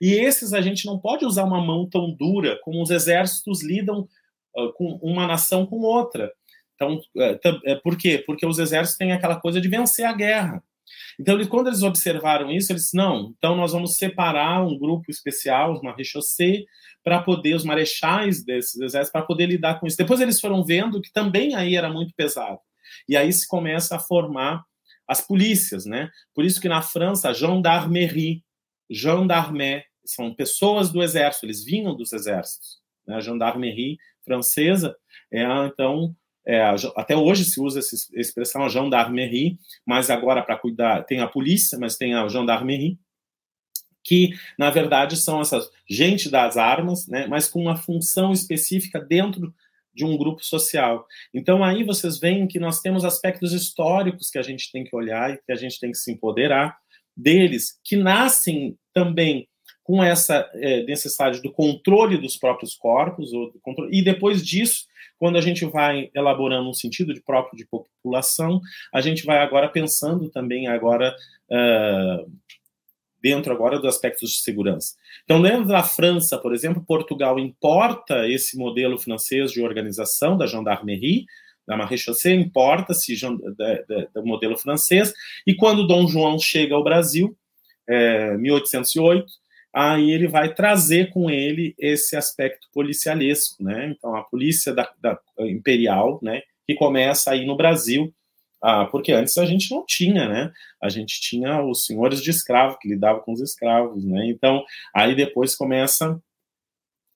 E 0.00 0.12
esses 0.12 0.52
a 0.52 0.60
gente 0.60 0.86
não 0.86 0.98
pode 0.98 1.24
usar 1.24 1.44
uma 1.44 1.64
mão 1.64 1.88
tão 1.88 2.10
dura 2.10 2.58
como 2.62 2.82
os 2.82 2.90
exércitos 2.90 3.62
lidam 3.62 4.08
uh, 4.56 4.72
com 4.74 4.98
uma 5.00 5.26
nação 5.26 5.66
com 5.66 5.76
outra. 5.76 6.32
Então, 6.74 6.96
uh, 6.96 7.82
por 7.82 7.96
quê? 7.96 8.22
Porque 8.26 8.44
os 8.44 8.58
exércitos 8.58 8.98
têm 8.98 9.12
aquela 9.12 9.38
coisa 9.40 9.60
de 9.60 9.68
vencer 9.68 10.04
a 10.04 10.12
guerra. 10.12 10.62
Então, 11.18 11.42
quando 11.46 11.68
eles 11.68 11.82
observaram 11.82 12.50
isso, 12.50 12.72
eles 12.72 12.90
não, 12.92 13.34
então 13.36 13.56
nós 13.56 13.72
vamos 13.72 13.96
separar 13.96 14.64
um 14.66 14.78
grupo 14.78 15.10
especial, 15.10 15.78
uma 15.80 15.94
rechaussée, 15.94 16.64
para 17.02 17.22
poder, 17.22 17.54
os 17.54 17.64
marechais 17.64 18.44
desses 18.44 18.80
exércitos, 18.80 19.12
para 19.12 19.26
poder 19.26 19.46
lidar 19.46 19.78
com 19.78 19.86
isso. 19.86 19.96
Depois 19.96 20.20
eles 20.20 20.40
foram 20.40 20.64
vendo 20.64 21.00
que 21.02 21.12
também 21.12 21.54
aí 21.54 21.76
era 21.76 21.92
muito 21.92 22.14
pesado. 22.16 22.58
E 23.08 23.16
aí 23.16 23.32
se 23.32 23.46
começa 23.46 23.96
a 23.96 24.00
formar 24.00 24.62
as 25.06 25.20
polícias, 25.20 25.84
né? 25.84 26.10
Por 26.34 26.44
isso 26.44 26.60
que 26.60 26.68
na 26.68 26.80
França, 26.80 27.34
gendarmerie, 27.34 28.42
gendarme, 28.90 29.84
são 30.04 30.34
pessoas 30.34 30.90
do 30.90 31.02
exército, 31.02 31.46
eles 31.46 31.64
vinham 31.64 31.94
dos 31.94 32.12
exércitos. 32.12 32.78
Né? 33.06 33.16
A 33.16 33.20
gendarmerie 33.20 33.98
francesa 34.24 34.96
é, 35.32 35.42
então, 35.66 36.14
é, 36.46 36.62
até 36.96 37.16
hoje 37.16 37.44
se 37.44 37.60
usa 37.60 37.78
essa 37.78 37.96
expressão 38.12 38.64
a 38.64 38.68
gendarmerie, 38.68 39.58
mas 39.86 40.10
agora 40.10 40.42
para 40.42 40.58
cuidar, 40.58 41.04
tem 41.04 41.20
a 41.20 41.28
polícia, 41.28 41.78
mas 41.78 41.96
tem 41.96 42.14
a 42.14 42.28
gendarmerie, 42.28 42.98
que 44.02 44.30
na 44.58 44.70
verdade 44.70 45.16
são 45.16 45.40
essas 45.40 45.70
gente 45.88 46.30
das 46.30 46.56
armas, 46.56 47.08
né, 47.08 47.26
mas 47.26 47.48
com 47.48 47.60
uma 47.60 47.76
função 47.76 48.32
específica 48.32 49.00
dentro 49.00 49.54
de 49.94 50.04
um 50.04 50.16
grupo 50.16 50.44
social. 50.44 51.06
Então 51.32 51.64
aí 51.64 51.82
vocês 51.84 52.18
veem 52.18 52.46
que 52.46 52.58
nós 52.58 52.80
temos 52.80 53.04
aspectos 53.04 53.52
históricos 53.52 54.28
que 54.28 54.38
a 54.38 54.42
gente 54.42 54.70
tem 54.70 54.84
que 54.84 54.94
olhar 54.94 55.32
e 55.32 55.38
que 55.38 55.52
a 55.52 55.56
gente 55.56 55.80
tem 55.80 55.92
que 55.92 55.98
se 55.98 56.12
empoderar 56.12 56.76
deles, 57.16 57.78
que 57.82 57.96
nascem 57.96 58.76
também 58.92 59.48
com 59.84 60.02
essa 60.02 60.50
é, 60.54 60.82
necessidade 60.84 61.40
do 61.42 61.52
controle 61.52 62.16
dos 62.16 62.36
próprios 62.36 62.74
corpos, 62.74 63.30
controle, 63.62 63.96
e 63.96 64.02
depois 64.02 64.44
disso, 64.44 64.86
quando 65.18 65.36
a 65.36 65.40
gente 65.42 65.64
vai 65.66 66.10
elaborando 66.14 66.68
um 66.68 66.74
sentido 66.74 67.12
de 67.14 67.20
próprio 67.20 67.56
de 67.56 67.66
população, 67.66 68.60
a 68.92 69.00
gente 69.00 69.24
vai 69.24 69.38
agora 69.38 69.68
pensando 69.68 70.30
também 70.30 70.66
agora 70.66 71.14
uh, 71.50 72.32
dentro 73.22 73.52
agora 73.52 73.78
dos 73.78 73.94
aspectos 73.94 74.30
de 74.30 74.36
segurança. 74.38 74.94
Então, 75.24 75.40
dentro 75.40 75.66
da 75.66 75.82
França, 75.82 76.38
por 76.38 76.54
exemplo, 76.54 76.84
Portugal 76.84 77.38
importa 77.38 78.26
esse 78.28 78.56
modelo 78.56 78.98
francês 78.98 79.52
de 79.52 79.62
organização 79.62 80.36
da 80.36 80.46
gendarmerie, 80.46 81.26
da 81.66 81.76
Maréchaussée, 81.76 82.34
importa-se 82.34 83.16
do 84.14 84.26
modelo 84.26 84.56
francês, 84.58 85.12
e 85.46 85.54
quando 85.54 85.86
Dom 85.86 86.06
João 86.06 86.38
chega 86.38 86.74
ao 86.74 86.84
Brasil, 86.84 87.34
é, 87.88 88.36
1808, 88.36 89.32
aí 89.74 90.10
ele 90.10 90.28
vai 90.28 90.54
trazer 90.54 91.10
com 91.10 91.28
ele 91.28 91.74
esse 91.78 92.16
aspecto 92.16 92.68
policialesco, 92.72 93.62
né? 93.62 93.94
Então, 93.96 94.14
a 94.14 94.22
polícia 94.22 94.72
da, 94.72 94.88
da 95.00 95.18
imperial, 95.40 96.20
né, 96.22 96.42
que 96.66 96.74
começa 96.74 97.32
aí 97.32 97.44
no 97.44 97.56
Brasil, 97.56 98.14
ah, 98.62 98.86
porque 98.86 99.12
antes 99.12 99.36
a 99.36 99.44
gente 99.44 99.70
não 99.70 99.84
tinha, 99.84 100.28
né? 100.28 100.52
A 100.80 100.88
gente 100.88 101.20
tinha 101.20 101.62
os 101.62 101.84
senhores 101.84 102.22
de 102.22 102.30
escravo 102.30 102.78
que 102.78 102.88
lidavam 102.88 103.22
com 103.22 103.32
os 103.32 103.40
escravos, 103.40 104.04
né? 104.04 104.26
Então, 104.28 104.64
aí 104.94 105.14
depois 105.14 105.56
começa 105.56 106.18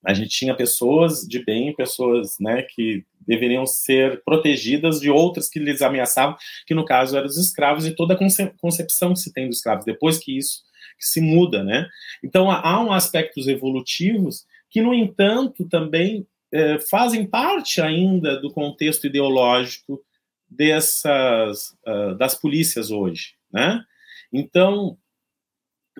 a 0.04 0.14
gente 0.14 0.30
tinha 0.30 0.54
pessoas 0.54 1.22
de 1.22 1.44
bem, 1.44 1.74
pessoas, 1.74 2.36
né, 2.40 2.62
que 2.62 3.04
deveriam 3.26 3.66
ser 3.66 4.22
protegidas 4.24 5.00
de 5.00 5.10
outras 5.10 5.48
que 5.48 5.58
lhes 5.58 5.82
ameaçavam, 5.82 6.36
que 6.66 6.74
no 6.74 6.84
caso 6.84 7.16
eram 7.16 7.26
os 7.26 7.36
escravos 7.36 7.84
e 7.84 7.94
toda 7.94 8.14
a 8.14 8.52
concepção 8.58 9.12
que 9.12 9.18
se 9.18 9.32
tem 9.32 9.48
dos 9.48 9.58
escravos, 9.58 9.84
depois 9.84 10.18
que 10.18 10.38
isso 10.38 10.62
que 10.98 11.06
se 11.06 11.20
muda, 11.20 11.62
né? 11.62 11.88
Então 12.22 12.50
há 12.50 12.82
um 12.82 12.92
aspectos 12.92 13.48
evolutivos 13.48 14.46
que, 14.70 14.80
no 14.80 14.94
entanto, 14.94 15.68
também 15.68 16.26
é, 16.52 16.78
fazem 16.78 17.26
parte 17.26 17.80
ainda 17.80 18.40
do 18.40 18.50
contexto 18.50 19.06
ideológico 19.06 20.02
dessas 20.48 21.76
uh, 21.86 22.14
das 22.16 22.34
polícias 22.34 22.90
hoje, 22.90 23.34
né? 23.52 23.84
Então, 24.32 24.96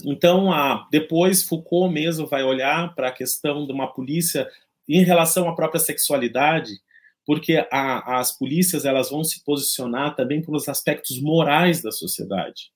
então 0.05 0.53
a, 0.53 0.89
depois 0.91 1.43
Foucault 1.43 1.93
mesmo 1.93 2.27
vai 2.27 2.43
olhar 2.43 2.95
para 2.95 3.09
a 3.09 3.13
questão 3.13 3.67
de 3.67 3.73
uma 3.73 3.93
polícia 3.93 4.49
em 4.89 5.05
relação 5.05 5.49
à 5.49 5.55
própria 5.55 5.81
sexualidade, 5.81 6.81
porque 7.27 7.67
a, 7.71 8.19
as 8.19 8.37
polícias 8.37 8.87
elas 8.87 9.11
vão 9.11 9.23
se 9.23 9.45
posicionar 9.45 10.17
também 10.17 10.41
pelos 10.41 10.67
aspectos 10.67 11.21
morais 11.21 11.83
da 11.83 11.91
sociedade 11.91 12.71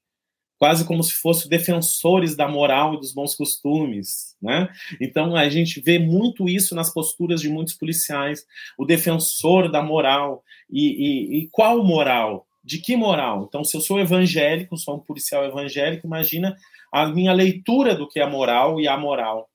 quase 0.62 0.84
como 0.84 1.02
se 1.02 1.14
fossem 1.14 1.48
defensores 1.48 2.36
da 2.36 2.46
moral 2.46 2.94
e 2.94 3.00
dos 3.00 3.12
bons 3.12 3.34
costumes, 3.34 4.36
né? 4.40 4.68
Então 5.00 5.34
a 5.34 5.48
gente 5.48 5.80
vê 5.80 5.98
muito 5.98 6.48
isso 6.48 6.72
nas 6.72 6.94
posturas 6.94 7.40
de 7.40 7.48
muitos 7.48 7.74
policiais, 7.74 8.46
o 8.78 8.84
defensor 8.84 9.68
da 9.68 9.82
moral 9.82 10.44
e, 10.70 10.84
e, 10.84 11.38
e 11.38 11.48
qual 11.50 11.82
moral? 11.82 12.46
De 12.62 12.78
que 12.78 12.94
moral? 12.94 13.44
Então, 13.48 13.64
se 13.64 13.76
eu 13.76 13.80
sou 13.80 13.98
evangélico, 13.98 14.78
sou 14.78 14.94
um 14.94 15.00
policial 15.00 15.44
evangélico, 15.44 16.06
imagina 16.06 16.56
a 16.92 17.06
minha 17.06 17.32
leitura 17.32 17.96
do 17.96 18.06
que 18.06 18.20
é 18.20 18.30
moral 18.30 18.80
e 18.80 18.86
a 18.86 18.96
moral. 18.96 19.48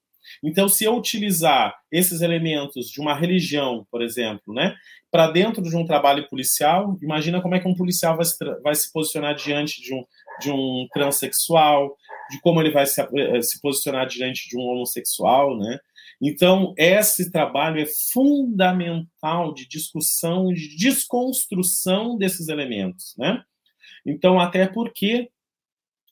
Então, 0.43 0.67
se 0.67 0.83
eu 0.83 0.97
utilizar 0.97 1.73
esses 1.89 2.19
elementos 2.19 2.89
de 2.89 2.99
uma 2.99 3.15
religião, 3.15 3.87
por 3.89 4.01
exemplo, 4.01 4.53
né, 4.53 4.75
para 5.09 5.31
dentro 5.31 5.61
de 5.61 5.73
um 5.73 5.85
trabalho 5.85 6.27
policial, 6.27 6.97
imagina 7.01 7.41
como 7.41 7.55
é 7.55 7.61
que 7.61 7.67
um 7.67 7.75
policial 7.75 8.17
vai 8.17 8.25
se, 8.25 8.37
vai 8.61 8.75
se 8.75 8.91
posicionar 8.91 9.35
diante 9.35 9.81
de 9.81 9.93
um, 9.93 10.03
de 10.39 10.51
um 10.51 10.87
transexual, 10.93 11.95
de 12.29 12.39
como 12.41 12.61
ele 12.61 12.71
vai 12.71 12.85
se, 12.85 13.01
eh, 13.01 13.41
se 13.41 13.61
posicionar 13.61 14.07
diante 14.07 14.49
de 14.49 14.57
um 14.57 14.61
homossexual, 14.61 15.57
né? 15.57 15.79
Então, 16.21 16.73
esse 16.77 17.31
trabalho 17.31 17.79
é 17.79 17.85
fundamental 17.85 19.53
de 19.53 19.67
discussão, 19.67 20.51
de 20.51 20.75
desconstrução 20.75 22.17
desses 22.17 22.47
elementos, 22.47 23.13
né? 23.17 23.43
Então, 24.05 24.39
até 24.39 24.67
porque 24.67 25.29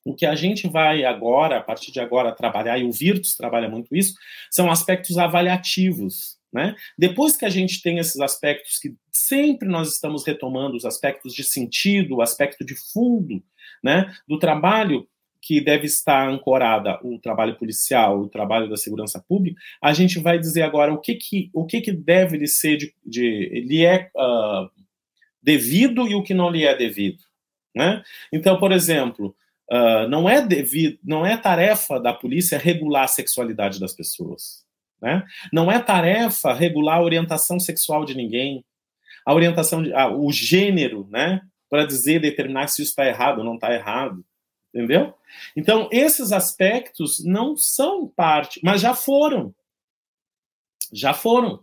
o 0.05 0.13
que 0.13 0.25
a 0.25 0.35
gente 0.35 0.67
vai 0.67 1.03
agora, 1.03 1.57
a 1.57 1.61
partir 1.63 1.91
de 1.91 1.99
agora, 1.99 2.31
trabalhar, 2.31 2.77
e 2.77 2.83
o 2.83 2.91
Virtus 2.91 3.35
trabalha 3.35 3.67
muito 3.67 3.95
isso, 3.95 4.13
são 4.51 4.69
aspectos 4.69 5.17
avaliativos, 5.17 6.37
né? 6.53 6.75
Depois 6.97 7.35
que 7.35 7.45
a 7.45 7.49
gente 7.49 7.81
tem 7.81 7.97
esses 7.97 8.21
aspectos 8.21 8.77
que 8.77 8.93
sempre 9.11 9.67
nós 9.67 9.93
estamos 9.93 10.23
retomando, 10.23 10.77
os 10.77 10.85
aspectos 10.85 11.33
de 11.33 11.43
sentido, 11.43 12.17
o 12.17 12.21
aspecto 12.21 12.63
de 12.63 12.75
fundo, 12.93 13.43
né, 13.85 14.11
do 14.27 14.39
trabalho 14.39 15.07
que 15.39 15.61
deve 15.61 15.85
estar 15.85 16.27
ancorada 16.27 16.99
o 17.03 17.19
trabalho 17.19 17.55
policial, 17.55 18.19
o 18.19 18.27
trabalho 18.27 18.67
da 18.67 18.75
segurança 18.75 19.23
pública, 19.27 19.61
a 19.79 19.93
gente 19.93 20.17
vai 20.17 20.39
dizer 20.39 20.63
agora 20.63 20.91
o 20.91 20.97
que 20.97 21.13
que, 21.13 21.51
o 21.53 21.67
que, 21.67 21.81
que 21.81 21.91
deve 21.91 22.35
lhe 22.35 22.47
ser 22.47 22.77
de, 22.77 22.95
de 23.05 23.63
lhe 23.67 23.85
é 23.85 24.09
uh, 24.15 24.67
devido 25.39 26.07
e 26.07 26.15
o 26.15 26.23
que 26.23 26.33
não 26.33 26.49
lhe 26.49 26.65
é 26.65 26.75
devido, 26.75 27.23
né? 27.75 28.01
Então, 28.33 28.57
por 28.57 28.71
exemplo, 28.71 29.35
uh, 29.71 30.07
não 30.09 30.27
é 30.27 30.41
devido, 30.41 30.97
não 31.03 31.23
é 31.23 31.37
tarefa 31.37 31.99
da 31.99 32.11
polícia 32.11 32.57
regular 32.57 33.03
a 33.03 33.07
sexualidade 33.07 33.79
das 33.79 33.93
pessoas, 33.93 34.65
né? 34.99 35.23
Não 35.53 35.71
é 35.71 35.77
tarefa 35.79 36.55
regular 36.55 36.97
a 36.97 37.03
orientação 37.03 37.59
sexual 37.59 38.03
de 38.03 38.15
ninguém, 38.15 38.65
a 39.23 39.31
orientação, 39.31 39.83
de, 39.83 39.93
o 39.93 40.31
gênero, 40.31 41.07
né? 41.11 41.39
Para 41.75 41.85
dizer, 41.85 42.21
determinar 42.21 42.69
se 42.69 42.81
isso 42.81 42.91
está 42.91 43.05
errado 43.05 43.39
ou 43.39 43.43
não 43.43 43.55
está 43.55 43.73
errado, 43.73 44.23
entendeu? 44.73 45.13
Então, 45.57 45.89
esses 45.91 46.31
aspectos 46.31 47.21
não 47.21 47.57
são 47.57 48.07
parte, 48.07 48.61
mas 48.63 48.79
já 48.79 48.93
foram. 48.93 49.53
Já 50.93 51.13
foram. 51.13 51.61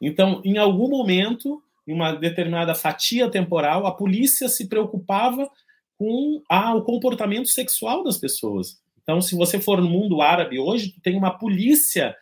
Então, 0.00 0.42
em 0.44 0.58
algum 0.58 0.88
momento, 0.88 1.62
em 1.86 1.92
uma 1.92 2.10
determinada 2.10 2.74
fatia 2.74 3.30
temporal, 3.30 3.86
a 3.86 3.94
polícia 3.94 4.48
se 4.48 4.68
preocupava 4.68 5.48
com 5.96 6.42
ah, 6.50 6.74
o 6.74 6.82
comportamento 6.82 7.46
sexual 7.46 8.02
das 8.02 8.18
pessoas. 8.18 8.82
Então, 9.00 9.20
se 9.20 9.36
você 9.36 9.60
for 9.60 9.80
no 9.80 9.88
mundo 9.88 10.20
árabe 10.20 10.58
hoje, 10.58 10.92
tem 11.04 11.16
uma 11.16 11.38
polícia 11.38 12.16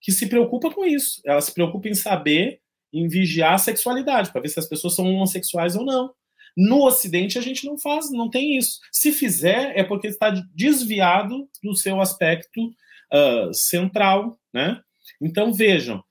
que 0.00 0.10
se 0.10 0.28
preocupa 0.28 0.72
com 0.72 0.84
isso. 0.84 1.20
Ela 1.24 1.40
se 1.40 1.54
preocupa 1.54 1.88
em 1.88 1.94
saber, 1.94 2.60
em 2.92 3.06
vigiar 3.06 3.54
a 3.54 3.58
sexualidade, 3.58 4.32
para 4.32 4.40
ver 4.40 4.48
se 4.48 4.58
as 4.58 4.68
pessoas 4.68 4.96
são 4.96 5.06
homossexuais 5.06 5.76
ou 5.76 5.84
não. 5.84 6.12
No 6.56 6.84
Ocidente 6.84 7.38
a 7.38 7.42
gente 7.42 7.64
não 7.66 7.78
faz, 7.78 8.10
não 8.10 8.28
tem 8.28 8.56
isso. 8.56 8.80
Se 8.92 9.12
fizer, 9.12 9.72
é 9.78 9.84
porque 9.84 10.08
está 10.08 10.30
desviado 10.54 11.48
do 11.62 11.74
seu 11.74 12.00
aspecto 12.00 12.66
uh, 13.12 13.52
central, 13.52 14.38
né? 14.52 14.80
Então 15.20 15.52
vejam, 15.52 16.02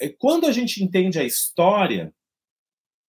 é, 0.00 0.08
quando 0.08 0.46
a 0.46 0.52
gente 0.52 0.82
entende 0.82 1.18
a 1.18 1.24
história, 1.24 2.12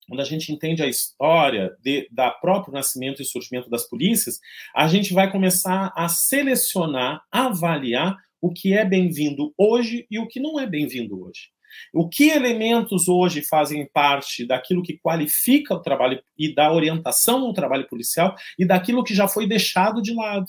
quando 0.07 0.21
a 0.21 0.25
gente 0.25 0.51
entende 0.51 0.81
a 0.81 0.87
história 0.87 1.75
de, 1.81 2.07
da 2.11 2.31
próprio 2.31 2.73
nascimento 2.73 3.21
e 3.21 3.25
surgimento 3.25 3.69
das 3.69 3.87
polícias, 3.87 4.39
a 4.73 4.87
gente 4.87 5.13
vai 5.13 5.31
começar 5.31 5.91
a 5.95 6.07
selecionar, 6.07 7.21
avaliar 7.31 8.17
o 8.39 8.53
que 8.53 8.73
é 8.73 8.85
bem-vindo 8.85 9.53
hoje 9.57 10.05
e 10.09 10.19
o 10.19 10.27
que 10.27 10.39
não 10.39 10.59
é 10.59 10.65
bem-vindo 10.65 11.21
hoje. 11.21 11.49
O 11.93 12.07
que 12.07 12.29
elementos 12.29 13.07
hoje 13.07 13.41
fazem 13.41 13.87
parte 13.91 14.45
daquilo 14.45 14.83
que 14.83 14.97
qualifica 14.97 15.73
o 15.73 15.81
trabalho 15.81 16.21
e 16.37 16.53
da 16.53 16.71
orientação 16.71 17.45
ao 17.45 17.53
trabalho 17.53 17.87
policial 17.87 18.35
e 18.57 18.65
daquilo 18.65 19.03
que 19.03 19.15
já 19.15 19.27
foi 19.27 19.47
deixado 19.47 20.01
de 20.01 20.13
lado? 20.13 20.47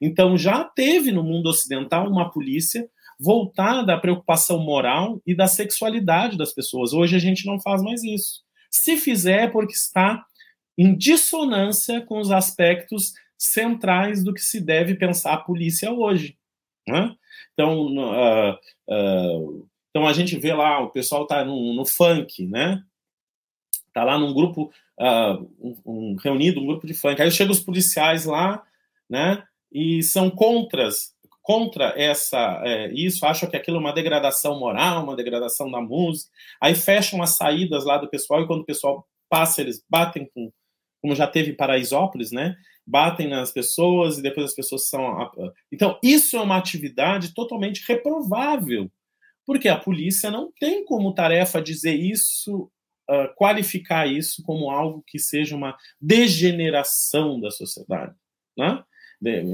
Então, 0.00 0.36
já 0.36 0.64
teve 0.64 1.12
no 1.12 1.22
mundo 1.22 1.48
ocidental 1.48 2.08
uma 2.08 2.30
polícia 2.30 2.88
voltada 3.18 3.94
à 3.94 3.98
preocupação 3.98 4.58
moral 4.58 5.20
e 5.26 5.34
da 5.34 5.46
sexualidade 5.46 6.36
das 6.36 6.52
pessoas. 6.52 6.92
Hoje 6.92 7.16
a 7.16 7.18
gente 7.18 7.46
não 7.46 7.60
faz 7.60 7.82
mais 7.82 8.02
isso. 8.02 8.42
Se 8.70 8.96
fizer, 8.96 9.44
é 9.44 9.48
porque 9.48 9.72
está 9.72 10.24
em 10.76 10.96
dissonância 10.96 12.00
com 12.00 12.18
os 12.18 12.30
aspectos 12.30 13.12
centrais 13.38 14.24
do 14.24 14.34
que 14.34 14.40
se 14.40 14.60
deve 14.60 14.96
pensar 14.96 15.34
a 15.34 15.38
polícia 15.38 15.92
hoje. 15.92 16.36
Né? 16.86 17.14
Então, 17.52 17.86
uh, 17.86 18.58
uh, 18.88 19.68
então 19.94 20.08
a 20.08 20.12
gente 20.12 20.36
vê 20.36 20.52
lá, 20.52 20.80
o 20.80 20.90
pessoal 20.90 21.22
está 21.22 21.44
no, 21.44 21.72
no, 21.72 21.86
funk, 21.86 22.44
né? 22.48 22.82
Tá 23.92 24.02
lá 24.02 24.18
num 24.18 24.34
grupo 24.34 24.72
uh, 25.00 25.48
um, 25.60 25.76
um, 25.86 26.16
reunido, 26.16 26.60
um 26.60 26.66
grupo 26.66 26.84
de 26.84 26.94
funk. 26.94 27.22
Aí 27.22 27.30
chegam 27.30 27.52
os 27.52 27.60
policiais 27.60 28.24
lá, 28.24 28.60
né? 29.08 29.44
E 29.70 30.02
são 30.02 30.28
contras 30.28 31.14
contra 31.40 31.94
essa 31.96 32.60
é, 32.64 32.92
isso, 32.92 33.24
acham 33.24 33.48
que 33.48 33.56
aquilo 33.56 33.76
é 33.76 33.80
uma 33.80 33.92
degradação 33.92 34.58
moral, 34.58 35.04
uma 35.04 35.14
degradação 35.14 35.70
da 35.70 35.80
música. 35.80 36.28
Aí 36.60 36.74
fecham 36.74 37.22
as 37.22 37.36
saídas 37.36 37.84
lá 37.84 37.96
do 37.96 38.08
pessoal 38.08 38.42
e 38.42 38.48
quando 38.48 38.62
o 38.62 38.66
pessoal 38.66 39.06
passa, 39.28 39.60
eles 39.60 39.80
batem 39.88 40.28
com, 40.34 40.50
como 41.00 41.14
já 41.14 41.28
teve 41.28 41.52
Paraisópolis, 41.52 42.32
né? 42.32 42.56
Batem 42.84 43.28
nas 43.28 43.52
pessoas 43.52 44.18
e 44.18 44.22
depois 44.22 44.46
as 44.46 44.54
pessoas 44.56 44.88
são. 44.88 45.30
Então, 45.70 46.00
isso 46.02 46.36
é 46.36 46.40
uma 46.40 46.56
atividade 46.56 47.32
totalmente 47.32 47.84
reprovável 47.86 48.90
porque 49.46 49.68
a 49.68 49.78
polícia 49.78 50.30
não 50.30 50.50
tem 50.58 50.84
como 50.84 51.14
tarefa 51.14 51.60
dizer 51.60 51.94
isso, 51.94 52.70
uh, 53.10 53.34
qualificar 53.36 54.06
isso 54.06 54.42
como 54.42 54.70
algo 54.70 55.02
que 55.06 55.18
seja 55.18 55.54
uma 55.54 55.76
degeneração 56.00 57.40
da 57.40 57.50
sociedade. 57.50 58.14
Né? 58.56 58.82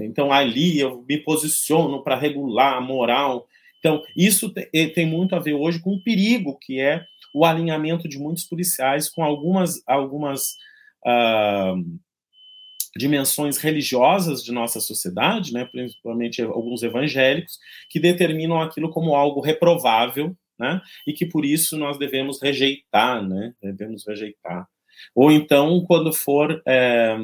Então, 0.03 0.32
ali 0.32 0.80
eu 0.80 1.05
me 1.09 1.18
posiciono 1.18 2.03
para 2.03 2.16
regular 2.16 2.76
a 2.76 2.80
moral. 2.80 3.47
Então, 3.78 4.03
isso 4.16 4.53
tem 4.95 5.07
muito 5.07 5.34
a 5.34 5.38
ver 5.38 5.55
hoje 5.55 5.80
com 5.80 5.95
o 5.95 6.03
perigo 6.03 6.59
que 6.59 6.80
é 6.80 7.05
o 7.32 7.45
alinhamento 7.45 8.09
de 8.09 8.18
muitos 8.18 8.45
policiais 8.45 9.09
com 9.09 9.22
algumas, 9.22 9.80
algumas 9.86 10.57
uh, 11.07 12.01
dimensões 12.97 13.59
religiosas 13.59 14.43
de 14.43 14.53
nossa 14.53 14.80
sociedade, 14.80 15.53
né, 15.53 15.64
principalmente 15.64 16.43
alguns 16.43 16.82
evangélicos, 16.82 17.59
que 17.88 18.01
determinam 18.01 18.61
aquilo 18.61 18.91
como 18.91 19.14
algo 19.14 19.41
reprovável, 19.41 20.36
né, 20.59 20.80
e 21.07 21.12
que 21.12 21.24
por 21.24 21.45
isso 21.45 21.76
nós 21.76 21.99
devemos 21.99 22.41
rejeitar, 22.43 23.22
né, 23.26 23.55
devemos 23.62 24.07
rejeitar. 24.07 24.68
Ou 25.14 25.30
então, 25.30 25.84
quando 25.86 26.12
for. 26.12 26.62
É... 26.66 27.16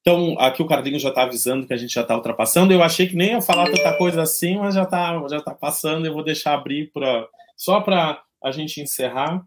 Então, 0.00 0.34
aqui 0.38 0.62
o 0.62 0.66
Carlinhos 0.66 1.02
já 1.02 1.10
está 1.10 1.24
avisando 1.24 1.66
que 1.66 1.74
a 1.74 1.76
gente 1.76 1.92
já 1.92 2.00
está 2.00 2.16
ultrapassando. 2.16 2.72
Eu 2.72 2.82
achei 2.82 3.06
que 3.06 3.16
nem 3.16 3.32
ia 3.32 3.42
falar 3.42 3.70
tanta 3.70 3.96
coisa 3.98 4.22
assim, 4.22 4.56
mas 4.56 4.74
já 4.74 4.84
está 4.84 5.28
já 5.28 5.42
tá 5.42 5.54
passando. 5.54 6.06
Eu 6.06 6.14
vou 6.14 6.24
deixar 6.24 6.54
abrir 6.54 6.90
pra... 6.90 7.28
só 7.56 7.80
para 7.80 8.22
a 8.42 8.50
gente 8.50 8.80
encerrar. 8.80 9.44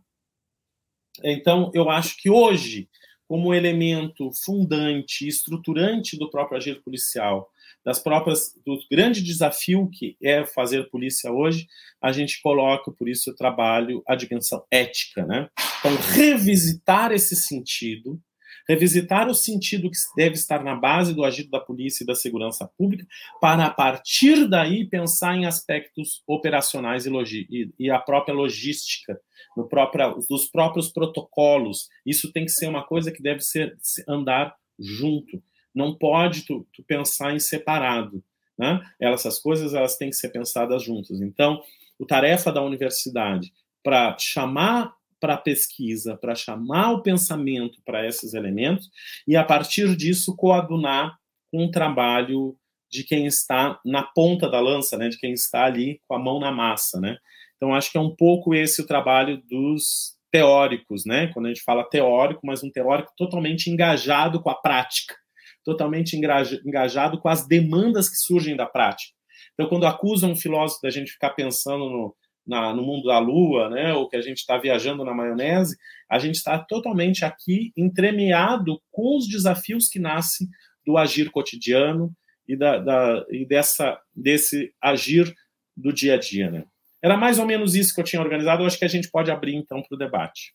Então, 1.23 1.71
eu 1.73 1.89
acho 1.89 2.17
que 2.17 2.29
hoje 2.29 2.87
como 3.27 3.53
elemento 3.53 4.31
fundante, 4.45 5.27
estruturante 5.27 6.17
do 6.17 6.29
próprio 6.29 6.57
agir 6.57 6.81
policial, 6.81 7.49
das 7.85 7.99
próprias 7.99 8.53
do 8.65 8.77
grande 8.89 9.21
desafio 9.21 9.89
que 9.91 10.15
é 10.21 10.45
fazer 10.45 10.89
polícia 10.89 11.31
hoje, 11.31 11.67
a 12.01 12.11
gente 12.11 12.41
coloca 12.41 12.91
por 12.91 13.09
isso 13.09 13.31
o 13.31 13.35
trabalho 13.35 14.03
a 14.07 14.15
dimensão 14.15 14.63
ética, 14.71 15.25
né? 15.25 15.49
Então 15.79 15.95
revisitar 16.13 17.11
esse 17.11 17.35
sentido, 17.35 18.19
revisitar 18.67 19.27
o 19.27 19.35
sentido 19.35 19.89
que 19.89 19.97
deve 20.15 20.35
estar 20.35 20.63
na 20.63 20.75
base 20.75 21.13
do 21.13 21.23
agir 21.23 21.49
da 21.49 21.59
polícia 21.59 22.03
e 22.03 22.07
da 22.07 22.15
segurança 22.15 22.69
pública, 22.77 23.05
para 23.41 23.65
a 23.65 23.69
partir 23.69 24.47
daí 24.47 24.85
pensar 24.85 25.35
em 25.35 25.45
aspectos 25.45 26.23
operacionais 26.27 27.05
e, 27.05 27.47
e, 27.49 27.69
e 27.79 27.89
a 27.89 27.99
própria 27.99 28.33
logística 28.33 29.19
no 29.55 29.67
próprio, 29.67 30.19
dos 30.29 30.45
próprios 30.45 30.91
protocolos. 30.91 31.89
Isso 32.05 32.31
tem 32.31 32.45
que 32.45 32.51
ser 32.51 32.67
uma 32.67 32.83
coisa 32.83 33.11
que 33.11 33.21
deve 33.21 33.41
ser 33.41 33.77
andar 34.07 34.55
junto. 34.79 35.41
Não 35.73 35.95
pode 35.95 36.45
tu, 36.45 36.67
tu 36.73 36.83
pensar 36.83 37.33
em 37.33 37.39
separado. 37.39 38.23
Né? 38.57 38.79
Essas 38.99 39.39
coisas 39.39 39.73
elas 39.73 39.97
têm 39.97 40.09
que 40.09 40.15
ser 40.15 40.29
pensadas 40.29 40.83
juntas. 40.83 41.21
Então, 41.21 41.61
o 41.97 42.05
tarefa 42.05 42.51
da 42.51 42.61
universidade 42.61 43.51
para 43.83 44.17
chamar 44.17 44.93
para 45.23 45.35
a 45.35 45.37
pesquisa, 45.37 46.17
para 46.17 46.35
chamar 46.35 46.91
o 46.91 47.01
pensamento 47.01 47.81
para 47.85 48.05
esses 48.05 48.33
elementos 48.33 48.89
e 49.25 49.37
a 49.37 49.43
partir 49.45 49.95
disso 49.95 50.35
coadunar 50.35 51.17
com 51.49 51.63
um 51.63 51.71
trabalho 51.71 52.57
de 52.91 53.05
quem 53.05 53.25
está 53.25 53.79
na 53.85 54.03
ponta 54.03 54.49
da 54.49 54.59
lança, 54.59 54.97
né, 54.97 55.07
de 55.07 55.17
quem 55.17 55.31
está 55.31 55.63
ali 55.63 56.01
com 56.09 56.13
a 56.13 56.19
mão 56.19 56.41
na 56.41 56.51
massa, 56.51 56.99
né? 56.99 57.15
Então, 57.55 57.73
acho 57.73 57.89
que 57.89 57.97
é 57.97 58.01
um 58.01 58.13
pouco 58.13 58.53
esse 58.53 58.81
o 58.81 58.85
trabalho 58.85 59.41
dos 59.49 60.17
teóricos, 60.29 61.05
né? 61.05 61.27
Quando 61.27 61.45
a 61.45 61.49
gente 61.49 61.63
fala 61.63 61.89
teórico, 61.89 62.45
mas 62.45 62.61
um 62.61 62.69
teórico 62.69 63.13
totalmente 63.15 63.69
engajado 63.69 64.41
com 64.41 64.49
a 64.49 64.55
prática, 64.55 65.15
totalmente 65.63 66.17
engajado 66.17 67.17
com 67.21 67.29
as 67.29 67.47
demandas 67.47 68.09
que 68.09 68.17
surgem 68.17 68.57
da 68.57 68.65
prática. 68.65 69.13
Então, 69.53 69.69
quando 69.69 69.87
acusam 69.87 70.31
um 70.31 70.35
filósofo 70.35 70.81
da 70.81 70.89
gente 70.89 71.13
ficar 71.13 71.29
pensando 71.29 71.89
no, 71.89 72.13
na, 72.45 72.73
no 72.73 72.83
mundo 72.83 73.07
da 73.07 73.19
lua, 73.19 73.69
né, 73.69 73.93
ou 73.93 74.07
que 74.07 74.15
a 74.15 74.21
gente 74.21 74.37
está 74.37 74.57
viajando 74.57 75.03
na 75.03 75.13
maionese, 75.13 75.77
a 76.09 76.19
gente 76.19 76.35
está 76.35 76.59
totalmente 76.59 77.23
aqui 77.23 77.71
entremeado 77.75 78.81
com 78.91 79.17
os 79.17 79.27
desafios 79.27 79.87
que 79.87 79.99
nascem 79.99 80.47
do 80.85 80.97
agir 80.97 81.31
cotidiano 81.31 82.11
e, 82.47 82.55
da, 82.55 82.77
da, 82.77 83.25
e 83.29 83.45
dessa, 83.45 83.99
desse 84.13 84.73
agir 84.81 85.33
do 85.75 85.93
dia 85.93 86.15
a 86.15 86.17
dia. 86.17 86.51
Né? 86.51 86.65
Era 87.01 87.17
mais 87.17 87.39
ou 87.39 87.45
menos 87.45 87.75
isso 87.75 87.93
que 87.93 88.01
eu 88.01 88.05
tinha 88.05 88.21
organizado. 88.21 88.63
Eu 88.63 88.67
acho 88.67 88.77
que 88.77 88.85
a 88.85 88.89
gente 88.89 89.09
pode 89.09 89.31
abrir, 89.31 89.55
então, 89.55 89.81
para 89.81 89.95
o 89.95 89.97
debate. 89.97 90.53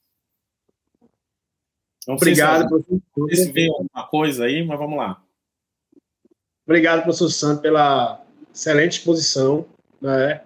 Não 2.07 2.15
Obrigado, 2.15 2.69
professor. 2.69 3.03
Não 3.17 3.27
sei 3.29 3.37
se 3.37 3.53
veio 3.53 3.73
alguma 3.73 4.07
coisa 4.09 4.45
aí, 4.47 4.65
mas 4.65 4.79
vamos 4.79 4.99
lá. 4.99 5.23
Obrigado, 6.65 7.03
professor 7.03 7.31
Santos, 7.31 7.63
pela 7.63 8.25
excelente 8.55 8.99
exposição. 8.99 9.67
Né? 10.01 10.43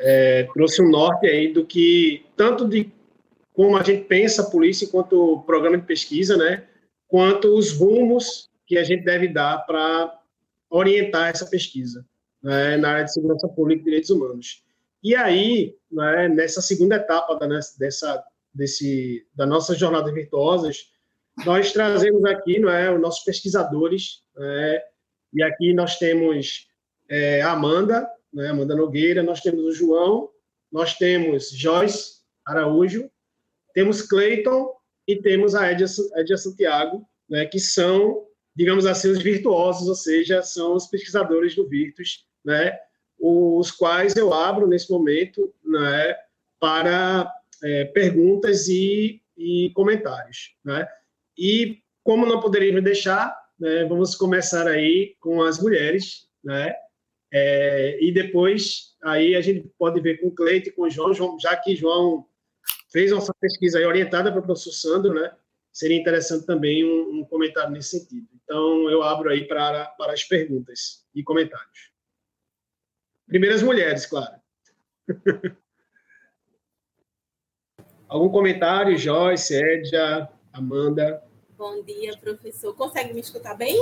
É, 0.00 0.44
trouxe 0.54 0.82
um 0.82 0.90
norte 0.90 1.26
aí 1.26 1.52
do 1.52 1.64
que, 1.64 2.24
tanto 2.36 2.66
de 2.66 2.90
como 3.52 3.76
a 3.76 3.82
gente 3.82 4.04
pensa 4.04 4.42
a 4.42 4.50
polícia 4.50 4.84
enquanto 4.84 5.42
programa 5.46 5.76
de 5.76 5.84
pesquisa, 5.84 6.36
né? 6.36 6.64
quanto 7.08 7.56
os 7.56 7.72
rumos 7.72 8.48
que 8.66 8.76
a 8.76 8.84
gente 8.84 9.02
deve 9.02 9.28
dar 9.28 9.64
para 9.66 10.14
orientar 10.70 11.30
essa 11.30 11.46
pesquisa 11.46 12.06
né, 12.42 12.76
na 12.76 12.90
área 12.90 13.04
de 13.04 13.12
segurança 13.12 13.48
pública 13.48 13.80
e 13.80 13.84
direitos 13.84 14.10
humanos. 14.10 14.62
E 15.02 15.16
aí, 15.16 15.74
né, 15.90 16.28
nessa 16.28 16.60
segunda 16.60 16.96
etapa 16.96 17.34
da, 17.36 17.46
dessa, 17.78 18.22
desse, 18.52 19.26
da 19.34 19.46
nossas 19.46 19.78
jornadas 19.78 20.12
virtuosas, 20.12 20.90
nós 21.46 21.72
trazemos 21.72 22.22
aqui 22.26 22.58
não 22.58 22.68
é, 22.68 22.92
os 22.92 23.00
nossos 23.00 23.24
pesquisadores, 23.24 24.22
né, 24.36 24.82
e 25.32 25.42
aqui 25.42 25.72
nós 25.72 25.98
temos 25.98 26.68
é, 27.08 27.40
Amanda, 27.40 28.08
né, 28.32 28.48
Amanda 28.48 28.74
Nogueira, 28.74 29.22
nós 29.22 29.40
temos 29.40 29.64
o 29.64 29.72
João, 29.72 30.30
nós 30.70 30.94
temos 30.94 31.50
Joyce 31.50 32.18
Araújo, 32.46 33.10
temos 33.74 34.02
Cleiton 34.02 34.72
e 35.06 35.16
temos 35.16 35.54
a 35.54 35.70
Edia, 35.70 35.86
Edia 36.16 36.36
Santiago, 36.36 37.06
né, 37.28 37.46
que 37.46 37.58
são, 37.58 38.26
digamos 38.54 38.86
assim, 38.86 39.08
os 39.10 39.22
virtuosos, 39.22 39.88
ou 39.88 39.94
seja, 39.94 40.42
são 40.42 40.74
os 40.74 40.86
pesquisadores 40.86 41.54
do 41.54 41.68
Virtus, 41.68 42.26
né, 42.44 42.78
os 43.18 43.70
quais 43.70 44.16
eu 44.16 44.32
abro 44.32 44.66
nesse 44.66 44.90
momento 44.90 45.52
né, 45.64 46.16
para 46.60 47.32
é, 47.62 47.84
perguntas 47.86 48.68
e, 48.68 49.20
e 49.36 49.70
comentários. 49.74 50.54
Né? 50.64 50.86
E, 51.36 51.78
como 52.04 52.26
não 52.26 52.40
poderíamos 52.40 52.84
deixar, 52.84 53.36
né, 53.58 53.84
vamos 53.84 54.14
começar 54.14 54.66
aí 54.66 55.16
com 55.20 55.42
as 55.42 55.60
mulheres, 55.60 56.28
né? 56.42 56.74
É, 57.32 57.98
e 58.02 58.12
depois 58.12 58.96
aí 59.02 59.36
a 59.36 59.40
gente 59.40 59.68
pode 59.78 60.00
ver 60.00 60.18
com 60.18 60.28
o 60.28 60.34
Cleito 60.34 60.68
e 60.68 60.72
com 60.72 60.82
o 60.82 60.90
João, 60.90 61.12
João, 61.12 61.38
já 61.38 61.56
que 61.56 61.76
João 61.76 62.26
fez 62.90 63.10
nossa 63.10 63.34
pesquisa 63.40 63.86
orientada 63.86 64.30
para 64.30 64.40
o 64.40 64.44
professor 64.44 64.72
Sandro, 64.72 65.14
né? 65.14 65.30
Seria 65.72 65.98
interessante 65.98 66.46
também 66.46 66.84
um, 66.84 67.20
um, 67.20 67.24
comentário 67.24 67.70
nesse 67.70 68.00
sentido. 68.00 68.26
Então, 68.42 68.90
eu 68.90 69.02
abro 69.02 69.30
aí 69.30 69.46
para, 69.46 69.84
para 69.90 70.12
as 70.12 70.24
perguntas 70.24 71.06
e 71.14 71.22
comentários. 71.22 71.92
Primeiro 73.26 73.54
as 73.54 73.62
mulheres, 73.62 74.06
claro. 74.06 74.34
Algum 78.08 78.30
comentário, 78.30 78.96
Joyce, 78.96 79.54
Edja, 79.54 80.28
Amanda? 80.50 81.22
Bom 81.58 81.84
dia, 81.84 82.16
professor. 82.16 82.74
Consegue 82.74 83.12
me 83.12 83.20
escutar 83.20 83.54
bem? 83.54 83.76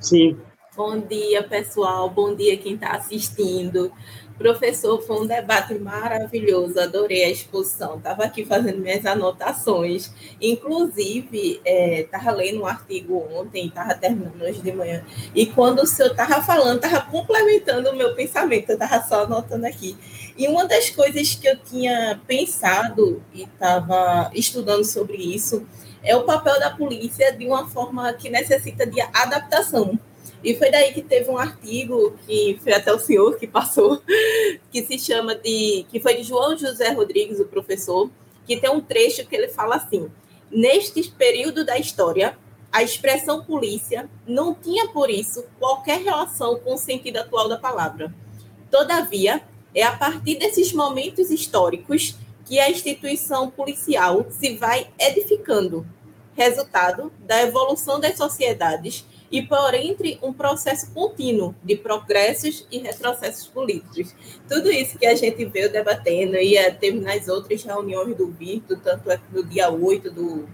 Sim. 0.00 0.40
Bom 0.76 1.00
dia, 1.00 1.42
pessoal. 1.42 2.10
Bom 2.10 2.34
dia, 2.36 2.54
quem 2.58 2.74
está 2.74 2.90
assistindo. 2.90 3.90
Professor, 4.36 5.00
foi 5.00 5.22
um 5.22 5.26
debate 5.26 5.72
maravilhoso, 5.78 6.78
adorei 6.78 7.24
a 7.24 7.30
exposição. 7.30 7.96
Estava 7.96 8.24
aqui 8.24 8.44
fazendo 8.44 8.80
minhas 8.80 9.06
anotações. 9.06 10.12
Inclusive, 10.38 11.62
estava 11.64 12.30
é, 12.30 12.34
lendo 12.34 12.60
um 12.60 12.66
artigo 12.66 13.26
ontem, 13.32 13.68
estava 13.68 13.94
terminando 13.94 14.42
hoje 14.42 14.60
de 14.60 14.70
manhã, 14.70 15.02
e 15.34 15.46
quando 15.46 15.80
o 15.80 15.86
senhor 15.86 16.10
estava 16.10 16.42
falando, 16.42 16.84
estava 16.84 17.10
complementando 17.10 17.88
o 17.88 17.96
meu 17.96 18.14
pensamento, 18.14 18.68
eu 18.68 18.74
estava 18.74 19.02
só 19.08 19.24
anotando 19.24 19.64
aqui. 19.66 19.96
E 20.36 20.46
uma 20.46 20.66
das 20.66 20.90
coisas 20.90 21.34
que 21.34 21.48
eu 21.48 21.56
tinha 21.56 22.20
pensado 22.26 23.22
e 23.32 23.44
estava 23.44 24.30
estudando 24.34 24.84
sobre 24.84 25.16
isso 25.16 25.66
é 26.02 26.14
o 26.14 26.24
papel 26.24 26.60
da 26.60 26.70
polícia 26.70 27.32
de 27.32 27.46
uma 27.46 27.66
forma 27.66 28.12
que 28.12 28.28
necessita 28.28 28.86
de 28.86 29.00
adaptação 29.00 29.98
e 30.46 30.54
foi 30.54 30.70
daí 30.70 30.94
que 30.94 31.02
teve 31.02 31.28
um 31.28 31.36
artigo 31.36 32.16
que 32.24 32.56
foi 32.62 32.72
até 32.72 32.92
o 32.94 33.00
senhor 33.00 33.36
que 33.36 33.48
passou, 33.48 34.00
que 34.70 34.80
se 34.86 34.96
chama 34.96 35.34
de. 35.34 35.84
que 35.90 35.98
foi 35.98 36.14
de 36.14 36.22
João 36.22 36.56
José 36.56 36.90
Rodrigues, 36.92 37.40
o 37.40 37.46
professor, 37.46 38.08
que 38.46 38.56
tem 38.56 38.70
um 38.70 38.80
trecho 38.80 39.26
que 39.26 39.34
ele 39.34 39.48
fala 39.48 39.74
assim: 39.74 40.08
neste 40.48 41.02
período 41.10 41.64
da 41.64 41.76
história, 41.76 42.38
a 42.70 42.80
expressão 42.80 43.42
polícia 43.42 44.08
não 44.24 44.54
tinha, 44.54 44.86
por 44.86 45.10
isso, 45.10 45.44
qualquer 45.58 46.00
relação 46.02 46.60
com 46.60 46.74
o 46.74 46.78
sentido 46.78 47.16
atual 47.16 47.48
da 47.48 47.58
palavra. 47.58 48.14
Todavia, 48.70 49.42
é 49.74 49.82
a 49.82 49.96
partir 49.96 50.36
desses 50.36 50.72
momentos 50.72 51.28
históricos 51.28 52.14
que 52.44 52.60
a 52.60 52.70
instituição 52.70 53.50
policial 53.50 54.24
se 54.30 54.56
vai 54.56 54.86
edificando, 54.96 55.84
resultado 56.36 57.12
da 57.18 57.42
evolução 57.42 57.98
das 57.98 58.16
sociedades 58.16 59.04
e 59.30 59.42
por 59.42 59.74
entre 59.74 60.18
um 60.22 60.32
processo 60.32 60.90
contínuo 60.92 61.54
de 61.62 61.76
progressos 61.76 62.66
e 62.70 62.78
retrocessos 62.78 63.46
políticos. 63.46 64.14
Tudo 64.48 64.70
isso 64.70 64.98
que 64.98 65.06
a 65.06 65.14
gente 65.14 65.44
veio 65.44 65.70
debatendo 65.70 66.36
e 66.36 66.56
teve 66.72 67.00
nas 67.00 67.28
outras 67.28 67.62
reuniões 67.62 68.16
do 68.16 68.28
Virto, 68.28 68.76
tanto 68.76 69.10
é 69.10 69.20
no 69.32 69.44
dia 69.44 69.70
8 69.70 70.10
do, 70.10 70.48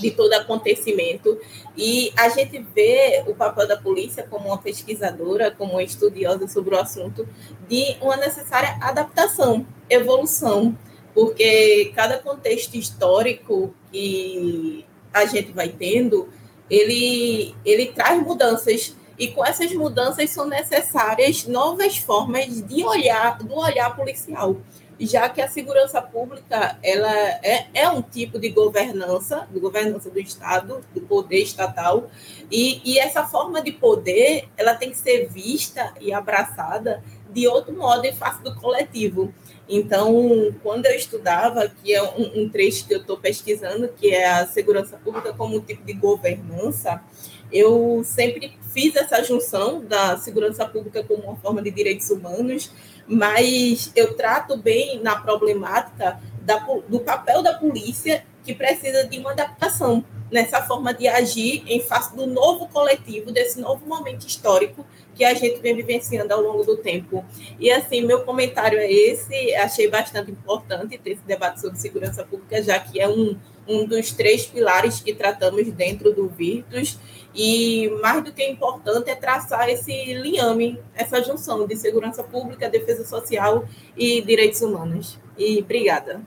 de 0.00 0.10
todo 0.10 0.32
acontecimento, 0.32 1.38
e 1.76 2.12
a 2.16 2.28
gente 2.28 2.64
vê 2.74 3.22
o 3.26 3.34
papel 3.34 3.66
da 3.66 3.76
polícia 3.76 4.26
como 4.28 4.48
uma 4.48 4.58
pesquisadora, 4.58 5.50
como 5.50 5.72
uma 5.72 5.82
estudiosa 5.82 6.46
sobre 6.48 6.74
o 6.74 6.78
assunto, 6.78 7.28
de 7.68 7.96
uma 8.00 8.16
necessária 8.16 8.78
adaptação, 8.80 9.66
evolução, 9.88 10.76
porque 11.12 11.92
cada 11.94 12.18
contexto 12.18 12.74
histórico 12.74 13.74
que 13.92 14.84
a 15.12 15.24
gente 15.26 15.52
vai 15.52 15.68
tendo, 15.68 16.28
ele, 16.70 17.54
ele 17.64 17.86
traz 17.86 18.22
mudanças 18.22 18.96
e 19.18 19.28
com 19.28 19.44
essas 19.44 19.72
mudanças 19.72 20.30
são 20.30 20.46
necessárias 20.46 21.46
novas 21.46 21.96
formas 21.96 22.60
de 22.66 22.84
olhar 22.84 23.38
do 23.38 23.54
olhar 23.54 23.94
policial 23.94 24.56
já 25.00 25.28
que 25.28 25.40
a 25.40 25.48
segurança 25.48 26.00
pública 26.00 26.78
ela 26.82 27.12
é, 27.42 27.66
é 27.74 27.88
um 27.88 28.00
tipo 28.00 28.38
de 28.38 28.50
governança, 28.50 29.48
de 29.50 29.58
governança 29.58 30.10
do 30.10 30.20
Estado, 30.20 30.84
do 30.94 31.00
poder 31.00 31.42
estatal, 31.42 32.08
e, 32.50 32.80
e 32.84 32.98
essa 32.98 33.24
forma 33.24 33.60
de 33.62 33.72
poder 33.72 34.48
ela 34.56 34.74
tem 34.74 34.90
que 34.90 34.98
ser 34.98 35.28
vista 35.28 35.92
e 36.00 36.12
abraçada 36.12 37.02
de 37.30 37.48
outro 37.48 37.74
modo 37.74 38.04
em 38.04 38.14
face 38.14 38.42
do 38.42 38.54
coletivo. 38.54 39.34
Então, 39.68 40.54
quando 40.62 40.86
eu 40.86 40.94
estudava, 40.94 41.68
que 41.68 41.94
é 41.94 42.02
um, 42.02 42.42
um 42.42 42.48
trecho 42.48 42.86
que 42.86 42.94
eu 42.94 43.00
estou 43.00 43.16
pesquisando, 43.16 43.88
que 43.88 44.10
é 44.10 44.30
a 44.30 44.46
segurança 44.46 44.96
pública 44.98 45.32
como 45.32 45.56
um 45.56 45.60
tipo 45.60 45.84
de 45.84 45.94
governança, 45.94 47.02
eu 47.50 48.02
sempre 48.04 48.58
fiz 48.72 48.94
essa 48.96 49.22
junção 49.22 49.84
da 49.84 50.16
segurança 50.18 50.66
pública 50.66 51.02
como 51.04 51.22
uma 51.22 51.36
forma 51.36 51.62
de 51.62 51.70
direitos 51.70 52.10
humanos, 52.10 52.70
mas 53.06 53.90
eu 53.94 54.14
trato 54.14 54.56
bem 54.56 55.00
na 55.00 55.16
problemática 55.16 56.20
da, 56.42 56.58
do 56.88 57.00
papel 57.00 57.42
da 57.42 57.54
polícia 57.54 58.24
que 58.44 58.54
precisa 58.54 59.04
de 59.04 59.18
uma 59.18 59.32
adaptação 59.32 60.04
nessa 60.34 60.60
forma 60.62 60.92
de 60.92 61.06
agir 61.06 61.62
em 61.64 61.80
face 61.80 62.14
do 62.16 62.26
novo 62.26 62.66
coletivo, 62.66 63.30
desse 63.30 63.60
novo 63.60 63.86
momento 63.86 64.26
histórico 64.26 64.84
que 65.14 65.24
a 65.24 65.32
gente 65.32 65.60
vem 65.60 65.76
vivenciando 65.76 66.34
ao 66.34 66.42
longo 66.42 66.64
do 66.64 66.76
tempo. 66.76 67.24
E 67.56 67.70
assim, 67.70 68.04
meu 68.04 68.22
comentário 68.24 68.76
é 68.76 68.92
esse, 68.92 69.54
achei 69.54 69.88
bastante 69.88 70.32
importante 70.32 70.98
ter 70.98 71.10
esse 71.12 71.22
debate 71.22 71.60
sobre 71.60 71.78
segurança 71.78 72.24
pública, 72.24 72.60
já 72.60 72.80
que 72.80 73.00
é 73.00 73.08
um, 73.08 73.38
um 73.68 73.86
dos 73.86 74.10
três 74.10 74.44
pilares 74.44 75.00
que 75.00 75.14
tratamos 75.14 75.70
dentro 75.70 76.12
do 76.12 76.28
Virtus, 76.28 76.98
e 77.32 77.88
mais 78.02 78.24
do 78.24 78.32
que 78.32 78.44
importante 78.44 79.10
é 79.10 79.14
traçar 79.14 79.68
esse 79.68 80.14
liame, 80.14 80.80
essa 80.96 81.22
junção 81.22 81.64
de 81.64 81.76
segurança 81.76 82.24
pública, 82.24 82.68
defesa 82.68 83.04
social 83.04 83.68
e 83.96 84.20
direitos 84.20 84.60
humanos. 84.62 85.16
E 85.38 85.60
obrigada. 85.60 86.20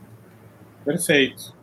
Perfeito. 0.82 1.57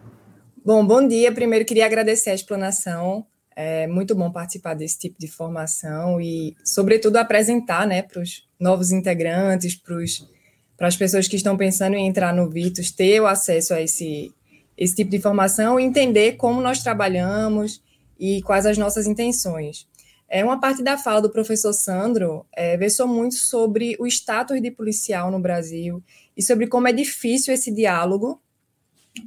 Bom, 0.66 0.84
bom 0.84 1.08
dia. 1.08 1.32
Primeiro 1.32 1.64
queria 1.64 1.86
agradecer 1.86 2.32
a 2.32 2.34
explanação. 2.34 3.24
É 3.56 3.86
muito 3.86 4.16
bom 4.16 4.32
participar 4.32 4.74
desse 4.74 4.98
tipo 4.98 5.20
de 5.20 5.28
formação 5.28 6.20
e, 6.20 6.56
sobretudo, 6.66 7.18
apresentar 7.18 7.86
né, 7.86 8.02
para 8.02 8.20
os 8.20 8.50
novos 8.60 8.92
integrantes, 8.92 9.80
para 10.76 10.88
as 10.88 10.98
pessoas 10.98 11.28
que 11.28 11.36
estão 11.36 11.56
pensando 11.56 11.96
em 11.96 12.08
entrar 12.08 12.34
no 12.34 12.50
Vitus, 12.50 12.90
ter 12.90 13.22
o 13.22 13.28
acesso 13.28 13.76
a 13.76 13.82
esse, 13.84 14.34
esse 14.76 14.96
tipo 14.96 15.12
de 15.12 15.22
formação 15.22 15.80
e 15.80 15.84
entender 15.84 16.32
como 16.32 16.60
nós 16.64 16.82
trabalhamos 16.82 17.84
e 18.20 18.42
quais 18.42 18.66
as 18.66 18.76
nossas 18.76 19.06
intenções. 19.06 19.88
É 20.28 20.44
uma 20.44 20.60
parte 20.60 20.82
da 20.82 20.98
fala 20.98 21.22
do 21.22 21.30
professor 21.30 21.74
Sandro 21.74 22.44
é, 22.52 22.76
versou 22.76 23.08
muito 23.08 23.36
sobre 23.36 23.96
o 24.00 24.08
status 24.08 24.60
de 24.60 24.72
policial 24.72 25.30
no 25.30 25.40
Brasil 25.40 26.04
e 26.36 26.42
sobre 26.42 26.66
como 26.66 26.88
é 26.88 26.92
difícil 26.92 27.54
esse 27.54 27.72
diálogo 27.72 28.42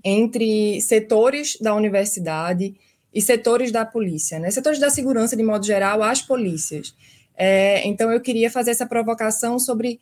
entre 0.05 0.81
setores 0.81 1.57
da 1.61 1.75
universidade 1.75 2.75
e 3.13 3.23
setores 3.23 3.73
da 3.73 3.85
polícia, 3.85 4.39
né? 4.39 4.51
Setores 4.51 4.79
da 4.79 4.91
segurança, 4.91 5.37
de 5.37 5.43
modo 5.43 5.65
geral, 5.65 6.03
as 6.03 6.23
polícias. 6.23 6.95
É, 7.37 7.87
então, 7.87 8.11
eu 8.11 8.21
queria 8.21 8.51
fazer 8.51 8.73
essa 8.73 8.87
provocação 8.87 9.59
sobre 9.59 10.01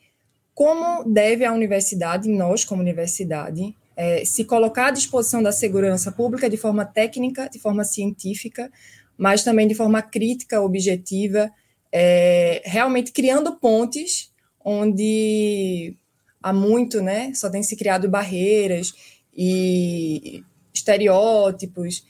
como 0.55 1.05
deve 1.05 1.45
a 1.45 1.53
universidade, 1.53 2.29
nós 2.29 2.65
como 2.65 2.81
universidade, 2.81 3.75
é, 3.97 4.25
se 4.25 4.45
colocar 4.45 4.87
à 4.87 4.91
disposição 4.91 5.43
da 5.43 5.53
segurança 5.53 6.11
pública 6.11 6.49
de 6.49 6.57
forma 6.57 6.85
técnica, 6.85 7.49
de 7.49 7.59
forma 7.59 7.85
científica, 7.85 8.71
mas 9.17 9.45
também 9.45 9.69
de 9.69 9.75
forma 9.75 10.03
crítica, 10.03 10.61
objetiva, 10.61 11.51
é, 11.93 12.63
realmente 12.65 13.13
criando 13.13 13.57
pontes 13.57 14.31
onde 14.65 15.97
há 16.43 16.53
muito, 16.53 17.01
né, 17.01 17.33
só 17.35 17.49
tem 17.49 17.63
se 17.63 17.77
criado 17.77 18.09
barreiras 18.09 18.93
e 19.37 20.43
estereótipos 20.73 22.07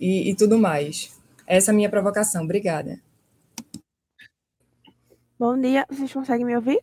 e, 0.00 0.30
e 0.30 0.34
tudo 0.34 0.58
mais. 0.58 1.18
Essa 1.46 1.70
é 1.70 1.72
a 1.72 1.76
minha 1.76 1.90
provocação. 1.90 2.44
Obrigada. 2.44 3.00
Bom 5.38 5.58
dia, 5.58 5.86
vocês 5.90 6.12
conseguem 6.12 6.46
me 6.46 6.54
ouvir? 6.54 6.80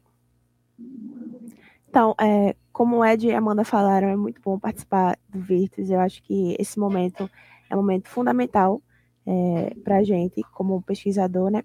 Então, 1.90 2.16
é, 2.20 2.56
como 2.72 2.98
o 2.98 3.06
Ed 3.06 3.28
e 3.28 3.34
a 3.34 3.38
Amanda 3.38 3.64
falaram, 3.64 4.08
é 4.08 4.16
muito 4.16 4.42
bom 4.42 4.60
participar 4.60 5.18
do 5.30 5.40
Virtus. 5.40 5.90
Eu 5.90 6.00
acho 6.00 6.22
que 6.24 6.56
esse 6.60 6.78
momento 6.80 7.30
é 7.70 7.76
um 7.76 7.80
momento 7.80 8.08
fundamental 8.08 8.82
é, 9.26 9.74
para 9.84 9.98
a 9.98 10.04
gente, 10.04 10.42
como 10.54 10.82
pesquisador, 10.82 11.50
né? 11.50 11.64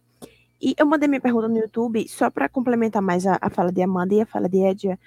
E 0.60 0.74
eu 0.78 0.86
mandei 0.86 1.08
minha 1.08 1.20
pergunta 1.20 1.48
no 1.48 1.58
YouTube 1.58 2.06
só 2.08 2.30
para 2.30 2.48
complementar 2.48 3.02
mais 3.02 3.26
a, 3.26 3.36
a, 3.40 3.50
fala 3.50 3.72
de 3.72 3.82
Amanda 3.82 4.14
e 4.14 4.20
a 4.20 4.26
fala 4.26 4.48
de 4.48 4.58
Edia. 4.58 4.98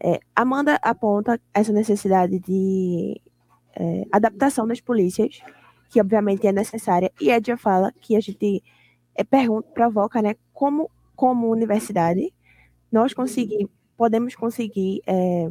É, 0.00 0.20
Amanda 0.34 0.78
aponta 0.82 1.40
essa 1.52 1.72
necessidade 1.72 2.38
de 2.38 3.20
é, 3.76 4.04
adaptação 4.12 4.66
das 4.66 4.80
polícias, 4.80 5.40
que 5.90 6.00
obviamente 6.00 6.46
é 6.46 6.52
necessária, 6.52 7.12
e 7.20 7.30
Edia 7.30 7.56
fala 7.56 7.92
que 8.00 8.16
a 8.16 8.20
gente 8.20 8.62
é, 9.14 9.24
pergunta, 9.24 9.68
provoca, 9.72 10.20
né, 10.20 10.34
como, 10.52 10.90
como 11.16 11.50
universidade 11.50 12.32
nós 12.90 13.12
conseguimos, 13.12 13.70
podemos 13.96 14.34
conseguir 14.36 15.02
é, 15.06 15.50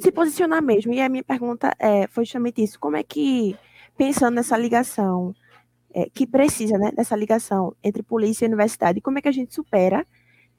se 0.00 0.10
posicionar 0.10 0.62
mesmo. 0.62 0.92
E 0.92 1.00
a 1.00 1.08
minha 1.08 1.22
pergunta 1.22 1.72
é, 1.78 2.06
foi 2.08 2.24
justamente 2.24 2.62
isso: 2.62 2.78
como 2.80 2.96
é 2.96 3.02
que, 3.02 3.56
pensando 3.96 4.34
nessa 4.34 4.56
ligação 4.56 5.34
é, 5.94 6.10
que 6.12 6.26
precisa 6.26 6.76
né, 6.76 6.90
dessa 6.90 7.14
ligação 7.14 7.74
entre 7.82 8.02
polícia 8.02 8.44
e 8.44 8.48
universidade. 8.48 9.00
Como 9.00 9.18
é 9.18 9.22
que 9.22 9.28
a 9.28 9.32
gente 9.32 9.54
supera 9.54 10.04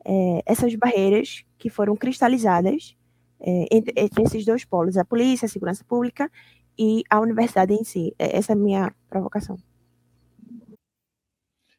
é, 0.05 0.41
essas 0.45 0.73
barreiras 0.75 1.43
que 1.57 1.69
foram 1.69 1.95
cristalizadas 1.95 2.95
é, 3.39 3.65
entre, 3.71 3.93
entre, 3.97 4.23
esses 4.23 4.45
dois 4.45 4.63
polos, 4.63 4.97
a 4.97 5.03
polícia, 5.03 5.45
a 5.45 5.49
segurança 5.49 5.83
pública 5.83 6.31
e 6.77 7.03
a 7.09 7.19
universidade 7.19 7.73
em 7.73 7.83
si? 7.83 8.13
É, 8.19 8.37
essa 8.37 8.53
é 8.53 8.55
a 8.55 8.57
minha 8.57 8.93
provocação. 9.09 9.57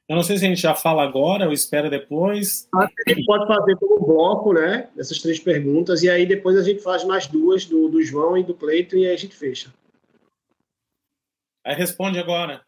Eu 0.09 0.15
não 0.15 0.23
sei 0.23 0.39
se 0.39 0.45
a 0.45 0.49
gente 0.49 0.61
já 0.61 0.75
fala 0.75 1.03
agora 1.03 1.47
ou 1.47 1.53
espera 1.53 1.91
depois. 1.91 2.69
A 2.73 2.89
gente 3.09 3.25
pode 3.25 3.47
fazer 3.47 3.77
como 3.77 4.07
bloco, 4.07 4.53
né? 4.53 4.89
Essas 4.97 5.21
três 5.21 5.41
perguntas, 5.41 6.03
e 6.03 6.09
aí 6.09 6.25
depois 6.25 6.57
a 6.57 6.63
gente 6.63 6.81
faz 6.81 7.03
mais 7.05 7.27
duas 7.27 7.65
do, 7.65 7.89
do 7.89 8.01
João 8.03 8.37
e 8.37 8.45
do 8.45 8.55
Cleito, 8.55 8.97
e 8.97 9.05
aí 9.05 9.13
a 9.13 9.19
gente 9.19 9.35
fecha. 9.35 9.73
Aí 11.65 11.75
responde 11.75 12.21
agora. 12.21 12.65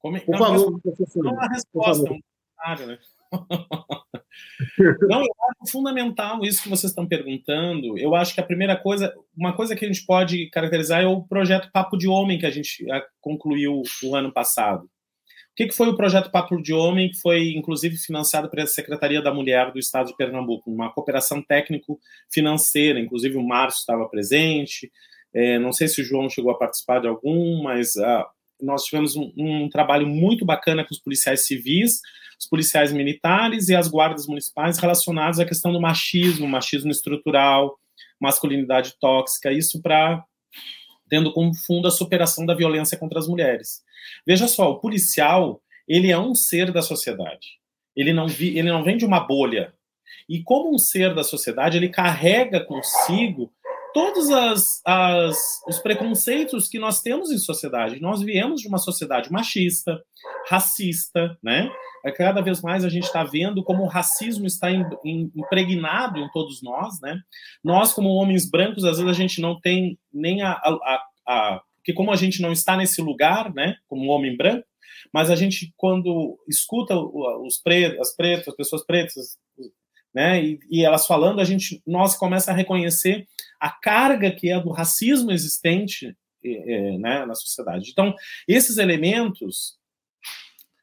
Como... 0.00 0.20
Por 0.20 0.32
não, 0.32 0.38
favor, 0.38 0.80
professor. 0.80 1.22
Não 1.22 1.30
é 1.30 1.34
uma 1.34 1.48
resposta, 1.48 2.08
é 2.08 2.12
um 2.12 2.20
comentário, 2.58 2.86
né? 2.88 2.98
não, 5.08 5.20
eu 5.20 5.34
acho 5.50 5.72
fundamental 5.72 6.44
isso 6.44 6.62
que 6.62 6.68
vocês 6.68 6.90
estão 6.90 7.06
perguntando. 7.06 7.98
Eu 7.98 8.14
acho 8.14 8.34
que 8.34 8.40
a 8.40 8.46
primeira 8.46 8.76
coisa, 8.76 9.14
uma 9.36 9.52
coisa 9.52 9.74
que 9.74 9.84
a 9.84 9.88
gente 9.88 10.04
pode 10.04 10.48
caracterizar 10.50 11.02
é 11.02 11.06
o 11.06 11.22
projeto 11.22 11.70
Papo 11.72 11.96
de 11.96 12.08
Homem 12.08 12.38
que 12.38 12.46
a 12.46 12.50
gente 12.50 12.90
ah, 12.90 13.02
concluiu 13.20 13.82
o 14.02 14.14
ano 14.14 14.32
passado. 14.32 14.84
O 14.84 15.54
que, 15.54 15.70
foi 15.70 15.88
o 15.88 15.96
projeto 15.96 16.30
Papo 16.30 16.62
de 16.62 16.72
Homem, 16.72 17.10
que 17.10 17.20
foi 17.20 17.52
inclusive 17.52 17.96
financiado 17.98 18.48
pela 18.48 18.66
Secretaria 18.66 19.20
da 19.20 19.34
Mulher 19.34 19.70
do 19.70 19.78
Estado 19.78 20.06
de 20.06 20.16
Pernambuco, 20.16 20.70
uma 20.70 20.90
cooperação 20.90 21.42
técnico-financeira, 21.42 22.98
inclusive 22.98 23.36
o 23.36 23.46
Márcio 23.46 23.80
estava 23.80 24.08
presente, 24.08 24.90
é, 25.34 25.58
não 25.58 25.72
sei 25.72 25.88
se 25.88 26.00
o 26.00 26.04
João 26.04 26.30
chegou 26.30 26.50
a 26.50 26.58
participar 26.58 27.00
de 27.00 27.08
algum, 27.08 27.62
mas 27.62 27.96
ah, 27.98 28.26
nós 28.62 28.84
tivemos 28.84 29.16
um, 29.16 29.32
um, 29.36 29.68
trabalho 29.68 30.06
muito 30.06 30.44
bacana 30.44 30.84
com 30.84 30.94
os 30.94 31.00
policiais 31.00 31.46
civis, 31.46 32.00
os 32.38 32.46
policiais 32.46 32.92
militares 32.92 33.68
e 33.68 33.74
as 33.74 33.88
guardas 33.88 34.26
municipais 34.26 34.78
relacionados 34.78 35.38
à 35.38 35.44
questão 35.44 35.72
do 35.72 35.80
machismo, 35.80 36.48
machismo 36.48 36.90
estrutural, 36.90 37.78
masculinidade 38.20 38.94
tóxica, 39.00 39.52
isso 39.52 39.80
para 39.82 40.24
tendo 41.08 41.30
como 41.32 41.54
fundo 41.54 41.86
a 41.86 41.90
superação 41.90 42.46
da 42.46 42.54
violência 42.54 42.96
contra 42.96 43.18
as 43.18 43.28
mulheres. 43.28 43.82
Veja 44.26 44.48
só, 44.48 44.70
o 44.70 44.80
policial, 44.80 45.60
ele 45.86 46.10
é 46.10 46.18
um 46.18 46.34
ser 46.34 46.72
da 46.72 46.80
sociedade. 46.80 47.58
Ele 47.94 48.14
não, 48.14 48.26
vi, 48.26 48.56
ele 48.56 48.70
não 48.70 48.82
vem 48.82 48.96
de 48.96 49.04
uma 49.04 49.20
bolha. 49.20 49.74
E 50.26 50.42
como 50.42 50.74
um 50.74 50.78
ser 50.78 51.14
da 51.14 51.22
sociedade, 51.22 51.76
ele 51.76 51.90
carrega 51.90 52.64
consigo 52.64 53.52
todos 53.92 54.30
as, 54.30 54.80
as, 54.86 55.36
os 55.66 55.78
preconceitos 55.78 56.68
que 56.68 56.78
nós 56.78 57.00
temos 57.00 57.30
em 57.30 57.38
sociedade. 57.38 58.00
Nós 58.00 58.20
viemos 58.22 58.60
de 58.60 58.68
uma 58.68 58.78
sociedade 58.78 59.30
machista, 59.30 60.02
racista, 60.48 61.36
né? 61.42 61.70
É, 62.04 62.10
cada 62.10 62.40
vez 62.40 62.60
mais 62.60 62.84
a 62.84 62.88
gente 62.88 63.04
está 63.04 63.22
vendo 63.22 63.62
como 63.62 63.84
o 63.84 63.88
racismo 63.88 64.46
está 64.46 64.68
impregnado 65.04 66.18
em 66.18 66.28
todos 66.32 66.60
nós, 66.62 67.00
né? 67.00 67.20
Nós, 67.62 67.92
como 67.92 68.08
homens 68.10 68.48
brancos, 68.50 68.84
às 68.84 68.98
vezes 68.98 69.10
a 69.10 69.14
gente 69.14 69.40
não 69.40 69.60
tem 69.60 69.98
nem 70.12 70.42
a, 70.42 70.52
a, 70.52 71.02
a 71.26 71.62
como 71.92 72.12
a 72.12 72.16
gente 72.16 72.40
não 72.40 72.52
está 72.52 72.76
nesse 72.76 73.02
lugar, 73.02 73.52
né, 73.52 73.74
como 73.88 74.12
homem 74.12 74.36
branco, 74.36 74.64
mas 75.12 75.30
a 75.30 75.34
gente 75.34 75.72
quando 75.76 76.38
escuta 76.48 76.96
os 76.96 77.60
pretos, 77.60 77.98
as 77.98 78.14
pretas, 78.14 78.48
as 78.48 78.54
pessoas 78.54 78.86
pretas, 78.86 79.14
né? 80.14 80.42
E, 80.42 80.60
e, 80.70 80.84
elas 80.84 81.06
falando, 81.06 81.40
a 81.40 81.44
gente, 81.44 81.82
nós 81.86 82.16
começa 82.16 82.50
a 82.50 82.54
reconhecer 82.54 83.26
a 83.60 83.70
carga 83.70 84.30
que 84.30 84.50
é 84.50 84.60
do 84.60 84.70
racismo 84.70 85.30
existente 85.30 86.16
é, 86.44 86.98
né, 86.98 87.24
na 87.24 87.34
sociedade. 87.34 87.90
Então, 87.90 88.14
esses 88.46 88.78
elementos 88.78 89.78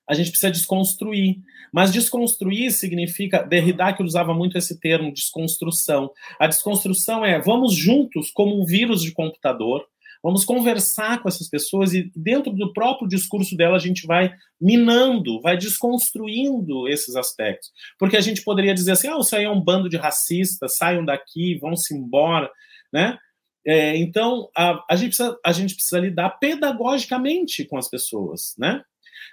a 0.09 0.15
gente 0.15 0.31
precisa 0.31 0.51
desconstruir. 0.51 1.37
Mas 1.71 1.93
desconstruir 1.93 2.71
significa, 2.71 3.43
Derrida 3.43 3.93
que 3.93 4.01
usava 4.01 4.33
muito 4.33 4.57
esse 4.57 4.79
termo, 4.79 5.13
desconstrução. 5.13 6.11
A 6.39 6.47
desconstrução 6.47 7.23
é, 7.23 7.39
vamos 7.39 7.75
juntos, 7.75 8.31
como 8.31 8.59
um 8.59 8.65
vírus 8.65 9.03
de 9.03 9.11
computador, 9.11 9.85
Vamos 10.21 10.43
conversar 10.43 11.21
com 11.21 11.29
essas 11.29 11.47
pessoas 11.47 11.93
e 11.93 12.11
dentro 12.13 12.51
do 12.51 12.73
próprio 12.73 13.07
discurso 13.07 13.55
dela 13.55 13.77
a 13.77 13.79
gente 13.79 14.05
vai 14.05 14.33
minando, 14.59 15.39
vai 15.41 15.57
desconstruindo 15.57 16.89
esses 16.89 17.15
aspectos. 17.15 17.71
Porque 17.97 18.17
a 18.17 18.21
gente 18.21 18.43
poderia 18.43 18.73
dizer 18.73 18.91
assim, 18.91 19.07
ah, 19.07 19.17
isso 19.17 19.35
aí 19.35 19.45
é 19.45 19.49
um 19.49 19.61
bando 19.61 19.87
de 19.87 19.95
racistas, 19.95 20.75
saiam 20.75 21.05
daqui, 21.05 21.57
vão-se 21.59 21.95
embora, 21.95 22.51
né? 22.91 23.17
É, 23.65 23.95
então, 23.97 24.49
a, 24.55 24.83
a, 24.89 24.95
gente 24.95 25.09
precisa, 25.09 25.39
a 25.45 25.51
gente 25.51 25.75
precisa 25.75 25.99
lidar 25.99 26.31
pedagogicamente 26.31 27.65
com 27.65 27.77
as 27.77 27.89
pessoas, 27.89 28.55
né? 28.57 28.83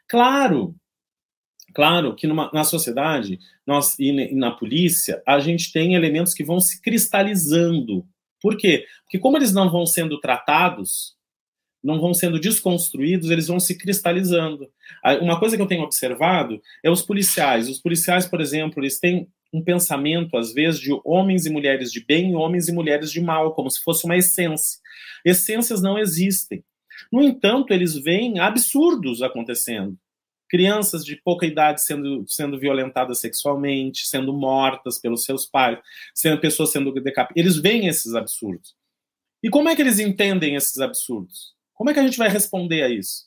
Claro, 0.08 0.74
claro 1.74 2.14
que 2.14 2.26
numa, 2.26 2.50
na 2.52 2.62
sociedade 2.62 3.38
nós, 3.66 3.98
e, 3.98 4.10
e 4.10 4.34
na 4.34 4.52
polícia, 4.52 5.22
a 5.26 5.40
gente 5.40 5.72
tem 5.72 5.94
elementos 5.94 6.34
que 6.34 6.44
vão 6.44 6.60
se 6.60 6.80
cristalizando, 6.80 8.06
por 8.40 8.56
quê? 8.56 8.86
Porque 9.02 9.18
como 9.18 9.36
eles 9.36 9.52
não 9.52 9.70
vão 9.70 9.86
sendo 9.86 10.20
tratados, 10.20 11.16
não 11.82 12.00
vão 12.00 12.12
sendo 12.12 12.40
desconstruídos, 12.40 13.30
eles 13.30 13.46
vão 13.46 13.60
se 13.60 13.76
cristalizando. 13.76 14.68
Uma 15.20 15.38
coisa 15.38 15.56
que 15.56 15.62
eu 15.62 15.66
tenho 15.66 15.84
observado 15.84 16.60
é 16.82 16.90
os 16.90 17.02
policiais. 17.02 17.68
Os 17.68 17.78
policiais, 17.78 18.26
por 18.26 18.40
exemplo, 18.40 18.82
eles 18.82 18.98
têm 18.98 19.28
um 19.52 19.62
pensamento, 19.62 20.36
às 20.36 20.52
vezes, 20.52 20.80
de 20.80 20.90
homens 21.04 21.46
e 21.46 21.50
mulheres 21.50 21.92
de 21.92 22.04
bem 22.04 22.32
e 22.32 22.34
homens 22.34 22.68
e 22.68 22.72
mulheres 22.72 23.10
de 23.10 23.20
mal, 23.20 23.54
como 23.54 23.70
se 23.70 23.80
fosse 23.82 24.04
uma 24.04 24.16
essência. 24.16 24.80
Essências 25.24 25.80
não 25.80 25.98
existem. 25.98 26.64
No 27.12 27.22
entanto, 27.22 27.72
eles 27.72 27.94
veem 27.94 28.40
absurdos 28.40 29.22
acontecendo 29.22 29.96
crianças 30.48 31.04
de 31.04 31.16
pouca 31.16 31.46
idade 31.46 31.82
sendo, 31.82 32.24
sendo 32.26 32.58
violentadas 32.58 33.20
sexualmente, 33.20 34.06
sendo 34.06 34.32
mortas 34.32 34.98
pelos 34.98 35.24
seus 35.24 35.46
pais, 35.46 35.78
sendo 36.14 36.40
pessoas 36.40 36.70
sendo 36.70 36.92
decapitadas. 36.92 37.36
Eles 37.36 37.56
veem 37.56 37.86
esses 37.88 38.14
absurdos. 38.14 38.74
E 39.42 39.50
como 39.50 39.68
é 39.68 39.76
que 39.76 39.82
eles 39.82 39.98
entendem 39.98 40.54
esses 40.54 40.78
absurdos? 40.78 41.54
Como 41.74 41.90
é 41.90 41.94
que 41.94 42.00
a 42.00 42.02
gente 42.02 42.18
vai 42.18 42.28
responder 42.28 42.82
a 42.82 42.88
isso? 42.88 43.26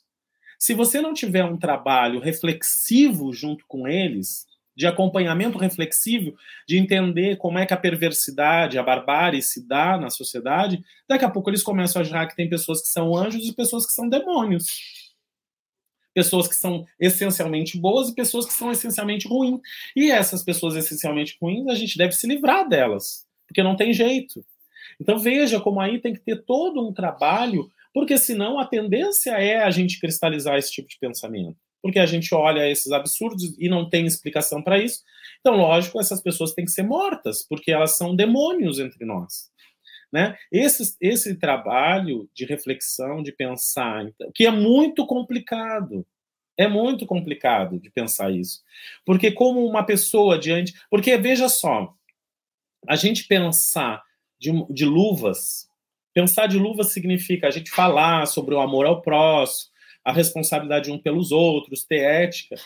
Se 0.58 0.74
você 0.74 1.00
não 1.00 1.14
tiver 1.14 1.44
um 1.44 1.56
trabalho 1.56 2.20
reflexivo 2.20 3.32
junto 3.32 3.64
com 3.66 3.88
eles, 3.88 4.46
de 4.76 4.86
acompanhamento 4.86 5.58
reflexivo, 5.58 6.34
de 6.66 6.78
entender 6.78 7.36
como 7.36 7.58
é 7.58 7.66
que 7.66 7.74
a 7.74 7.76
perversidade, 7.76 8.78
a 8.78 8.82
barbárie 8.82 9.42
se 9.42 9.66
dá 9.66 9.98
na 9.98 10.10
sociedade, 10.10 10.82
daqui 11.08 11.24
a 11.24 11.30
pouco 11.30 11.50
eles 11.50 11.62
começam 11.62 12.00
a 12.00 12.04
achar 12.04 12.26
que 12.26 12.36
tem 12.36 12.48
pessoas 12.48 12.82
que 12.82 12.88
são 12.88 13.16
anjos 13.16 13.46
e 13.46 13.54
pessoas 13.54 13.86
que 13.86 13.92
são 13.92 14.08
demônios 14.08 14.66
pessoas 16.14 16.48
que 16.48 16.54
são 16.54 16.84
essencialmente 16.98 17.78
boas 17.78 18.08
e 18.08 18.14
pessoas 18.14 18.46
que 18.46 18.52
são 18.52 18.70
essencialmente 18.70 19.28
ruins. 19.28 19.60
E 19.94 20.10
essas 20.10 20.42
pessoas 20.42 20.76
essencialmente 20.76 21.36
ruins, 21.40 21.68
a 21.68 21.74
gente 21.74 21.96
deve 21.96 22.12
se 22.12 22.26
livrar 22.26 22.68
delas, 22.68 23.26
porque 23.46 23.62
não 23.62 23.76
tem 23.76 23.92
jeito. 23.92 24.44
Então 25.00 25.18
veja 25.18 25.60
como 25.60 25.80
aí 25.80 25.98
tem 26.00 26.12
que 26.12 26.20
ter 26.20 26.44
todo 26.44 26.86
um 26.86 26.92
trabalho, 26.92 27.70
porque 27.92 28.18
senão 28.18 28.58
a 28.58 28.66
tendência 28.66 29.32
é 29.32 29.62
a 29.62 29.70
gente 29.70 30.00
cristalizar 30.00 30.56
esse 30.56 30.72
tipo 30.72 30.88
de 30.88 30.98
pensamento. 30.98 31.56
Porque 31.82 31.98
a 31.98 32.06
gente 32.06 32.34
olha 32.34 32.68
esses 32.68 32.92
absurdos 32.92 33.56
e 33.58 33.68
não 33.68 33.88
tem 33.88 34.04
explicação 34.04 34.62
para 34.62 34.78
isso. 34.78 35.02
Então, 35.40 35.56
lógico, 35.56 35.98
essas 35.98 36.20
pessoas 36.20 36.52
têm 36.52 36.66
que 36.66 36.70
ser 36.70 36.82
mortas, 36.82 37.42
porque 37.48 37.72
elas 37.72 37.96
são 37.96 38.14
demônios 38.14 38.78
entre 38.78 39.06
nós. 39.06 39.50
Né? 40.12 40.36
Esse, 40.50 40.96
esse 41.00 41.36
trabalho 41.36 42.28
de 42.34 42.44
reflexão, 42.44 43.22
de 43.22 43.32
pensar, 43.32 44.04
então, 44.04 44.30
que 44.34 44.46
é 44.46 44.50
muito 44.50 45.06
complicado. 45.06 46.06
É 46.58 46.68
muito 46.68 47.06
complicado 47.06 47.78
de 47.78 47.90
pensar 47.90 48.30
isso. 48.30 48.60
Porque, 49.06 49.30
como 49.30 49.64
uma 49.64 49.84
pessoa 49.84 50.38
diante. 50.38 50.74
Porque, 50.90 51.16
veja 51.16 51.48
só, 51.48 51.94
a 52.86 52.96
gente 52.96 53.26
pensar 53.26 54.02
de, 54.38 54.50
de 54.68 54.84
luvas, 54.84 55.68
pensar 56.12 56.46
de 56.48 56.58
luvas 56.58 56.88
significa 56.88 57.48
a 57.48 57.50
gente 57.50 57.70
falar 57.70 58.26
sobre 58.26 58.54
o 58.54 58.60
amor 58.60 58.84
ao 58.84 59.00
próximo, 59.00 59.70
a 60.04 60.12
responsabilidade 60.12 60.86
de 60.86 60.92
um 60.92 60.98
pelos 60.98 61.30
outros, 61.30 61.84
ter 61.84 62.00
ética. 62.00 62.56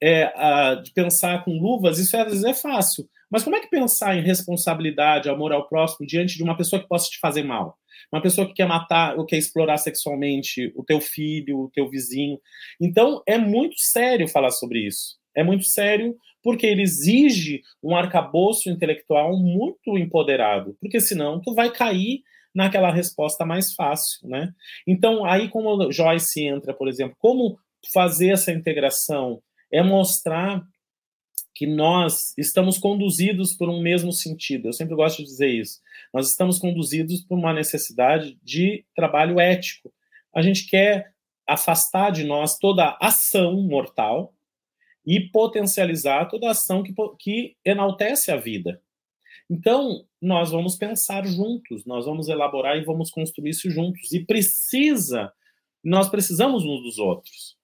é, 0.00 0.24
a, 0.36 0.76
de 0.76 0.92
pensar 0.92 1.44
com 1.44 1.58
luvas, 1.58 1.98
isso 1.98 2.16
às 2.16 2.24
vezes 2.24 2.44
é 2.44 2.54
fácil. 2.54 3.08
Mas 3.30 3.44
como 3.44 3.56
é 3.56 3.60
que 3.60 3.68
pensar 3.68 4.16
em 4.16 4.22
responsabilidade, 4.22 5.28
amor 5.28 5.52
ao 5.52 5.68
próximo, 5.68 6.06
diante 6.06 6.36
de 6.36 6.42
uma 6.42 6.56
pessoa 6.56 6.80
que 6.80 6.88
possa 6.88 7.10
te 7.10 7.18
fazer 7.18 7.42
mal? 7.42 7.76
Uma 8.12 8.22
pessoa 8.22 8.46
que 8.46 8.54
quer 8.54 8.66
matar 8.66 9.18
ou 9.18 9.26
quer 9.26 9.36
explorar 9.36 9.76
sexualmente 9.76 10.72
o 10.74 10.84
teu 10.84 11.00
filho, 11.00 11.60
o 11.60 11.70
teu 11.70 11.88
vizinho. 11.90 12.38
Então, 12.80 13.22
é 13.26 13.36
muito 13.36 13.78
sério 13.78 14.28
falar 14.28 14.50
sobre 14.50 14.86
isso. 14.86 15.18
É 15.36 15.42
muito 15.44 15.64
sério 15.64 16.16
porque 16.42 16.66
ele 16.66 16.82
exige 16.82 17.62
um 17.82 17.94
arcabouço 17.94 18.70
intelectual 18.70 19.36
muito 19.36 19.98
empoderado, 19.98 20.76
porque 20.80 21.00
senão 21.00 21.40
tu 21.40 21.54
vai 21.54 21.70
cair 21.70 22.22
naquela 22.54 22.90
resposta 22.90 23.44
mais 23.44 23.74
fácil, 23.74 24.26
né? 24.28 24.52
Então, 24.86 25.24
aí 25.24 25.48
como 25.48 25.92
Joyce 25.92 26.44
entra, 26.44 26.72
por 26.72 26.88
exemplo, 26.88 27.16
como 27.18 27.58
fazer 27.92 28.30
essa 28.30 28.50
integração 28.50 29.40
é 29.70 29.82
mostrar 29.82 30.62
que 31.58 31.66
nós 31.66 32.32
estamos 32.38 32.78
conduzidos 32.78 33.52
por 33.52 33.68
um 33.68 33.82
mesmo 33.82 34.12
sentido. 34.12 34.68
Eu 34.68 34.72
sempre 34.72 34.94
gosto 34.94 35.16
de 35.16 35.24
dizer 35.24 35.48
isso. 35.48 35.80
Nós 36.14 36.28
estamos 36.28 36.56
conduzidos 36.56 37.20
por 37.24 37.36
uma 37.36 37.52
necessidade 37.52 38.38
de 38.44 38.84
trabalho 38.94 39.40
ético. 39.40 39.92
A 40.32 40.40
gente 40.40 40.70
quer 40.70 41.12
afastar 41.44 42.12
de 42.12 42.22
nós 42.22 42.58
toda 42.58 42.96
ação 43.02 43.60
mortal 43.60 44.32
e 45.04 45.18
potencializar 45.18 46.26
toda 46.26 46.48
ação 46.48 46.80
que, 46.84 46.94
que 47.18 47.56
enaltece 47.64 48.30
a 48.30 48.36
vida. 48.36 48.80
Então, 49.50 50.06
nós 50.22 50.52
vamos 50.52 50.76
pensar 50.76 51.26
juntos, 51.26 51.84
nós 51.84 52.04
vamos 52.04 52.28
elaborar 52.28 52.76
e 52.76 52.84
vamos 52.84 53.10
construir 53.10 53.50
isso 53.50 53.68
juntos. 53.68 54.12
E 54.12 54.24
precisa, 54.24 55.32
nós 55.82 56.08
precisamos 56.08 56.62
uns 56.62 56.84
dos 56.84 56.98
outros. 57.00 57.57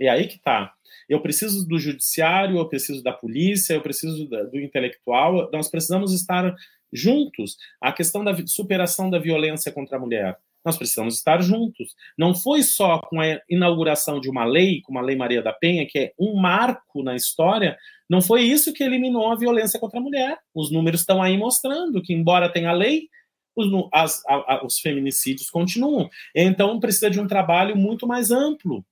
É 0.00 0.08
aí 0.08 0.26
que 0.26 0.36
está. 0.36 0.72
Eu 1.08 1.20
preciso 1.20 1.66
do 1.66 1.78
judiciário, 1.78 2.58
eu 2.58 2.68
preciso 2.68 3.02
da 3.02 3.12
polícia, 3.12 3.74
eu 3.74 3.80
preciso 3.80 4.26
do 4.26 4.60
intelectual, 4.60 5.50
nós 5.52 5.68
precisamos 5.68 6.12
estar 6.12 6.54
juntos. 6.92 7.56
A 7.80 7.92
questão 7.92 8.24
da 8.24 8.34
superação 8.46 9.10
da 9.10 9.18
violência 9.18 9.72
contra 9.72 9.96
a 9.96 10.00
mulher. 10.00 10.36
Nós 10.64 10.78
precisamos 10.78 11.16
estar 11.16 11.42
juntos. 11.42 11.94
Não 12.16 12.34
foi 12.34 12.62
só 12.62 12.98
com 12.98 13.20
a 13.20 13.38
inauguração 13.50 14.18
de 14.18 14.30
uma 14.30 14.44
lei, 14.46 14.80
como 14.80 14.98
a 14.98 15.02
Lei 15.02 15.14
Maria 15.14 15.42
da 15.42 15.52
Penha, 15.52 15.86
que 15.86 15.98
é 15.98 16.12
um 16.18 16.40
marco 16.40 17.02
na 17.02 17.14
história, 17.14 17.76
não 18.08 18.22
foi 18.22 18.42
isso 18.42 18.72
que 18.72 18.82
eliminou 18.82 19.30
a 19.30 19.36
violência 19.36 19.78
contra 19.78 19.98
a 19.98 20.02
mulher. 20.02 20.38
Os 20.54 20.70
números 20.70 21.00
estão 21.00 21.22
aí 21.22 21.36
mostrando 21.36 22.02
que, 22.02 22.14
embora 22.14 22.52
tenha 22.52 22.72
lei, 22.72 23.08
os, 23.56 23.66
as, 23.92 24.24
a, 24.26 24.54
a, 24.54 24.64
os 24.64 24.78
feminicídios 24.78 25.50
continuam. 25.50 26.08
Então, 26.34 26.80
precisa 26.80 27.10
de 27.10 27.20
um 27.20 27.26
trabalho 27.26 27.76
muito 27.76 28.06
mais 28.06 28.30
amplo 28.30 28.84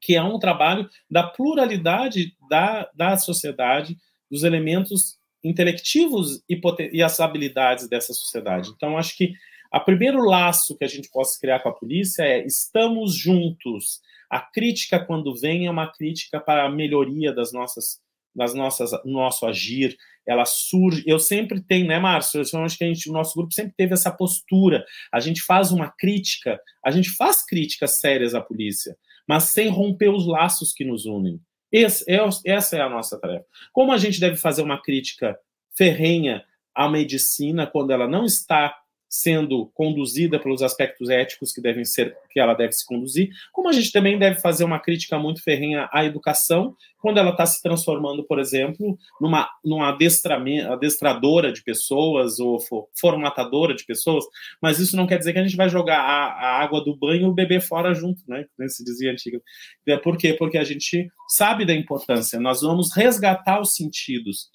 que 0.00 0.14
é 0.14 0.22
um 0.22 0.38
trabalho 0.38 0.88
da 1.10 1.22
pluralidade 1.22 2.34
da, 2.48 2.88
da 2.94 3.16
sociedade, 3.16 3.96
dos 4.30 4.42
elementos 4.42 5.18
intelectivos 5.42 6.42
e, 6.48 6.60
e 6.92 7.02
as 7.02 7.20
habilidades 7.20 7.88
dessa 7.88 8.12
sociedade. 8.14 8.70
Então, 8.74 8.96
acho 8.96 9.16
que 9.16 9.34
o 9.72 9.80
primeiro 9.80 10.20
laço 10.20 10.76
que 10.76 10.84
a 10.84 10.88
gente 10.88 11.10
possa 11.10 11.38
criar 11.38 11.60
com 11.60 11.68
a 11.68 11.74
polícia 11.74 12.22
é 12.22 12.46
estamos 12.46 13.14
juntos. 13.14 14.00
A 14.30 14.40
crítica, 14.40 15.04
quando 15.04 15.34
vem, 15.34 15.66
é 15.66 15.70
uma 15.70 15.92
crítica 15.92 16.40
para 16.40 16.64
a 16.64 16.70
melhoria 16.70 17.32
das 17.32 17.52
nossas, 17.52 18.00
das 18.34 18.54
nossas, 18.54 18.92
nosso 19.04 19.46
agir. 19.46 19.96
Ela 20.26 20.44
surge. 20.44 21.02
Eu 21.06 21.18
sempre 21.18 21.60
tenho, 21.60 21.86
né, 21.86 21.98
Márcio? 21.98 22.40
Eu 22.40 22.60
acho 22.60 22.78
que 22.78 22.84
a 22.84 22.86
gente, 22.86 23.10
o 23.10 23.12
nosso 23.12 23.34
grupo 23.34 23.52
sempre 23.52 23.74
teve 23.76 23.92
essa 23.92 24.10
postura. 24.10 24.84
A 25.12 25.20
gente 25.20 25.42
faz 25.42 25.70
uma 25.70 25.92
crítica, 25.98 26.58
a 26.84 26.90
gente 26.90 27.10
faz 27.10 27.44
críticas 27.44 27.98
sérias 28.00 28.34
à 28.34 28.40
polícia 28.40 28.96
mas 29.26 29.44
sem 29.44 29.68
romper 29.68 30.08
os 30.08 30.26
laços 30.26 30.72
que 30.72 30.84
nos 30.84 31.06
unem. 31.06 31.40
Esse, 31.72 32.04
é, 32.10 32.18
essa 32.46 32.76
é 32.76 32.80
a 32.80 32.88
nossa 32.88 33.18
tarefa. 33.18 33.44
Como 33.72 33.92
a 33.92 33.96
gente 33.96 34.20
deve 34.20 34.36
fazer 34.36 34.62
uma 34.62 34.80
crítica 34.80 35.36
ferrenha 35.76 36.44
à 36.74 36.88
medicina 36.88 37.66
quando 37.66 37.90
ela 37.90 38.06
não 38.06 38.24
está 38.24 38.76
sendo 39.08 39.70
conduzida 39.74 40.38
pelos 40.40 40.62
aspectos 40.62 41.08
éticos 41.08 41.52
que 41.52 41.60
devem 41.60 41.84
ser 41.84 42.16
que 42.30 42.40
ela 42.40 42.54
deve 42.54 42.72
se 42.72 42.84
conduzir, 42.84 43.30
como 43.52 43.68
a 43.68 43.72
gente 43.72 43.92
também 43.92 44.18
deve 44.18 44.40
fazer 44.40 44.64
uma 44.64 44.80
crítica 44.80 45.18
muito 45.18 45.42
ferrenha 45.42 45.88
à 45.92 46.04
educação 46.04 46.74
quando 47.04 47.18
ela 47.18 47.30
está 47.30 47.44
se 47.44 47.62
transformando, 47.62 48.24
por 48.24 48.38
exemplo, 48.38 48.98
numa, 49.20 49.48
numa 49.64 49.90
adestradora 49.90 51.52
de 51.52 51.62
pessoas 51.62 52.40
ou 52.40 52.58
formatadora 52.98 53.74
de 53.74 53.84
pessoas, 53.84 54.24
mas 54.60 54.78
isso 54.78 54.96
não 54.96 55.06
quer 55.06 55.18
dizer 55.18 55.34
que 55.34 55.38
a 55.38 55.44
gente 55.44 55.56
vai 55.56 55.68
jogar 55.68 56.00
a, 56.00 56.32
a 56.32 56.62
água 56.62 56.82
do 56.82 56.96
banho 56.96 57.22
e 57.22 57.28
o 57.28 57.34
bebê 57.34 57.60
fora 57.60 57.94
junto, 57.94 58.22
né? 58.26 58.46
Como 58.56 58.68
se 58.68 58.82
dizia 58.82 59.12
antigo. 59.12 59.40
É, 59.86 59.98
por 59.98 60.16
quê? 60.16 60.32
Porque 60.32 60.56
a 60.56 60.64
gente 60.64 61.08
sabe 61.28 61.66
da 61.66 61.74
importância, 61.74 62.40
nós 62.40 62.62
vamos 62.62 62.90
resgatar 62.94 63.60
os 63.60 63.74
sentidos, 63.74 64.48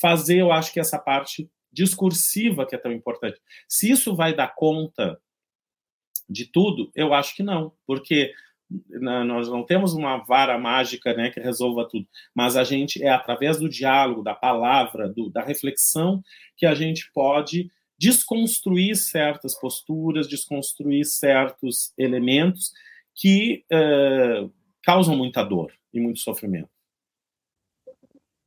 fazer, 0.00 0.38
eu 0.38 0.50
acho 0.50 0.72
que 0.72 0.80
essa 0.80 0.98
parte 0.98 1.50
discursiva 1.72 2.66
que 2.66 2.74
é 2.74 2.78
tão 2.78 2.92
importante. 2.92 3.40
Se 3.68 3.90
isso 3.90 4.14
vai 4.14 4.34
dar 4.34 4.54
conta 4.54 5.20
de 6.28 6.46
tudo, 6.46 6.90
eu 6.94 7.12
acho 7.12 7.34
que 7.34 7.42
não, 7.42 7.72
porque 7.86 8.32
nós 9.00 9.48
não 9.48 9.64
temos 9.64 9.94
uma 9.94 10.18
vara 10.18 10.56
mágica 10.56 11.12
né, 11.12 11.30
que 11.30 11.40
resolva 11.40 11.88
tudo, 11.88 12.06
mas 12.32 12.56
a 12.56 12.62
gente 12.62 13.02
é 13.02 13.08
através 13.08 13.58
do 13.58 13.68
diálogo, 13.68 14.22
da 14.22 14.34
palavra, 14.34 15.08
do, 15.08 15.28
da 15.28 15.42
reflexão, 15.42 16.22
que 16.56 16.64
a 16.64 16.74
gente 16.74 17.10
pode 17.12 17.68
desconstruir 17.98 18.96
certas 18.96 19.58
posturas, 19.58 20.28
desconstruir 20.28 21.04
certos 21.04 21.92
elementos 21.98 22.72
que 23.14 23.64
uh, 23.72 24.50
causam 24.82 25.16
muita 25.16 25.42
dor 25.42 25.72
e 25.92 26.00
muito 26.00 26.20
sofrimento 26.20 26.79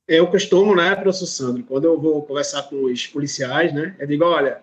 eu 0.08 0.28
costumo, 0.28 0.76
né, 0.76 0.96
professor 0.96 1.26
Sandro, 1.26 1.64
quando 1.64 1.86
eu 1.86 2.00
vou 2.00 2.22
conversar 2.24 2.64
com 2.64 2.86
os 2.86 3.08
policiais, 3.08 3.74
né, 3.74 3.96
eu 4.00 4.08
digo, 4.08 4.26
olha, 4.26 4.62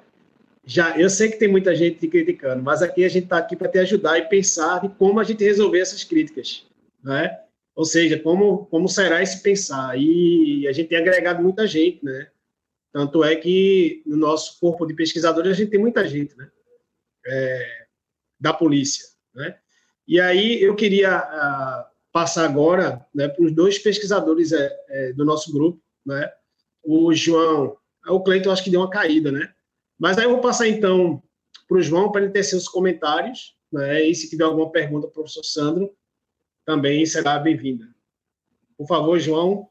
já, 0.65 0.99
eu 0.99 1.09
sei 1.09 1.31
que 1.31 1.39
tem 1.39 1.49
muita 1.49 1.75
gente 1.75 1.99
te 1.99 2.09
criticando, 2.09 2.63
mas 2.63 2.83
aqui 2.83 3.05
a 3.05 3.09
gente 3.09 3.25
está 3.25 3.39
aqui 3.39 3.57
para 3.57 3.69
te 3.69 3.79
ajudar 3.79 4.19
e 4.19 4.29
pensar 4.29 4.81
de 4.81 4.89
como 4.91 5.19
a 5.19 5.25
gente 5.25 5.43
resolver 5.43 5.81
essas 5.81 6.05
críticas, 6.05 6.67
né? 7.03 7.41
Ou 7.75 7.85
seja, 7.85 8.19
como, 8.19 8.67
como 8.67 8.89
será 8.89 9.23
esse 9.23 9.43
pensar? 9.43 9.99
E 9.99 10.69
a 10.69 10.73
gente 10.73 10.89
tem 10.89 10.99
agregado 10.99 11.43
muita 11.43 11.67
gente, 11.67 12.05
né? 12.05 12.29
Tanto 12.93 13.25
é 13.25 13.35
que 13.37 14.03
no 14.05 14.17
nosso 14.17 14.61
corpo 14.61 14.87
de 14.87 14.95
pesquisadores 14.95 15.53
a 15.53 15.55
gente 15.55 15.71
tem 15.71 15.81
muita 15.81 16.07
gente, 16.07 16.37
né? 16.37 16.51
É, 17.27 17.87
da 18.39 18.53
polícia, 18.53 19.07
né? 19.35 19.57
E 20.07 20.21
aí 20.21 20.63
eu 20.63 20.75
queria 20.75 21.19
uh, 21.19 21.90
passar 22.13 22.45
agora 22.45 23.05
né, 23.15 23.29
para 23.29 23.45
os 23.45 23.53
dois 23.53 23.79
pesquisadores 23.79 24.53
é, 24.53 24.71
é, 24.89 25.13
do 25.13 25.25
nosso 25.25 25.53
grupo, 25.53 25.81
né? 26.05 26.31
O 26.83 27.13
João, 27.15 27.77
o 28.09 28.21
Cleiton 28.21 28.51
acho 28.51 28.65
que 28.65 28.71
deu 28.71 28.81
uma 28.81 28.91
caída, 28.91 29.31
né? 29.31 29.53
Mas 29.99 30.19
aí 30.19 30.25
eu 30.25 30.31
vou 30.31 30.41
passar 30.41 30.67
então 30.67 31.23
para 31.69 31.79
o 31.79 31.83
João 31.83 32.11
para 32.11 32.23
ele 32.23 32.33
ter 32.33 32.43
seus 32.43 32.67
comentários, 32.67 33.55
né? 33.71 34.03
E 34.03 34.15
se 34.15 34.29
tiver 34.29 34.45
alguma 34.45 34.71
pergunta 34.71 35.07
para 35.07 35.11
o 35.11 35.15
professor 35.15 35.45
Sandro, 35.45 35.95
também 36.65 37.05
será 37.07 37.39
bem-vinda. 37.39 37.87
Por 38.77 38.87
favor, 38.87 39.19
João. 39.19 39.69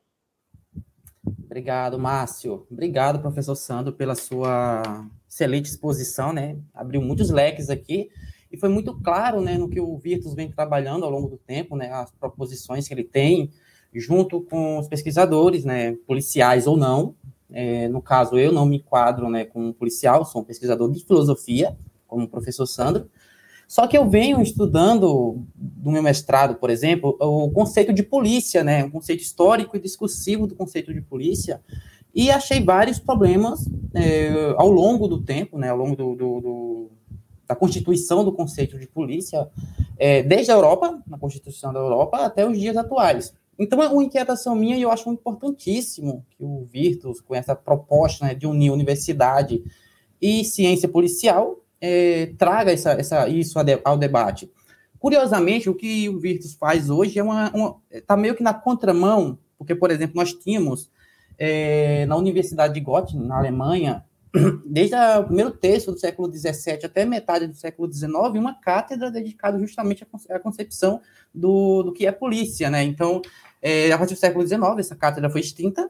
Obrigado, 1.46 1.98
Márcio. 1.98 2.68
Obrigado, 2.70 3.20
professor 3.20 3.56
Sandro, 3.56 3.92
pela 3.92 4.14
sua 4.14 5.10
excelente 5.28 5.66
exposição, 5.66 6.32
né? 6.32 6.58
Abriu 6.74 7.02
muitos 7.02 7.32
leques 7.32 7.70
aqui. 7.70 8.10
E 8.52 8.58
foi 8.58 8.70
muito 8.70 8.94
claro 9.02 9.42
né, 9.42 9.58
no 9.58 9.70
que 9.70 9.80
o 9.80 9.98
Virtus 9.98 10.34
vem 10.34 10.50
trabalhando 10.50 11.06
ao 11.06 11.12
longo 11.12 11.28
do 11.28 11.38
tempo, 11.38 11.76
né, 11.76 11.92
as 11.92 12.12
proposições 12.12 12.88
que 12.88 12.94
ele 12.94 13.04
tem, 13.04 13.52
junto 13.94 14.42
com 14.42 14.80
os 14.80 14.88
pesquisadores, 14.88 15.64
né, 15.64 15.96
policiais 16.08 16.66
ou 16.66 16.76
não. 16.76 17.16
É, 17.52 17.88
no 17.88 18.02
caso, 18.02 18.38
eu 18.38 18.52
não 18.52 18.66
me 18.66 18.78
enquadro 18.78 19.30
né, 19.30 19.46
como 19.46 19.74
policial, 19.74 20.26
sou 20.26 20.42
um 20.42 20.46
pesquisador 20.46 20.92
de 20.92 21.04
filosofia, 21.04 21.78
como 22.08 22.26
o 22.26 22.28
professor 22.28 22.66
Sandro. 22.66 23.10
Só 23.68 23.86
que 23.86 23.96
eu 23.96 24.10
venho 24.10 24.42
estudando, 24.42 25.46
no 25.56 25.92
meu 25.92 26.02
mestrado, 26.02 26.56
por 26.56 26.72
exemplo, 26.72 27.16
o 27.20 27.52
conceito 27.52 27.94
de 27.94 28.02
polícia, 28.02 28.64
né, 28.64 28.84
um 28.84 28.90
conceito 28.90 29.22
histórico 29.22 29.78
e 29.78 29.80
discursivo 29.80 30.48
do 30.48 30.56
conceito 30.56 30.92
de 30.92 31.02
polícia, 31.02 31.62
e 32.14 32.32
achei 32.32 32.64
vários 32.64 32.98
problemas 32.98 33.70
é, 33.94 34.56
ao 34.58 34.72
longo 34.72 35.08
do 35.08 35.22
tempo, 35.22 35.60
né, 35.60 35.70
ao 35.70 35.78
longo 35.78 35.96
do, 35.96 36.16
do, 36.16 36.42
do 36.42 36.92
da 37.50 37.56
constituição 37.56 38.24
do 38.24 38.32
conceito 38.32 38.78
de 38.78 38.86
polícia, 38.86 39.50
é, 39.98 40.22
desde 40.22 40.52
a 40.52 40.54
Europa, 40.56 41.02
na 41.08 41.18
Constituição 41.18 41.74
da 41.74 41.80
Europa, 41.80 42.20
até 42.20 42.48
os 42.48 42.60
dias 42.60 42.78
atuais. 42.78 43.34
Então, 43.58 43.82
é 43.82 43.90
uma 43.90 44.04
inquietação 44.04 44.56
minha, 44.56 44.78
e 44.78 44.84
eu 44.84 44.92
acho 44.92 45.12
importantíssimo 45.12 46.24
que 46.30 46.44
o 46.44 46.64
Virtus, 46.72 47.20
com 47.20 47.34
essa 47.34 47.56
proposta 47.56 48.28
né, 48.28 48.36
de 48.36 48.46
unir 48.46 48.70
universidade 48.70 49.64
e 50.22 50.46
ciência 50.46 50.88
policial, 50.88 51.60
é, 51.82 52.28
traga 52.38 52.72
essa, 52.72 52.92
essa, 52.92 53.28
isso 53.28 53.58
ao 53.84 53.98
debate. 53.98 54.50
Curiosamente, 55.00 55.72
o 55.72 55.74
que 55.74 56.08
o 56.08 56.20
Virtus 56.20 56.54
faz 56.54 56.88
hoje 56.88 57.18
é 57.18 57.24
uma, 57.24 57.52
está 57.90 58.16
meio 58.16 58.36
que 58.36 58.44
na 58.44 58.54
contramão, 58.54 59.40
porque, 59.58 59.74
por 59.74 59.90
exemplo, 59.90 60.16
nós 60.18 60.34
tínhamos 60.34 60.92
é, 61.36 62.06
na 62.06 62.16
Universidade 62.16 62.76
de 62.76 62.80
Göttingen, 62.80 63.26
na 63.26 63.40
Alemanha, 63.40 64.06
desde 64.66 64.96
o 64.96 65.24
primeiro 65.24 65.52
terço 65.52 65.92
do 65.92 66.00
século 66.00 66.32
XVII 66.32 66.86
até 66.86 67.06
metade 67.06 67.48
do 67.48 67.56
século 67.56 67.92
XIX, 67.92 68.12
uma 68.36 68.54
cátedra 68.54 69.10
dedicada 69.10 69.60
justamente 69.60 70.06
à 70.30 70.40
concepção 70.40 71.02
do, 71.34 71.84
do 71.84 71.94
que 71.94 72.06
é 72.06 72.12
polícia, 72.12 72.70
né? 72.70 72.84
Então, 72.84 73.22
É, 73.62 73.92
a 73.92 73.98
partir 73.98 74.14
do 74.14 74.20
século 74.20 74.48
XIX, 74.48 74.62
essa 74.80 74.96
cátedra 74.96 75.30
foi 75.30 75.42
extinta, 75.42 75.90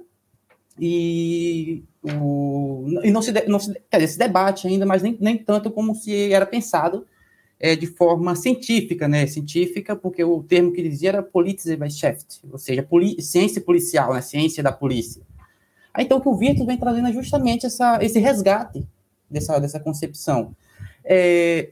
e, 0.79 1.83
o, 2.01 2.85
e 3.03 3.11
não, 3.11 3.21
se, 3.21 3.31
não 3.47 3.59
se, 3.59 3.73
quer 3.91 3.97
dizer, 3.97 4.13
se 4.13 4.17
debate 4.17 4.67
ainda, 4.67 4.85
mas 4.85 5.03
nem, 5.03 5.17
nem 5.19 5.37
tanto 5.37 5.69
como 5.69 5.93
se 5.93 6.31
era 6.31 6.45
pensado 6.45 7.05
é, 7.59 7.75
de 7.75 7.85
forma 7.85 8.33
científica, 8.35 9.07
né? 9.07 9.27
Científica, 9.27 9.95
porque 9.95 10.23
o 10.23 10.41
termo 10.41 10.71
que 10.71 10.81
dizia 10.81 11.09
era 11.09 11.23
Polizeiwissenschaft, 11.23 12.39
ou 12.49 12.57
seja, 12.57 12.81
poli, 12.81 13.21
ciência 13.21 13.61
policial, 13.61 14.13
né? 14.13 14.21
Ciência 14.21 14.63
da 14.63 14.71
polícia. 14.71 15.21
Aí, 15.93 16.05
então, 16.05 16.17
o 16.17 16.21
que 16.21 16.29
o 16.29 16.35
Virtus 16.35 16.65
vem 16.65 16.77
trazendo 16.77 17.07
é 17.07 17.13
justamente 17.13 17.65
essa, 17.65 17.99
esse 18.01 18.19
resgate 18.19 18.87
dessa, 19.29 19.59
dessa 19.59 19.79
concepção. 19.79 20.55
É, 21.03 21.71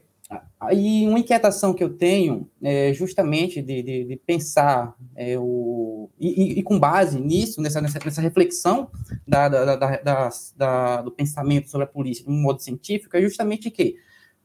e 0.72 1.06
uma 1.06 1.20
inquietação 1.20 1.72
que 1.72 1.82
eu 1.82 1.90
tenho 1.90 2.50
é 2.62 2.92
justamente 2.92 3.62
de, 3.62 3.82
de, 3.82 4.04
de 4.04 4.16
pensar 4.16 4.94
é, 5.14 5.38
o, 5.38 6.10
e, 6.18 6.58
e, 6.58 6.62
com 6.62 6.78
base 6.78 7.20
nisso, 7.20 7.62
nessa, 7.62 7.80
nessa, 7.80 8.20
reflexão 8.20 8.90
da, 9.26 9.48
da, 9.48 9.76
da, 9.76 10.30
da, 10.56 11.02
do 11.02 11.12
pensamento 11.12 11.70
sobre 11.70 11.84
a 11.84 11.88
polícia 11.88 12.24
de 12.24 12.30
um 12.30 12.40
modo 12.42 12.60
científico, 12.60 13.16
é 13.16 13.22
justamente 13.22 13.70
que 13.70 13.96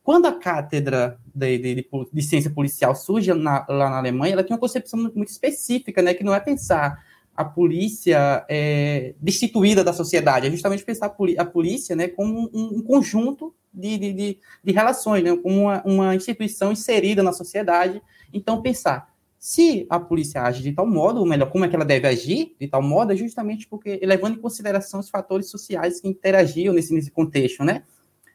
quando 0.03 0.27
a 0.27 0.33
cátedra 0.33 1.17
de, 1.33 1.57
de, 1.57 1.75
de, 1.75 1.89
de 2.13 2.21
ciência 2.21 2.51
policial 2.51 2.93
surge 2.93 3.33
na, 3.33 3.65
lá 3.67 3.89
na 3.89 3.97
Alemanha, 3.97 4.33
ela 4.33 4.43
tem 4.43 4.53
uma 4.53 4.59
concepção 4.59 4.99
muito 4.99 5.29
específica, 5.29 6.01
né, 6.01 6.13
que 6.13 6.23
não 6.23 6.35
é 6.35 6.39
pensar 6.39 7.03
a 7.35 7.43
polícia 7.43 8.45
é, 8.47 9.15
destituída 9.19 9.83
da 9.83 9.91
sociedade, 9.91 10.47
é 10.47 10.51
justamente 10.51 10.83
pensar 10.83 11.07
a, 11.37 11.45
polícia 11.45 11.95
né, 11.95 12.07
como 12.07 12.49
um, 12.53 12.77
um 12.77 12.81
conjunto 12.81 13.53
de, 13.73 13.97
de, 13.97 14.13
de, 14.13 14.37
de, 14.63 14.71
relações, 14.71 15.23
né, 15.23 15.35
como 15.35 15.61
uma, 15.61 15.83
uma 15.83 16.15
instituição 16.15 16.71
inserida 16.71 17.23
na 17.23 17.33
sociedade. 17.33 18.01
Então, 18.31 18.61
pensar 18.61 19.13
se 19.43 19.85
a 19.89 19.99
polícia 19.99 20.41
age 20.41 20.63
de 20.63 20.71
tal 20.71 20.87
modo, 20.87 21.19
ou 21.19 21.25
melhor, 21.25 21.49
como 21.49 21.65
é 21.65 21.67
que 21.67 21.75
ela 21.75 21.83
deve 21.83 22.07
agir 22.07 22.55
de 22.57 22.65
tal 22.65 22.81
modo, 22.81 23.11
é 23.11 23.15
justamente 23.17 23.67
porque 23.67 23.99
levando 24.01 24.37
em 24.37 24.41
consideração 24.41 25.01
os 25.01 25.09
fatores 25.09 25.49
sociais 25.49 25.99
que 25.99 26.07
interagiam 26.07 26.73
nesse, 26.73 26.93
nesse 26.93 27.11
contexto, 27.11 27.61
né? 27.61 27.83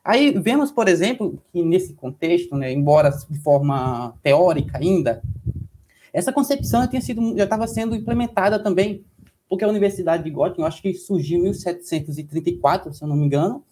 Aí 0.05 0.33
vemos, 0.39 0.71
por 0.71 0.87
exemplo, 0.87 1.43
que 1.51 1.63
nesse 1.63 1.95
contexto, 1.95 2.55
né, 2.57 2.71
embora 2.73 3.09
de 3.09 3.39
forma 3.39 4.15
teórica 4.23 4.77
ainda, 4.77 5.23
essa 6.19 6.33
concepção 6.33 6.81
já, 6.83 6.89
tinha 6.89 7.01
sido, 7.01 7.37
já 7.37 7.45
estava 7.45 7.67
sendo 7.69 7.95
implementada 7.95 8.59
também, 8.59 9.05
porque 9.49 9.65
a 9.65 9.69
Universidade 9.69 10.25
de 10.25 10.31
Göttingen, 10.31 10.67
acho 10.67 10.83
que 10.83 10.93
surgiu 10.95 11.39
em 11.39 11.43
1734, 11.45 12.93
se 12.93 13.03
eu 13.03 13.09
não 13.09 13.17
me 13.17 13.25
engano, 13.25 13.65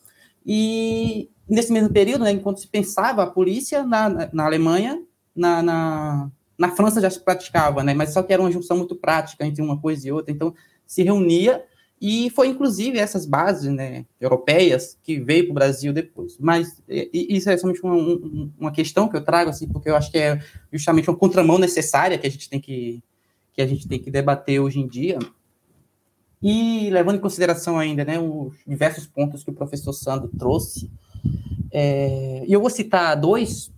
e 0.44 1.28
nesse 1.49 1.72
mesmo 1.72 1.90
período, 1.90 2.24
né, 2.24 2.30
enquanto 2.30 2.61
se 2.61 2.68
pensava 2.68 3.24
a 3.24 3.26
polícia 3.26 3.84
na, 3.84 4.09
na, 4.09 4.28
na 4.32 4.44
Alemanha, 4.44 5.03
na, 5.34 5.61
na, 5.61 6.30
na, 6.57 6.70
França 6.70 7.01
já 7.01 7.11
se 7.11 7.18
praticava, 7.20 7.82
né, 7.82 7.92
mas 7.94 8.12
só 8.12 8.22
que 8.22 8.32
era 8.32 8.40
uma 8.40 8.51
junção 8.51 8.76
muito 8.76 8.94
prática 8.94 9.44
entre 9.44 9.61
uma 9.61 9.80
coisa 9.80 10.07
e 10.07 10.12
outra, 10.12 10.32
então 10.32 10.55
se 10.86 11.03
reunia 11.03 11.64
e 12.01 12.28
foi 12.30 12.49
inclusive 12.49 12.99
essas 12.99 13.24
bases 13.24 13.72
né, 13.72 14.05
europeias 14.20 14.99
que 15.03 15.18
veio 15.18 15.44
para 15.44 15.51
o 15.53 15.55
Brasil 15.55 15.92
depois. 15.92 16.36
Mas 16.38 16.82
isso 17.12 17.49
é 17.49 17.57
somente 17.57 17.80
uma, 17.82 17.94
uma, 18.59 18.70
questão 18.70 19.09
que 19.09 19.16
eu 19.16 19.24
trago, 19.24 19.49
assim, 19.49 19.66
porque 19.66 19.88
eu 19.88 19.97
acho 19.97 20.11
que 20.11 20.18
é 20.18 20.38
justamente 20.70 21.09
uma 21.09 21.16
contramão 21.16 21.59
necessária 21.59 22.18
que 22.18 22.26
a 22.26 22.30
gente 22.30 22.51
tem 22.51 22.61
que, 22.61 23.03
que, 23.55 23.62
a 23.62 23.66
gente 23.66 23.88
tem 23.88 23.99
que 23.99 24.11
debater 24.11 24.61
hoje 24.61 24.78
em 24.78 24.86
dia. 24.86 25.18
E 26.42 26.90
levando 26.90 27.16
em 27.16 27.20
consideração 27.20 27.78
ainda 27.78 28.05
né, 28.05 28.18
os 28.18 28.55
diversos 28.66 29.07
pontos 29.07 29.42
que 29.42 29.51
o 29.51 29.55
professor 29.55 29.94
Sandro 29.94 30.28
trouxe, 30.38 30.90
é, 31.72 32.44
eu 32.47 32.61
vou 32.61 32.68
citar 32.68 33.18
dois. 33.18 33.72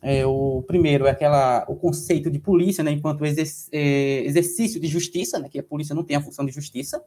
É, 0.00 0.24
o 0.24 0.62
primeiro 0.62 1.06
é 1.06 1.10
aquela, 1.10 1.66
o 1.68 1.74
conceito 1.74 2.30
de 2.30 2.38
polícia, 2.38 2.84
né, 2.84 2.92
enquanto 2.92 3.26
exerc, 3.26 3.68
é, 3.72 4.24
exercício 4.24 4.80
de 4.80 4.86
justiça, 4.86 5.38
né, 5.38 5.48
que 5.48 5.58
a 5.58 5.62
polícia 5.62 5.94
não 5.94 6.04
tem 6.04 6.16
a 6.16 6.20
função 6.20 6.46
de 6.46 6.52
justiça, 6.52 7.02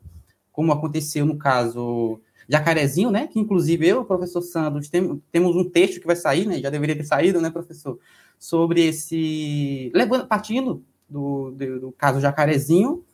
como 0.51 0.71
aconteceu 0.71 1.25
no 1.25 1.37
caso 1.37 2.19
Jacarezinho, 2.47 3.09
né? 3.09 3.27
Que 3.27 3.39
inclusive 3.39 3.87
eu, 3.87 4.03
professor 4.03 4.41
Santos, 4.41 4.89
tem, 4.89 5.21
temos 5.31 5.55
um 5.55 5.69
texto 5.69 5.99
que 5.99 6.07
vai 6.07 6.15
sair, 6.15 6.45
né? 6.45 6.59
Já 6.59 6.69
deveria 6.69 6.95
ter 6.95 7.05
saído, 7.05 7.39
né, 7.39 7.49
professor? 7.49 7.97
Sobre 8.37 8.85
esse. 8.85 9.91
Levando, 9.93 10.27
partindo 10.27 10.83
do, 11.09 11.51
do, 11.51 11.79
do 11.79 11.91
caso 11.91 12.19
Jacarezinho, 12.19 13.05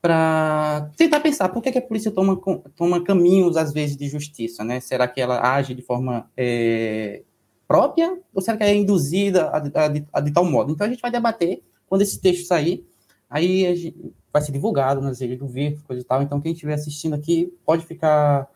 para 0.00 0.90
tentar 0.96 1.20
pensar 1.20 1.48
por 1.48 1.62
que, 1.62 1.72
que, 1.72 1.78
a 1.78 1.82
polícia 1.82 2.10
toma, 2.10 2.40
toma 2.76 3.02
caminhos, 3.02 3.56
às 3.56 3.72
vezes, 3.72 3.96
de 3.96 4.08
justiça, 4.08 4.64
né? 4.64 4.80
Será 4.80 5.08
que 5.08 5.20
ela 5.20 5.54
age 5.54 5.74
de 5.74 5.82
forma 5.82 6.30
é, 6.36 7.22
própria 7.66 8.18
ou 8.32 8.40
será 8.40 8.56
que 8.56 8.64
é 8.64 8.74
induzida 8.74 9.48
a, 9.48 9.58
a, 9.58 9.92
a, 10.14 10.20
de 10.20 10.30
tal 10.30 10.44
modo? 10.44 10.72
Então 10.72 10.86
a 10.86 10.90
gente 10.90 11.02
vai 11.02 11.10
debater 11.10 11.62
quando 11.86 12.02
esse 12.02 12.20
texto 12.20 12.46
sair. 12.46 12.86
Aí 13.28 13.76
gente, 13.76 14.14
vai 14.38 14.46
ser 14.46 14.52
divulgado 14.52 15.00
nas 15.00 15.20
redes 15.20 15.38
do 15.38 15.46
Virtus, 15.46 15.82
coisa 15.82 16.02
e 16.02 16.04
tal. 16.04 16.22
Então, 16.22 16.40
quem 16.40 16.52
estiver 16.52 16.74
assistindo 16.74 17.14
aqui 17.14 17.52
pode 17.64 17.84
ficar 17.84 18.48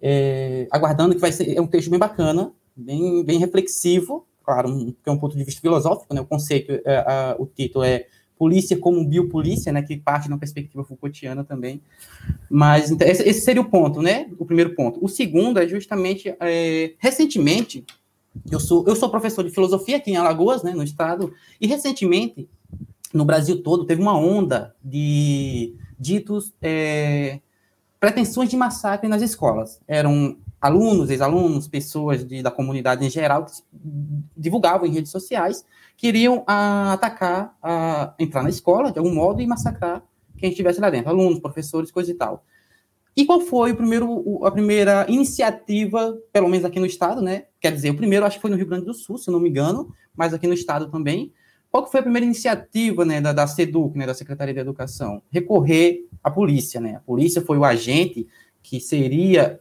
é, 0.00 0.66
aguardando, 0.70 1.14
que 1.14 1.20
vai 1.20 1.32
ser 1.32 1.56
é 1.56 1.60
um 1.60 1.66
texto 1.66 1.90
bem 1.90 1.98
bacana, 1.98 2.52
bem, 2.76 3.24
bem 3.24 3.38
reflexivo, 3.38 4.26
claro, 4.44 4.68
um, 4.68 4.92
que 4.92 5.08
é 5.08 5.12
um 5.12 5.18
ponto 5.18 5.36
de 5.36 5.44
vista 5.44 5.60
filosófico, 5.60 6.12
né? 6.14 6.20
O 6.20 6.26
conceito, 6.26 6.72
é, 6.84 6.96
a, 6.98 7.36
o 7.38 7.46
título 7.46 7.84
é 7.84 8.06
Polícia 8.36 8.76
como 8.76 9.06
Biopolícia, 9.06 9.72
né? 9.72 9.82
Que 9.82 9.96
parte 9.96 10.28
uma 10.28 10.38
perspectiva 10.38 10.84
Foucaultiana 10.84 11.44
também. 11.44 11.80
Mas 12.50 12.90
então, 12.90 13.06
esse, 13.06 13.22
esse, 13.22 13.40
seria 13.42 13.62
o 13.62 13.70
ponto, 13.70 14.02
né? 14.02 14.28
O 14.38 14.44
primeiro 14.44 14.74
ponto. 14.74 15.02
O 15.02 15.08
segundo 15.08 15.60
é 15.60 15.68
justamente, 15.68 16.34
é, 16.40 16.94
recentemente, 16.98 17.84
eu 18.50 18.58
sou, 18.58 18.84
eu 18.86 18.96
sou 18.96 19.10
professor 19.10 19.44
de 19.44 19.50
filosofia 19.50 19.98
aqui 19.98 20.10
em 20.10 20.16
Alagoas, 20.16 20.62
né, 20.62 20.72
no 20.72 20.82
estado, 20.82 21.32
e 21.60 21.66
recentemente 21.66 22.48
no 23.12 23.24
Brasil 23.24 23.62
todo, 23.62 23.84
teve 23.84 24.00
uma 24.00 24.16
onda 24.16 24.74
de 24.82 25.74
ditos 25.98 26.52
é, 26.60 27.40
pretensões 28.00 28.50
de 28.50 28.56
massacre 28.56 29.08
nas 29.08 29.22
escolas. 29.22 29.80
Eram 29.86 30.36
alunos, 30.60 31.10
ex-alunos, 31.10 31.68
pessoas 31.68 32.24
de, 32.24 32.42
da 32.42 32.50
comunidade 32.50 33.04
em 33.04 33.10
geral 33.10 33.44
que 33.44 33.52
divulgavam 34.36 34.86
em 34.86 34.92
redes 34.92 35.10
sociais, 35.10 35.64
queriam 35.96 36.44
a, 36.46 36.92
atacar, 36.92 37.56
a, 37.62 38.14
entrar 38.18 38.42
na 38.42 38.48
escola 38.48 38.92
de 38.92 38.98
algum 38.98 39.14
modo 39.14 39.40
e 39.42 39.46
massacrar 39.46 40.02
quem 40.36 40.50
estivesse 40.50 40.80
lá 40.80 40.90
dentro, 40.90 41.10
alunos, 41.10 41.38
professores, 41.38 41.90
coisa 41.90 42.10
e 42.10 42.14
tal. 42.14 42.44
E 43.16 43.26
qual 43.26 43.40
foi 43.40 43.72
o 43.72 43.76
primeiro, 43.76 44.44
a 44.44 44.50
primeira 44.50 45.06
iniciativa, 45.08 46.18
pelo 46.32 46.48
menos 46.48 46.64
aqui 46.64 46.80
no 46.80 46.86
estado, 46.86 47.20
né? 47.20 47.44
Quer 47.60 47.72
dizer, 47.72 47.90
o 47.90 47.96
primeiro 47.96 48.24
acho 48.24 48.36
que 48.36 48.42
foi 48.42 48.50
no 48.50 48.56
Rio 48.56 48.66
Grande 48.66 48.86
do 48.86 48.94
Sul, 48.94 49.18
se 49.18 49.30
não 49.30 49.38
me 49.38 49.50
engano, 49.50 49.94
mas 50.16 50.32
aqui 50.32 50.46
no 50.46 50.54
estado 50.54 50.90
também, 50.90 51.32
qual 51.72 51.84
que 51.84 51.90
foi 51.90 52.00
a 52.00 52.02
primeira 52.02 52.26
iniciativa 52.26 53.02
né, 53.02 53.18
da, 53.18 53.32
da 53.32 53.46
SEDUC, 53.46 53.96
né, 53.96 54.04
da 54.04 54.12
Secretaria 54.12 54.52
de 54.52 54.60
Educação? 54.60 55.22
Recorrer 55.30 56.06
à 56.22 56.30
polícia. 56.30 56.78
Né? 56.78 56.96
A 56.96 57.00
polícia 57.00 57.40
foi 57.40 57.56
o 57.56 57.64
agente 57.64 58.28
que 58.62 58.78
seria, 58.78 59.58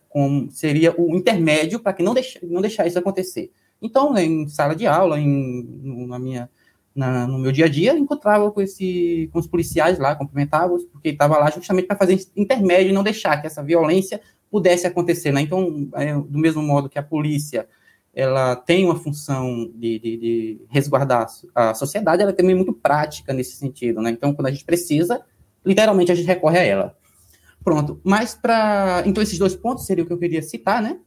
seria 0.49 0.93
o 0.99 1.15
intermédio 1.15 1.79
para 1.79 1.93
que 1.93 2.03
não, 2.03 2.13
deixe, 2.13 2.37
não 2.45 2.59
deixar 2.59 2.85
isso 2.85 2.99
acontecer. 2.99 3.49
Então, 3.81 4.11
né, 4.11 4.25
em 4.25 4.45
sala 4.49 4.75
de 4.75 4.85
aula, 4.85 5.17
em, 5.17 6.05
na 6.05 6.19
minha, 6.19 6.49
na, 6.93 7.25
no 7.25 7.39
meu 7.39 7.51
dia 7.51 7.65
a 7.65 7.69
dia, 7.69 7.97
encontrava 7.97 8.51
com, 8.51 8.61
esse, 8.61 9.29
com 9.31 9.39
os 9.39 9.47
policiais 9.47 9.97
lá, 9.97 10.13
cumprimentava 10.13 10.77
porque 10.91 11.09
estava 11.09 11.37
lá 11.37 11.49
justamente 11.49 11.87
para 11.87 11.95
fazer 11.95 12.19
intermédio 12.35 12.89
e 12.89 12.93
não 12.93 13.03
deixar 13.03 13.39
que 13.39 13.47
essa 13.47 13.63
violência 13.63 14.19
pudesse 14.51 14.85
acontecer. 14.85 15.31
Né? 15.31 15.41
Então, 15.41 15.89
é, 15.93 16.13
do 16.13 16.37
mesmo 16.37 16.61
modo 16.61 16.89
que 16.89 16.99
a 16.99 17.03
polícia 17.03 17.65
ela 18.13 18.55
tem 18.55 18.85
uma 18.85 18.95
função 18.95 19.71
de, 19.73 19.99
de, 19.99 20.17
de, 20.17 20.61
resguardar 20.69 21.27
a 21.55 21.73
sociedade, 21.73 22.21
ela 22.21 22.31
é 22.31 22.35
também 22.35 22.55
muito 22.55 22.73
prática 22.73 23.33
nesse 23.33 23.55
sentido, 23.55 24.01
né? 24.01 24.09
Então, 24.09 24.33
quando 24.33 24.47
a 24.47 24.51
gente 24.51 24.65
precisa, 24.65 25.23
literalmente 25.65 26.11
a 26.11 26.15
gente 26.15 26.27
recorre 26.27 26.59
a 26.59 26.63
ela. 26.63 26.97
Pronto. 27.63 28.01
Mas 28.03 28.33
para. 28.33 29.03
Então, 29.05 29.21
esses 29.23 29.37
dois 29.37 29.55
pontos 29.55 29.85
seriam 29.85 30.03
o 30.03 30.07
que 30.07 30.13
eu 30.13 30.17
queria 30.17 30.41
citar, 30.41 30.81
né? 30.81 30.99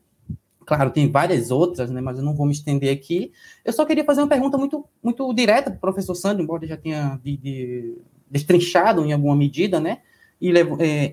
Claro, 0.65 0.91
tem 0.91 1.11
várias 1.11 1.51
outras, 1.51 1.91
né? 1.91 2.01
Mas 2.01 2.19
eu 2.19 2.25
não 2.25 2.35
vou 2.35 2.47
me 2.47 2.53
estender 2.53 2.91
aqui. 2.93 3.33
Eu 3.65 3.73
só 3.73 3.85
queria 3.85 4.05
fazer 4.05 4.23
uma 4.23 4.29
pergunta 4.29 4.57
muito, 4.57 4.85
muito 5.03 5.33
direta 5.35 5.71
para 5.71 5.77
o 5.77 5.81
professor 5.81 6.15
Sandro, 6.15 6.43
embora 6.43 6.67
já 6.67 6.77
tenha 6.77 7.21
de, 7.23 7.99
destrinchado 8.31 9.05
em 9.05 9.13
alguma 9.13 9.37
medida, 9.37 9.79
né? 9.79 9.99
E 10.41 10.51
levo, 10.51 10.79
é, 10.81 11.13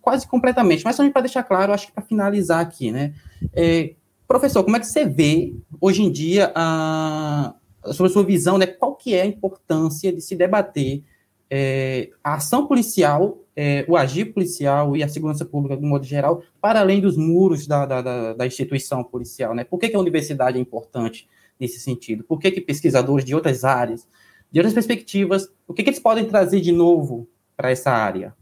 quase 0.00 0.26
completamente, 0.26 0.84
mas 0.84 0.94
só 0.94 1.08
para 1.10 1.22
deixar 1.22 1.42
claro, 1.42 1.72
acho 1.72 1.86
que 1.86 1.92
para 1.92 2.04
finalizar 2.04 2.60
aqui, 2.60 2.92
né? 2.92 3.14
É, 3.52 3.94
Professor, 4.26 4.64
como 4.64 4.76
é 4.76 4.80
que 4.80 4.86
você 4.86 5.04
vê 5.04 5.54
hoje 5.80 6.02
em 6.02 6.10
dia 6.10 6.52
a, 6.54 7.54
sobre 7.92 8.10
a 8.10 8.12
sua 8.12 8.24
visão, 8.24 8.56
né, 8.56 8.66
qual 8.66 8.94
que 8.94 9.14
é 9.14 9.22
a 9.22 9.26
importância 9.26 10.12
de 10.12 10.20
se 10.20 10.36
debater 10.36 11.02
é, 11.50 12.08
a 12.24 12.36
ação 12.36 12.66
policial, 12.66 13.38
é, 13.54 13.84
o 13.86 13.94
agir 13.94 14.32
policial 14.32 14.96
e 14.96 15.02
a 15.02 15.08
segurança 15.08 15.44
pública, 15.44 15.76
de 15.76 15.84
modo 15.84 16.04
geral, 16.04 16.42
para 16.60 16.80
além 16.80 16.98
dos 16.98 17.16
muros 17.16 17.66
da, 17.66 17.84
da, 17.84 18.32
da 18.32 18.46
instituição 18.46 19.04
policial? 19.04 19.54
Né? 19.54 19.64
Por 19.64 19.78
que, 19.78 19.90
que, 19.90 19.96
a 19.96 20.00
universidade 20.00 20.56
é 20.56 20.60
importante 20.60 21.28
nesse 21.60 21.78
sentido? 21.78 22.24
Por 22.24 22.38
que, 22.38 22.50
que 22.50 22.60
pesquisadores 22.60 23.24
de 23.24 23.34
outras 23.34 23.64
áreas, 23.64 24.08
de 24.50 24.60
outras 24.60 24.72
perspectivas, 24.72 25.46
o 25.68 25.74
que, 25.74 25.82
que 25.82 25.90
eles 25.90 26.00
podem 26.00 26.24
trazer 26.24 26.60
de 26.60 26.72
novo 26.72 27.28
para 27.54 27.70
essa 27.70 27.90
área? 27.90 28.34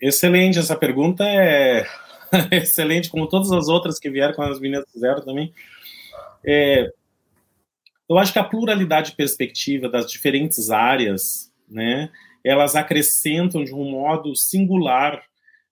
Excelente, 0.00 0.58
essa 0.58 0.76
pergunta 0.76 1.24
é 1.24 1.86
excelente, 2.50 3.08
como 3.10 3.28
todas 3.28 3.50
as 3.52 3.68
outras 3.68 3.98
que 3.98 4.10
vieram, 4.10 4.34
quando 4.34 4.52
as 4.52 4.60
meninas 4.60 4.84
fizeram 4.92 5.24
também. 5.24 5.52
É, 6.44 6.90
eu 8.08 8.16
acho 8.18 8.32
que 8.32 8.38
a 8.38 8.44
pluralidade 8.44 9.10
de 9.10 9.16
perspectiva 9.16 9.88
das 9.88 10.10
diferentes 10.10 10.70
áreas 10.70 11.52
né, 11.68 12.10
elas 12.44 12.74
acrescentam 12.74 13.62
de 13.62 13.74
um 13.74 13.90
modo 13.90 14.34
singular 14.34 15.22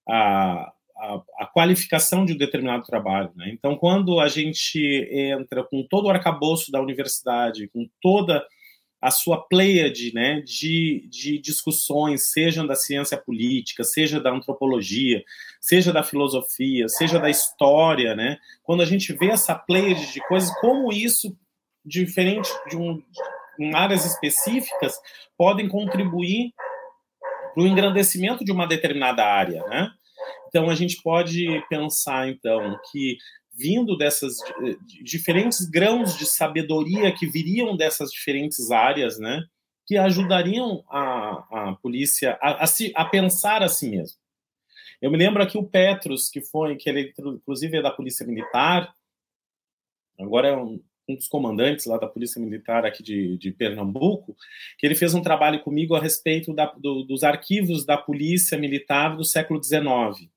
a, 0.06 0.72
a, 0.96 1.22
a, 1.38 1.46
qualificação 1.46 2.24
de 2.24 2.34
um 2.34 2.36
determinado 2.36 2.84
trabalho. 2.84 3.30
Né? 3.34 3.50
Então, 3.52 3.76
quando 3.76 4.20
a 4.20 4.28
gente 4.28 4.78
entra 5.10 5.64
com 5.64 5.86
todo 5.88 6.06
o 6.06 6.10
arcabouço 6.10 6.70
da 6.70 6.80
universidade, 6.80 7.68
com 7.68 7.88
toda 8.02 8.44
a 9.00 9.10
sua 9.10 9.46
pleiade 9.46 10.12
né, 10.14 10.40
de, 10.40 11.06
de 11.10 11.38
discussões, 11.38 12.30
sejam 12.32 12.66
da 12.66 12.74
ciência 12.74 13.16
política, 13.16 13.84
seja 13.84 14.20
da 14.20 14.32
antropologia, 14.32 15.22
seja 15.66 15.92
da 15.92 16.04
filosofia, 16.04 16.88
seja 16.88 17.18
da 17.18 17.28
história, 17.28 18.14
né, 18.14 18.38
quando 18.62 18.82
a 18.82 18.86
gente 18.86 19.12
vê 19.12 19.30
essa 19.30 19.52
pleiade 19.52 20.12
de 20.12 20.20
coisas, 20.28 20.48
como 20.60 20.92
isso, 20.92 21.36
diferente 21.84 22.48
de 22.70 22.76
um, 22.76 23.02
em 23.58 23.74
áreas 23.74 24.04
específicas, 24.04 24.94
podem 25.36 25.68
contribuir 25.68 26.52
para 27.52 27.64
o 27.64 27.66
engrandecimento 27.66 28.44
de 28.44 28.52
uma 28.52 28.66
determinada 28.66 29.24
área, 29.24 29.64
né? 29.64 29.90
Então 30.46 30.70
a 30.70 30.74
gente 30.74 31.02
pode 31.02 31.46
pensar 31.68 32.28
então 32.28 32.78
que 32.90 33.16
vindo 33.52 33.96
dessas 33.96 34.36
diferentes 35.02 35.68
grãos 35.68 36.16
de 36.16 36.26
sabedoria 36.26 37.12
que 37.12 37.26
viriam 37.26 37.76
dessas 37.76 38.10
diferentes 38.10 38.70
áreas, 38.70 39.18
né, 39.18 39.42
que 39.84 39.96
ajudariam 39.96 40.84
a, 40.88 41.70
a 41.70 41.76
polícia 41.82 42.38
a, 42.40 42.64
a, 42.64 42.66
se, 42.66 42.92
a 42.94 43.04
pensar 43.04 43.62
a 43.62 43.68
si 43.68 43.88
mesmo. 43.88 44.18
Eu 45.00 45.10
me 45.10 45.16
lembro 45.16 45.42
aqui 45.42 45.58
o 45.58 45.66
Petros, 45.66 46.28
que 46.28 46.40
foi, 46.40 46.76
que 46.76 46.88
ele 46.88 47.12
inclusive 47.18 47.78
é 47.78 47.82
da 47.82 47.90
Polícia 47.90 48.26
Militar, 48.26 48.94
agora 50.18 50.48
é 50.48 50.56
um, 50.56 50.82
um 51.08 51.14
dos 51.14 51.28
comandantes 51.28 51.86
lá 51.86 51.98
da 51.98 52.06
Polícia 52.06 52.40
Militar 52.40 52.84
aqui 52.84 53.02
de, 53.02 53.36
de 53.36 53.50
Pernambuco, 53.52 54.36
que 54.78 54.86
ele 54.86 54.94
fez 54.94 55.14
um 55.14 55.22
trabalho 55.22 55.62
comigo 55.62 55.94
a 55.94 56.00
respeito 56.00 56.54
da, 56.54 56.66
do, 56.72 57.02
dos 57.04 57.22
arquivos 57.22 57.84
da 57.84 57.96
Polícia 57.96 58.58
Militar 58.58 59.16
do 59.16 59.24
século 59.24 59.62
XIX. 59.62 60.30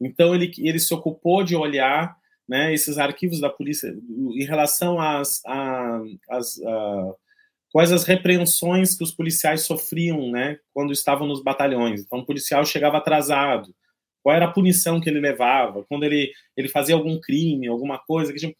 Então, 0.00 0.34
ele, 0.34 0.50
ele 0.58 0.78
se 0.78 0.92
ocupou 0.92 1.42
de 1.42 1.56
olhar 1.56 2.16
né, 2.48 2.72
esses 2.74 2.98
arquivos 2.98 3.40
da 3.40 3.48
polícia 3.48 3.88
em 3.88 4.44
relação 4.44 5.00
às, 5.00 5.40
às, 5.46 6.20
às 6.28 6.60
quais 7.72 7.90
as 7.90 8.04
repreensões 8.04 8.96
que 8.96 9.02
os 9.02 9.12
policiais 9.12 9.62
sofriam 9.62 10.30
né, 10.30 10.58
quando 10.74 10.92
estavam 10.92 11.26
nos 11.26 11.42
batalhões. 11.42 12.02
Então, 12.02 12.18
o 12.18 12.26
policial 12.26 12.64
chegava 12.66 12.98
atrasado, 12.98 13.74
qual 14.22 14.36
era 14.36 14.44
a 14.44 14.52
punição 14.52 15.00
que 15.00 15.08
ele 15.08 15.18
levava, 15.18 15.84
quando 15.88 16.04
ele, 16.04 16.30
ele 16.56 16.68
fazia 16.68 16.94
algum 16.94 17.18
crime, 17.18 17.66
alguma 17.66 17.98
coisa. 17.98 18.32
Que, 18.32 18.54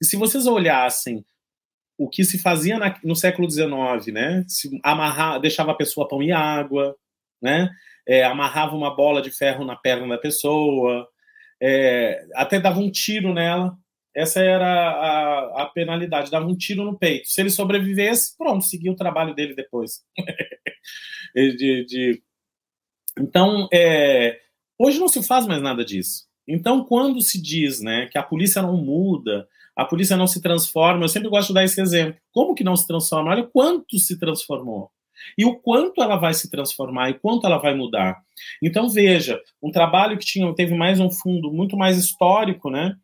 e 0.00 0.06
se 0.06 0.16
vocês 0.16 0.46
olhassem 0.46 1.24
o 1.98 2.08
que 2.08 2.24
se 2.24 2.38
fazia 2.38 2.78
na, 2.78 2.96
no 3.02 3.16
século 3.16 3.50
XIX, 3.50 4.14
né, 4.14 4.44
se 4.46 4.78
amarrar, 4.82 5.40
deixava 5.40 5.72
a 5.72 5.76
pessoa 5.76 6.06
pão 6.06 6.22
e 6.22 6.30
água, 6.30 6.94
né, 7.42 7.68
é, 8.06 8.24
amarrava 8.24 8.76
uma 8.76 8.94
bola 8.94 9.20
de 9.20 9.30
ferro 9.30 9.64
na 9.64 9.74
perna 9.74 10.06
da 10.06 10.18
pessoa, 10.18 11.08
é, 11.60 12.24
até 12.34 12.60
dava 12.60 12.78
um 12.78 12.90
tiro 12.90 13.34
nela. 13.34 13.76
Essa 14.16 14.40
era 14.40 14.66
a, 14.66 15.62
a, 15.62 15.66
penalidade, 15.66 16.30
dava 16.30 16.46
um 16.46 16.56
tiro 16.56 16.82
no 16.82 16.98
peito. 16.98 17.28
Se 17.28 17.40
ele 17.40 17.50
sobrevivesse, 17.50 18.34
pronto, 18.36 18.64
seguia 18.64 18.90
o 18.90 18.96
trabalho 18.96 19.34
dele 19.34 19.54
depois. 19.54 20.02
de, 21.34 21.84
de... 21.84 22.22
Então, 23.18 23.68
é, 23.70 24.40
hoje 24.78 24.98
não 24.98 25.08
se 25.08 25.22
faz 25.22 25.46
mais 25.46 25.60
nada 25.60 25.84
disso. 25.84 26.24
Então, 26.48 26.82
quando 26.84 27.20
se 27.20 27.40
diz 27.40 27.82
né, 27.82 28.08
que 28.10 28.16
a 28.16 28.22
polícia 28.22 28.62
não 28.62 28.76
muda, 28.78 29.46
a 29.76 29.84
polícia 29.84 30.16
não 30.16 30.26
se 30.26 30.40
transforma, 30.40 31.04
eu 31.04 31.08
sempre 31.08 31.28
gosto 31.28 31.48
de 31.48 31.54
dar 31.54 31.64
esse 31.64 31.80
exemplo. 31.80 32.18
Como 32.32 32.54
que 32.54 32.64
não 32.64 32.74
se 32.74 32.86
transforma? 32.86 33.32
Olha 33.32 33.44
quanto 33.44 33.98
se 33.98 34.18
transformou 34.18 34.90
e 35.36 35.44
o 35.44 35.56
quanto 35.56 36.02
ela 36.02 36.16
vai 36.16 36.32
se 36.34 36.50
transformar 36.50 37.10
e 37.10 37.14
quanto 37.14 37.46
ela 37.46 37.58
vai 37.58 37.74
mudar. 37.74 38.16
Então 38.62 38.88
veja, 38.88 39.40
um 39.62 39.70
trabalho 39.70 40.16
que 40.18 40.24
tinha 40.24 40.54
teve 40.54 40.74
mais 40.74 41.00
um 41.00 41.10
fundo 41.10 41.52
muito 41.52 41.76
mais 41.76 41.98
histórico, 41.98 42.70
né? 42.70 42.96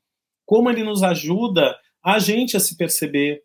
Como 0.45 0.71
ele 0.71 0.83
nos 0.83 1.03
ajuda 1.03 1.77
a 2.05 2.19
gente 2.19 2.57
a 2.57 2.61
se 2.61 2.77
perceber, 2.77 3.43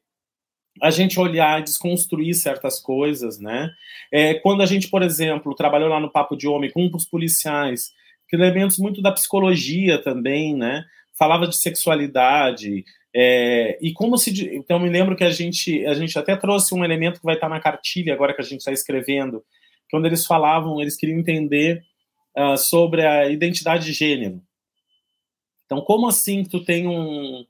a 0.81 0.91
gente 0.91 1.19
olhar, 1.19 1.61
desconstruir 1.61 2.33
certas 2.35 2.79
coisas, 2.79 3.39
né? 3.39 3.71
É, 4.11 4.35
quando 4.35 4.61
a 4.61 4.65
gente, 4.65 4.89
por 4.89 5.01
exemplo, 5.01 5.55
trabalhou 5.55 5.89
lá 5.89 5.99
no 5.99 6.11
Papo 6.11 6.35
de 6.35 6.47
Homem 6.47 6.71
com 6.71 6.89
os 6.93 7.05
policiais, 7.05 7.91
que 8.27 8.35
elementos 8.35 8.77
muito 8.77 9.01
da 9.01 9.11
psicologia 9.11 10.01
também, 10.01 10.55
né? 10.55 10.83
Falava 11.17 11.47
de 11.47 11.55
sexualidade, 11.55 12.83
é, 13.19 13.79
e 13.81 13.91
como 13.93 14.15
se. 14.15 14.55
Então, 14.55 14.79
me 14.79 14.89
lembro 14.89 15.15
que 15.15 15.23
a 15.23 15.31
gente, 15.31 15.83
a 15.87 15.93
gente 15.95 16.19
até 16.19 16.35
trouxe 16.35 16.75
um 16.75 16.85
elemento 16.85 17.19
que 17.19 17.25
vai 17.25 17.33
estar 17.33 17.49
na 17.49 17.59
cartilha 17.59 18.13
agora 18.13 18.31
que 18.31 18.41
a 18.41 18.45
gente 18.45 18.59
está 18.59 18.71
escrevendo, 18.71 19.43
quando 19.89 20.05
eles 20.05 20.23
falavam, 20.23 20.79
eles 20.79 20.95
queriam 20.95 21.17
entender 21.17 21.81
uh, 22.37 22.55
sobre 22.57 23.03
a 23.03 23.27
identidade 23.27 23.85
de 23.85 23.93
gênero. 23.93 24.39
Então, 25.67 25.81
como 25.81 26.07
assim 26.07 26.43
tu 26.43 26.63
tem 26.63 26.87
um, 26.87 27.45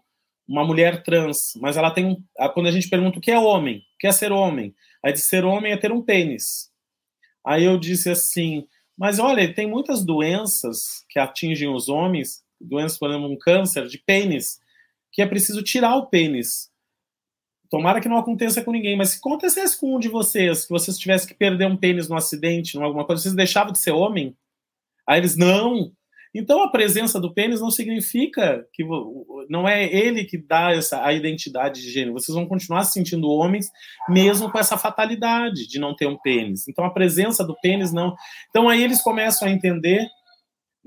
uma 0.48 0.66
mulher 0.66 1.04
trans, 1.04 1.54
mas 1.62 1.78
ela 1.78 1.92
tem 1.92 2.06
um. 2.06 2.24
Quando 2.54 2.68
a 2.68 2.72
gente 2.72 2.90
pergunta 2.90 3.20
o 3.20 3.22
que 3.22 3.32
é 3.32 3.40
homem, 3.40 3.78
o 3.78 3.98
que 4.00 4.08
é 4.08 4.12
ser 4.12 4.32
homem? 4.32 4.76
Aí 5.06 5.14
de 5.14 5.20
ser 5.20 5.46
homem 5.46 5.72
é 5.72 5.78
ter 5.78 5.92
um 5.92 6.02
pênis. 6.02 6.72
Aí 7.46 7.64
eu 7.64 7.78
disse 7.78 8.10
assim, 8.10 8.68
mas 8.98 9.20
olha, 9.20 9.54
tem 9.54 9.68
muitas 9.68 10.04
doenças 10.04 11.06
que 11.10 11.20
atingem 11.20 11.70
os 11.70 11.88
homens, 11.88 12.44
doenças, 12.60 12.98
por 12.98 13.10
exemplo, 13.10 13.32
um 13.32 13.38
câncer 13.38 13.88
de 13.88 14.00
pênis, 14.00 14.60
que 15.12 15.22
é 15.22 15.26
preciso 15.28 15.62
tirar 15.62 15.96
o 15.96 16.08
pênis. 16.08 16.72
Tomara 17.70 18.02
que 18.02 18.10
não 18.10 18.18
aconteça 18.18 18.64
com 18.64 18.72
ninguém, 18.72 18.98
mas 18.98 19.10
se 19.10 19.18
acontecesse 19.18 19.80
com 19.80 19.96
um 19.96 20.00
de 20.00 20.08
vocês, 20.08 20.66
que 20.66 20.72
vocês 20.72 20.98
tivessem 20.98 21.28
que 21.28 21.36
perder 21.36 21.68
um 21.68 21.78
pênis 21.78 22.08
no 22.08 22.16
acidente, 22.16 22.78
em 22.78 22.82
alguma 22.82 23.06
coisa, 23.06 23.22
vocês 23.22 23.36
deixavam 23.36 23.72
de 23.72 23.80
ser 23.80 23.92
homem? 23.92 24.36
Aí 25.06 25.20
eles, 25.20 25.36
não. 25.36 25.92
Então 26.34 26.62
a 26.64 26.72
presença 26.72 27.20
do 27.20 27.34
pênis 27.34 27.62
não 27.62 27.72
significa 27.72 28.66
que 28.74 28.84
não 29.50 29.68
é 29.68 29.86
ele 29.86 30.26
que 30.26 30.38
dá 30.38 30.72
essa, 30.72 31.04
a 31.06 31.14
identidade 31.14 31.82
de 31.82 31.90
gênero. 31.90 32.14
Vocês 32.14 32.36
vão 32.36 32.46
continuar 32.46 32.84
se 32.84 32.94
sentindo 32.94 33.30
homens, 33.30 33.70
mesmo 34.10 34.52
com 34.52 34.60
essa 34.60 34.78
fatalidade 34.78 35.68
de 35.68 35.80
não 35.80 35.96
ter 35.96 36.08
um 36.08 36.18
pênis. 36.18 36.68
Então 36.68 36.86
a 36.86 36.90
presença 36.90 37.44
do 37.44 37.56
pênis 37.62 37.92
não. 37.92 38.16
Então 38.50 38.70
aí 38.70 38.84
eles 38.84 39.02
começam 39.02 39.48
a 39.48 39.52
entender 39.52 40.08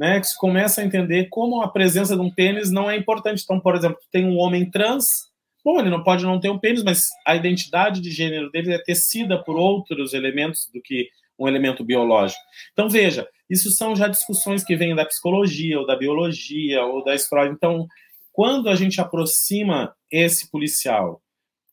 né, 0.01 0.18
que 0.18 0.28
se 0.28 0.38
começa 0.38 0.80
a 0.80 0.84
entender 0.84 1.28
como 1.28 1.61
a 1.61 1.68
presença 1.68 2.14
de 2.16 2.22
um 2.22 2.30
pênis 2.30 2.70
não 2.70 2.90
é 2.90 2.97
importante. 2.97 3.43
Então, 3.44 3.60
por 3.60 3.77
exemplo, 3.77 3.98
tem 4.10 4.24
um 4.24 4.39
homem 4.39 4.70
trans, 4.70 5.31
bom, 5.62 5.78
ele 5.78 5.90
não 5.90 6.02
pode 6.02 6.24
não 6.24 6.40
ter 6.40 6.48
um 6.48 6.59
pênis, 6.59 6.82
mas 6.82 7.09
a 7.27 7.36
identidade 7.36 8.01
de 8.01 8.10
gênero 8.10 8.51
dele 8.51 8.73
é 8.73 8.82
tecida 8.82 9.36
por 9.44 9.56
outros 9.56 10.14
elementos 10.14 10.70
do 10.73 10.81
que 10.81 11.10
um 11.39 11.47
elemento 11.47 11.85
biológico. 11.85 12.40
Então, 12.73 12.89
veja, 12.89 13.28
isso 13.51 13.70
são 13.72 13.97
já 13.97 14.06
discussões 14.06 14.62
que 14.62 14.77
vêm 14.77 14.94
da 14.94 15.05
psicologia, 15.05 15.81
ou 15.81 15.85
da 15.85 15.97
biologia, 15.97 16.85
ou 16.85 17.02
da 17.02 17.16
história. 17.16 17.51
Então, 17.51 17.89
quando 18.32 18.68
a 18.68 18.77
gente 18.77 19.01
aproxima 19.01 19.94
esse 20.10 20.48
policial 20.48 21.20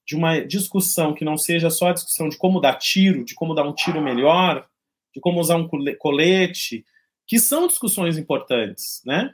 de 0.04 0.16
uma 0.16 0.40
discussão 0.40 1.14
que 1.14 1.24
não 1.24 1.38
seja 1.38 1.70
só 1.70 1.90
a 1.90 1.94
discussão 1.94 2.30
de 2.30 2.38
como 2.38 2.60
dar 2.60 2.76
tiro, 2.76 3.24
de 3.24 3.36
como 3.36 3.54
dar 3.54 3.64
um 3.64 3.74
tiro 3.74 4.02
melhor, 4.02 4.68
de 5.14 5.22
como 5.22 5.40
usar 5.40 5.58
um 5.58 5.68
colete, 6.00 6.84
que 7.28 7.38
são 7.38 7.68
discussões 7.68 8.18
importantes, 8.18 9.02
né? 9.06 9.34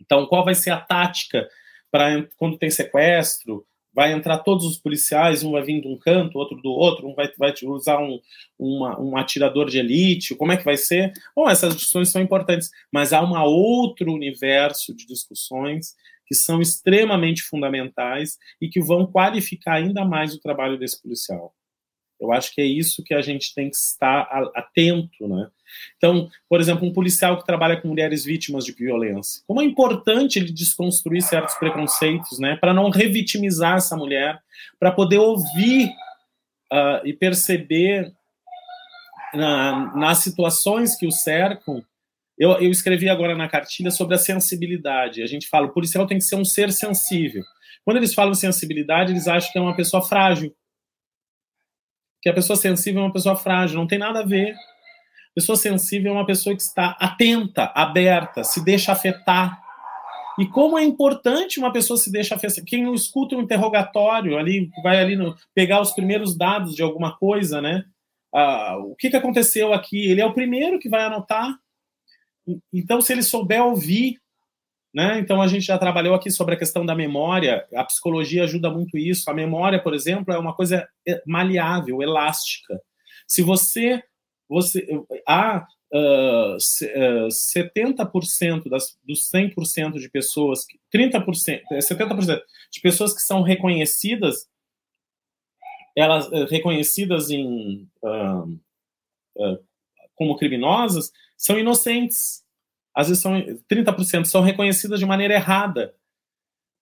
Então, 0.00 0.26
qual 0.26 0.44
vai 0.44 0.54
ser 0.54 0.70
a 0.70 0.80
tática 0.80 1.48
para 1.90 2.22
quando 2.36 2.58
tem 2.58 2.70
sequestro? 2.70 3.66
Vai 3.96 4.12
entrar 4.12 4.38
todos 4.40 4.66
os 4.66 4.76
policiais, 4.76 5.42
um 5.42 5.52
vai 5.52 5.62
vir 5.62 5.80
de 5.80 5.88
um 5.88 5.96
canto, 5.96 6.38
outro 6.38 6.60
do 6.60 6.68
outro, 6.68 7.08
um 7.08 7.14
vai, 7.14 7.32
vai 7.38 7.54
usar 7.64 7.98
um, 7.98 8.20
uma, 8.58 9.00
um 9.00 9.16
atirador 9.16 9.70
de 9.70 9.78
elite, 9.78 10.34
como 10.34 10.52
é 10.52 10.56
que 10.58 10.64
vai 10.64 10.76
ser? 10.76 11.14
Bom, 11.34 11.48
essas 11.48 11.74
discussões 11.74 12.10
são 12.10 12.20
importantes, 12.20 12.70
mas 12.92 13.14
há 13.14 13.22
um 13.22 13.34
outro 13.42 14.12
universo 14.12 14.94
de 14.94 15.06
discussões 15.06 15.94
que 16.26 16.34
são 16.34 16.60
extremamente 16.60 17.42
fundamentais 17.42 18.36
e 18.60 18.68
que 18.68 18.82
vão 18.82 19.06
qualificar 19.06 19.76
ainda 19.76 20.04
mais 20.04 20.34
o 20.34 20.40
trabalho 20.40 20.78
desse 20.78 21.00
policial. 21.00 21.54
Eu 22.20 22.32
acho 22.32 22.52
que 22.52 22.60
é 22.60 22.66
isso 22.66 23.02
que 23.02 23.14
a 23.14 23.22
gente 23.22 23.54
tem 23.54 23.70
que 23.70 23.76
estar 23.76 24.28
atento, 24.54 25.26
né? 25.26 25.48
Então, 25.96 26.28
por 26.48 26.60
exemplo, 26.60 26.86
um 26.86 26.92
policial 26.92 27.38
que 27.38 27.46
trabalha 27.46 27.80
com 27.80 27.88
mulheres 27.88 28.24
vítimas 28.24 28.64
de 28.64 28.72
violência. 28.72 29.42
Como 29.46 29.60
é 29.60 29.64
importante 29.64 30.38
ele 30.38 30.52
desconstruir 30.52 31.22
certos 31.22 31.54
preconceitos, 31.54 32.38
né, 32.38 32.56
para 32.56 32.74
não 32.74 32.90
revitimizar 32.90 33.76
essa 33.76 33.96
mulher, 33.96 34.40
para 34.78 34.92
poder 34.92 35.18
ouvir 35.18 35.88
uh, 36.72 37.04
e 37.04 37.12
perceber 37.12 38.12
uh, 39.34 39.98
nas 39.98 40.18
situações 40.18 40.96
que 40.96 41.06
o 41.06 41.12
cercam. 41.12 41.82
Eu, 42.38 42.52
eu 42.52 42.70
escrevi 42.70 43.08
agora 43.08 43.34
na 43.34 43.48
cartilha 43.48 43.90
sobre 43.90 44.14
a 44.14 44.18
sensibilidade. 44.18 45.22
A 45.22 45.26
gente 45.26 45.48
fala, 45.48 45.66
o 45.66 45.72
policial 45.72 46.06
tem 46.06 46.18
que 46.18 46.24
ser 46.24 46.36
um 46.36 46.44
ser 46.44 46.70
sensível. 46.70 47.42
Quando 47.84 47.96
eles 47.98 48.12
falam 48.12 48.34
sensibilidade, 48.34 49.12
eles 49.12 49.26
acham 49.26 49.50
que 49.52 49.58
é 49.58 49.62
uma 49.62 49.76
pessoa 49.76 50.02
frágil. 50.02 50.54
Que 52.20 52.28
a 52.28 52.34
pessoa 52.34 52.56
sensível 52.56 53.00
é 53.00 53.04
uma 53.04 53.12
pessoa 53.12 53.36
frágil. 53.36 53.78
Não 53.78 53.86
tem 53.86 53.98
nada 53.98 54.20
a 54.20 54.24
ver 54.24 54.54
Pessoa 55.36 55.54
sensível 55.54 56.10
é 56.12 56.14
uma 56.14 56.26
pessoa 56.26 56.56
que 56.56 56.62
está 56.62 56.96
atenta, 56.98 57.70
aberta, 57.74 58.42
se 58.42 58.64
deixa 58.64 58.90
afetar. 58.90 59.62
E 60.38 60.48
como 60.48 60.76
é 60.76 60.82
importante 60.82 61.60
uma 61.60 61.72
pessoa 61.72 61.96
se 61.96 62.10
deixar 62.10 62.34
afetar. 62.34 62.64
Quem 62.64 62.92
escuta 62.92 63.36
um 63.36 63.42
interrogatório 63.42 64.36
ali, 64.36 64.68
vai 64.82 64.98
ali 64.98 65.14
no, 65.14 65.36
pegar 65.54 65.80
os 65.80 65.92
primeiros 65.92 66.36
dados 66.36 66.74
de 66.74 66.82
alguma 66.82 67.16
coisa, 67.16 67.62
né? 67.62 67.84
ah, 68.36 68.76
o 68.78 68.94
que, 68.94 69.08
que 69.08 69.16
aconteceu 69.16 69.72
aqui. 69.72 70.10
Ele 70.10 70.20
é 70.20 70.26
o 70.26 70.34
primeiro 70.34 70.78
que 70.78 70.90
vai 70.90 71.02
anotar. 71.04 71.58
Então, 72.72 73.00
se 73.00 73.12
ele 73.12 73.22
souber 73.22 73.62
ouvir, 73.62 74.20
né? 74.94 75.18
Então, 75.18 75.40
a 75.40 75.46
gente 75.46 75.64
já 75.64 75.78
trabalhou 75.78 76.14
aqui 76.14 76.30
sobre 76.30 76.54
a 76.54 76.58
questão 76.58 76.84
da 76.84 76.94
memória. 76.94 77.66
A 77.74 77.84
psicologia 77.84 78.44
ajuda 78.44 78.70
muito 78.70 78.98
isso. 78.98 79.30
A 79.30 79.34
memória, 79.34 79.82
por 79.82 79.94
exemplo, 79.94 80.34
é 80.34 80.38
uma 80.38 80.54
coisa 80.54 80.86
maleável, 81.26 82.02
elástica. 82.02 82.78
Se 83.26 83.42
você 83.42 84.02
você 84.48 84.86
há 85.26 85.66
uh, 85.92 86.56
70% 86.56 88.68
das, 88.68 88.98
dos 89.04 89.30
100% 89.30 89.98
de 89.98 90.08
pessoas, 90.08 90.64
30%, 90.94 91.62
70% 91.72 92.30
é, 92.30 92.42
de 92.72 92.80
pessoas 92.80 93.14
que 93.14 93.22
são 93.22 93.42
reconhecidas, 93.42 94.48
elas 95.96 96.26
uh, 96.28 96.44
reconhecidas 96.44 97.30
em 97.30 97.88
uh, 98.02 98.44
uh, 99.36 99.64
como 100.14 100.36
criminosas, 100.36 101.10
são 101.36 101.58
inocentes. 101.58 102.44
Às 102.94 103.08
vezes 103.08 103.22
são 103.22 103.34
30% 103.70 104.24
são 104.24 104.42
reconhecidas 104.42 104.98
de 104.98 105.06
maneira 105.06 105.34
errada. 105.34 105.94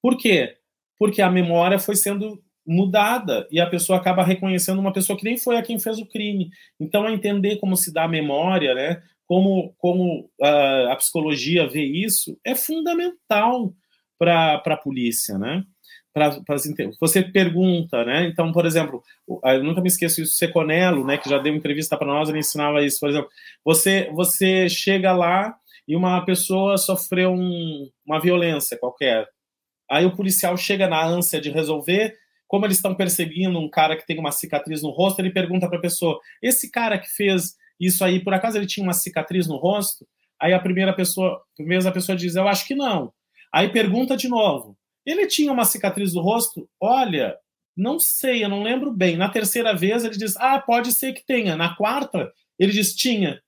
Por 0.00 0.16
quê? 0.16 0.58
Porque 0.98 1.22
a 1.22 1.30
memória 1.30 1.78
foi 1.78 1.96
sendo 1.96 2.43
mudada 2.66 3.46
e 3.50 3.60
a 3.60 3.66
pessoa 3.66 3.98
acaba 3.98 4.24
reconhecendo 4.24 4.78
uma 4.78 4.92
pessoa 4.92 5.18
que 5.18 5.24
nem 5.24 5.36
foi 5.36 5.56
a 5.56 5.62
quem 5.62 5.78
fez 5.78 5.98
o 5.98 6.06
crime. 6.06 6.50
Então, 6.80 7.06
é 7.06 7.12
entender 7.12 7.56
como 7.56 7.76
se 7.76 7.92
dá 7.92 8.04
a 8.04 8.08
memória, 8.08 8.74
né? 8.74 9.02
como, 9.26 9.74
como 9.78 10.30
a, 10.40 10.92
a 10.92 10.96
psicologia 10.96 11.68
vê 11.68 11.82
isso, 11.82 12.38
é 12.44 12.54
fundamental 12.54 13.72
para 14.18 14.62
a 14.64 14.76
polícia, 14.76 15.38
né? 15.38 15.64
Pra, 16.12 16.40
pra, 16.42 16.56
você 17.00 17.22
pergunta, 17.24 18.04
né? 18.04 18.28
Então, 18.28 18.52
por 18.52 18.64
exemplo, 18.64 19.02
eu 19.28 19.64
nunca 19.64 19.80
me 19.80 19.88
esqueço 19.88 20.22
isso, 20.22 20.36
Seconello, 20.36 21.04
né, 21.04 21.18
que 21.18 21.28
já 21.28 21.38
deu 21.38 21.54
entrevista 21.54 21.96
para 21.96 22.06
nós, 22.06 22.28
ele 22.28 22.38
ensinava 22.38 22.84
isso, 22.84 23.00
por 23.00 23.10
exemplo, 23.10 23.28
você 23.64 24.08
você 24.12 24.68
chega 24.68 25.12
lá 25.12 25.56
e 25.88 25.96
uma 25.96 26.24
pessoa 26.24 26.78
sofreu 26.78 27.32
um, 27.32 27.90
uma 28.06 28.20
violência 28.20 28.78
qualquer. 28.78 29.28
Aí 29.90 30.06
o 30.06 30.14
policial 30.14 30.56
chega 30.56 30.86
na 30.88 31.04
ânsia 31.04 31.40
de 31.40 31.50
resolver, 31.50 32.16
como 32.54 32.66
eles 32.66 32.76
estão 32.76 32.94
perseguindo 32.94 33.58
um 33.58 33.68
cara 33.68 33.96
que 33.96 34.06
tem 34.06 34.16
uma 34.16 34.30
cicatriz 34.30 34.80
no 34.80 34.90
rosto, 34.90 35.18
ele 35.18 35.32
pergunta 35.32 35.68
para 35.68 35.76
a 35.76 35.80
pessoa: 35.80 36.20
esse 36.40 36.70
cara 36.70 36.96
que 36.96 37.08
fez 37.08 37.56
isso 37.80 38.04
aí, 38.04 38.22
por 38.22 38.32
acaso 38.32 38.56
ele 38.56 38.64
tinha 38.64 38.84
uma 38.86 38.92
cicatriz 38.92 39.48
no 39.48 39.56
rosto? 39.56 40.06
Aí 40.40 40.52
a 40.52 40.60
primeira 40.60 40.92
pessoa, 40.92 41.42
a 41.84 41.90
pessoa 41.90 42.14
diz: 42.14 42.36
eu 42.36 42.46
acho 42.46 42.64
que 42.64 42.76
não. 42.76 43.12
Aí 43.52 43.68
pergunta 43.70 44.16
de 44.16 44.28
novo: 44.28 44.78
ele 45.04 45.26
tinha 45.26 45.50
uma 45.50 45.64
cicatriz 45.64 46.14
no 46.14 46.22
rosto? 46.22 46.70
Olha, 46.78 47.36
não 47.76 47.98
sei, 47.98 48.44
eu 48.44 48.48
não 48.48 48.62
lembro 48.62 48.92
bem. 48.92 49.16
Na 49.16 49.28
terceira 49.28 49.74
vez 49.74 50.04
ele 50.04 50.16
diz: 50.16 50.36
ah, 50.36 50.60
pode 50.60 50.92
ser 50.92 51.12
que 51.12 51.26
tenha. 51.26 51.56
Na 51.56 51.74
quarta 51.74 52.32
ele 52.56 52.70
diz: 52.70 52.94
tinha. 52.94 53.42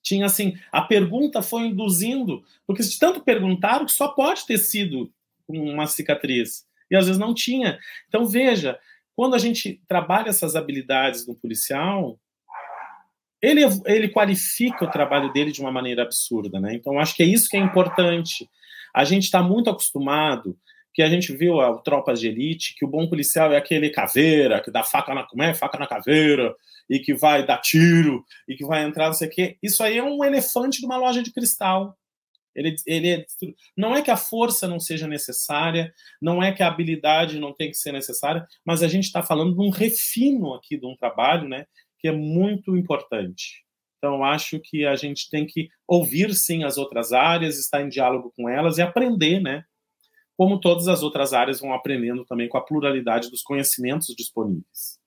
Tinha 0.00 0.26
assim, 0.26 0.56
a 0.70 0.82
pergunta 0.82 1.42
foi 1.42 1.62
induzindo, 1.62 2.44
porque 2.64 2.84
se 2.84 3.00
tanto 3.00 3.20
perguntaram 3.20 3.84
que 3.84 3.90
só 3.90 4.06
pode 4.06 4.46
ter 4.46 4.58
sido 4.58 5.12
uma 5.48 5.88
cicatriz 5.88 6.70
e 6.92 6.96
às 6.96 7.06
vezes 7.06 7.18
não 7.18 7.32
tinha. 7.32 7.78
Então, 8.06 8.26
veja, 8.26 8.78
quando 9.16 9.34
a 9.34 9.38
gente 9.38 9.80
trabalha 9.88 10.28
essas 10.28 10.54
habilidades 10.54 11.26
no 11.26 11.34
policial, 11.34 12.20
ele, 13.40 13.62
ele 13.86 14.08
qualifica 14.08 14.84
o 14.84 14.90
trabalho 14.90 15.32
dele 15.32 15.50
de 15.50 15.60
uma 15.60 15.72
maneira 15.72 16.02
absurda, 16.02 16.60
né? 16.60 16.74
Então, 16.74 16.98
acho 16.98 17.16
que 17.16 17.22
é 17.22 17.26
isso 17.26 17.48
que 17.48 17.56
é 17.56 17.60
importante. 17.60 18.48
A 18.94 19.04
gente 19.04 19.24
está 19.24 19.42
muito 19.42 19.70
acostumado, 19.70 20.56
que 20.92 21.02
a 21.02 21.08
gente 21.08 21.34
viu 21.34 21.60
a 21.60 21.78
Tropas 21.78 22.20
de 22.20 22.28
Elite, 22.28 22.74
que 22.76 22.84
o 22.84 22.88
bom 22.88 23.08
policial 23.08 23.50
é 23.50 23.56
aquele 23.56 23.88
caveira, 23.88 24.60
que 24.60 24.70
dá 24.70 24.84
faca 24.84 25.14
na, 25.14 25.22
como 25.24 25.42
é? 25.42 25.54
faca 25.54 25.78
na 25.78 25.86
caveira, 25.86 26.54
e 26.90 26.98
que 26.98 27.14
vai 27.14 27.44
dar 27.44 27.58
tiro, 27.58 28.22
e 28.46 28.54
que 28.54 28.66
vai 28.66 28.84
entrar, 28.84 29.06
não 29.06 29.14
sei 29.14 29.28
o 29.28 29.30
quê. 29.30 29.56
Isso 29.62 29.82
aí 29.82 29.96
é 29.96 30.02
um 30.02 30.22
elefante 30.22 30.78
de 30.78 30.86
uma 30.86 30.98
loja 30.98 31.22
de 31.22 31.32
cristal. 31.32 31.96
Ele, 32.54 32.74
ele 32.86 33.10
é, 33.10 33.26
não 33.76 33.94
é 33.96 34.02
que 34.02 34.10
a 34.10 34.16
força 34.16 34.68
não 34.68 34.78
seja 34.78 35.06
necessária, 35.06 35.92
não 36.20 36.42
é 36.42 36.52
que 36.52 36.62
a 36.62 36.68
habilidade 36.68 37.38
não 37.38 37.52
tem 37.52 37.70
que 37.70 37.76
ser 37.76 37.92
necessária, 37.92 38.46
mas 38.64 38.82
a 38.82 38.88
gente 38.88 39.04
está 39.04 39.22
falando 39.22 39.54
de 39.54 39.60
um 39.60 39.70
refino 39.70 40.54
aqui 40.54 40.78
de 40.78 40.86
um 40.86 40.96
trabalho, 40.96 41.48
né, 41.48 41.66
que 41.98 42.08
é 42.08 42.12
muito 42.12 42.76
importante. 42.76 43.64
Então, 43.98 44.24
acho 44.24 44.58
que 44.58 44.84
a 44.84 44.96
gente 44.96 45.30
tem 45.30 45.46
que 45.46 45.68
ouvir 45.86 46.34
sim 46.34 46.64
as 46.64 46.76
outras 46.76 47.12
áreas, 47.12 47.56
estar 47.56 47.80
em 47.80 47.88
diálogo 47.88 48.32
com 48.36 48.48
elas 48.48 48.76
e 48.76 48.82
aprender, 48.82 49.40
né? 49.40 49.62
Como 50.36 50.58
todas 50.58 50.88
as 50.88 51.04
outras 51.04 51.32
áreas 51.32 51.60
vão 51.60 51.72
aprendendo 51.72 52.24
também 52.24 52.48
com 52.48 52.58
a 52.58 52.64
pluralidade 52.64 53.30
dos 53.30 53.42
conhecimentos 53.42 54.12
disponíveis. 54.16 54.98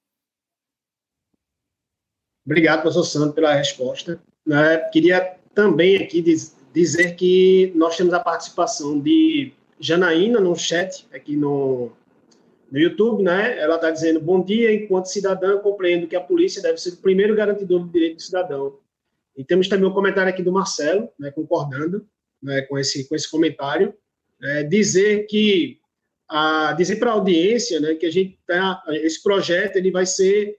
Obrigado, 2.46 2.84
professor 2.84 3.04
Sandro, 3.04 3.34
pela 3.34 3.54
resposta. 3.54 4.24
Né? 4.46 4.78
Queria 4.92 5.38
também 5.54 5.98
aqui 5.98 6.22
dizer 6.76 7.16
que 7.16 7.72
nós 7.74 7.96
temos 7.96 8.14
a 8.14 8.20
participação 8.20 9.00
de 9.00 9.54
Janaína 9.80 10.42
no 10.42 10.54
chat 10.56 11.08
aqui 11.14 11.38
no, 11.38 11.94
no 12.70 12.78
YouTube, 12.78 13.24
né? 13.24 13.58
Ela 13.58 13.76
está 13.76 13.90
dizendo: 13.90 14.20
Bom 14.20 14.44
dia, 14.44 14.74
enquanto 14.74 15.06
cidadã, 15.06 15.58
compreendo 15.60 16.06
que 16.06 16.18
a 16.18 16.22
polícia 16.22 16.62
deve 16.62 16.78
ser 16.78 16.90
o 16.90 16.98
primeiro 16.98 17.34
garantidor 17.34 17.80
do 17.80 17.90
direito 17.90 18.18
do 18.18 18.22
cidadão. 18.22 18.78
E 19.38 19.44
temos 19.44 19.70
também 19.70 19.88
um 19.88 19.94
comentário 19.94 20.30
aqui 20.30 20.44
do 20.44 20.52
Marcelo, 20.52 21.10
né, 21.18 21.32
concordando 21.32 22.06
né, 22.44 22.62
com, 22.64 22.78
esse, 22.78 23.08
com 23.08 23.16
esse 23.16 23.30
comentário. 23.30 23.94
É, 24.42 24.64
dizer 24.64 25.28
que 25.28 25.80
a, 26.30 26.74
dizer 26.74 26.98
para 26.98 27.12
a 27.12 27.14
audiência 27.14 27.80
né, 27.80 27.96
que 27.96 28.06
a 28.06 28.12
gente 28.12 28.38
tá, 28.46 28.84
esse 28.90 29.24
projeto 29.24 29.78
ele 29.78 29.92
vai 29.92 30.06
ser 30.06 30.58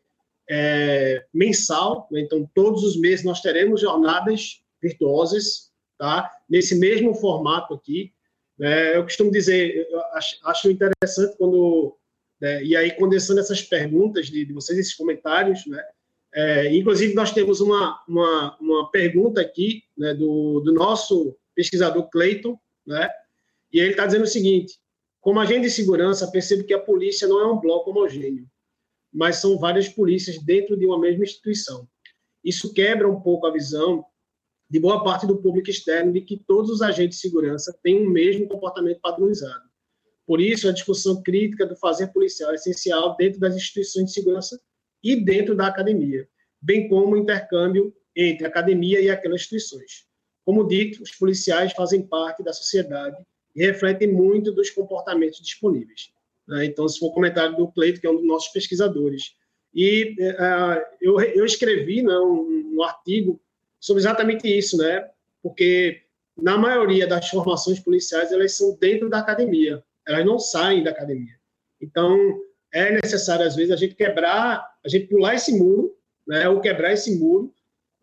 é, 0.48 1.24
mensal, 1.32 2.08
né, 2.10 2.20
então 2.20 2.48
todos 2.54 2.84
os 2.84 2.98
meses 2.98 3.24
nós 3.24 3.40
teremos 3.40 3.80
jornadas 3.82 4.62
virtuosas 4.82 5.65
tá? 5.98 6.30
Nesse 6.48 6.74
mesmo 6.74 7.14
formato 7.14 7.74
aqui. 7.74 8.12
É, 8.60 8.96
eu 8.96 9.02
costumo 9.02 9.30
dizer, 9.30 9.86
eu 9.90 10.00
acho, 10.14 10.38
acho 10.44 10.70
interessante 10.70 11.36
quando, 11.36 11.96
né, 12.40 12.64
e 12.64 12.74
aí 12.74 12.90
condensando 12.92 13.40
essas 13.40 13.62
perguntas 13.62 14.28
de, 14.28 14.46
de 14.46 14.52
vocês, 14.52 14.78
esses 14.78 14.94
comentários, 14.94 15.66
né? 15.66 15.82
É, 16.34 16.74
inclusive, 16.74 17.14
nós 17.14 17.32
temos 17.32 17.60
uma, 17.60 17.98
uma, 18.06 18.56
uma 18.60 18.90
pergunta 18.90 19.40
aqui 19.40 19.82
né, 19.96 20.12
do, 20.12 20.60
do 20.60 20.72
nosso 20.72 21.34
pesquisador 21.54 22.10
Cleiton, 22.10 22.58
né? 22.86 23.10
E 23.72 23.80
ele 23.80 23.90
está 23.90 24.06
dizendo 24.06 24.24
o 24.24 24.28
seguinte: 24.28 24.74
como 25.20 25.40
agente 25.40 25.62
de 25.62 25.70
segurança, 25.70 26.30
percebo 26.30 26.64
que 26.64 26.74
a 26.74 26.78
polícia 26.78 27.26
não 27.26 27.40
é 27.40 27.46
um 27.46 27.58
bloco 27.58 27.90
homogêneo, 27.90 28.46
mas 29.12 29.36
são 29.36 29.58
várias 29.58 29.88
polícias 29.88 30.38
dentro 30.42 30.76
de 30.76 30.86
uma 30.86 30.98
mesma 30.98 31.24
instituição. 31.24 31.88
Isso 32.44 32.72
quebra 32.72 33.10
um 33.10 33.20
pouco 33.20 33.46
a 33.46 33.52
visão 33.52 34.04
de 34.68 34.80
boa 34.80 35.02
parte 35.02 35.26
do 35.26 35.36
público 35.36 35.70
externo 35.70 36.12
de 36.12 36.20
que 36.20 36.42
todos 36.46 36.70
os 36.70 36.82
agentes 36.82 37.18
de 37.18 37.22
segurança 37.22 37.76
têm 37.82 38.04
o 38.04 38.10
mesmo 38.10 38.48
comportamento 38.48 39.00
padronizado. 39.00 39.64
Por 40.26 40.40
isso, 40.40 40.68
a 40.68 40.72
discussão 40.72 41.22
crítica 41.22 41.64
do 41.64 41.76
fazer 41.76 42.08
policial 42.08 42.50
é 42.50 42.56
essencial 42.56 43.16
dentro 43.16 43.38
das 43.38 43.54
instituições 43.54 44.06
de 44.06 44.12
segurança 44.12 44.60
e 45.02 45.14
dentro 45.24 45.54
da 45.54 45.68
academia, 45.68 46.28
bem 46.60 46.88
como 46.88 47.14
o 47.14 47.18
intercâmbio 47.18 47.94
entre 48.14 48.44
a 48.44 48.48
academia 48.48 49.00
e 49.00 49.08
aquelas 49.08 49.42
instituições. 49.42 50.04
Como 50.44 50.66
dito, 50.66 51.02
os 51.02 51.12
policiais 51.12 51.72
fazem 51.72 52.02
parte 52.02 52.42
da 52.42 52.52
sociedade 52.52 53.16
e 53.54 53.64
refletem 53.64 54.12
muito 54.12 54.50
dos 54.50 54.70
comportamentos 54.70 55.40
disponíveis. 55.40 56.10
Né? 56.46 56.66
Então, 56.66 56.88
se 56.88 56.98
for 56.98 57.06
o 57.06 57.12
comentário 57.12 57.56
do 57.56 57.68
Cleito, 57.68 58.00
que 58.00 58.06
é 58.06 58.10
um 58.10 58.16
dos 58.16 58.26
nossos 58.26 58.48
pesquisadores. 58.48 59.34
E 59.74 60.16
uh, 60.20 60.82
eu, 61.00 61.20
eu 61.20 61.44
escrevi 61.44 62.02
né, 62.02 62.16
um, 62.18 62.74
um 62.76 62.82
artigo 62.82 63.40
sobre 63.86 64.00
exatamente 64.00 64.48
isso, 64.48 64.76
né? 64.76 65.08
Porque 65.40 66.02
na 66.36 66.58
maioria 66.58 67.06
das 67.06 67.28
formações 67.28 67.78
policiais 67.78 68.32
elas 68.32 68.56
são 68.56 68.76
dentro 68.80 69.08
da 69.08 69.20
academia, 69.20 69.80
elas 70.04 70.26
não 70.26 70.40
saem 70.40 70.82
da 70.82 70.90
academia. 70.90 71.36
Então 71.80 72.18
é 72.72 72.90
necessário 72.90 73.46
às 73.46 73.54
vezes 73.54 73.70
a 73.70 73.76
gente 73.76 73.94
quebrar, 73.94 74.68
a 74.84 74.88
gente 74.88 75.06
pular 75.06 75.36
esse 75.36 75.56
muro, 75.56 75.96
né? 76.26 76.48
Ou 76.48 76.60
quebrar 76.60 76.94
esse 76.94 77.16
muro 77.16 77.54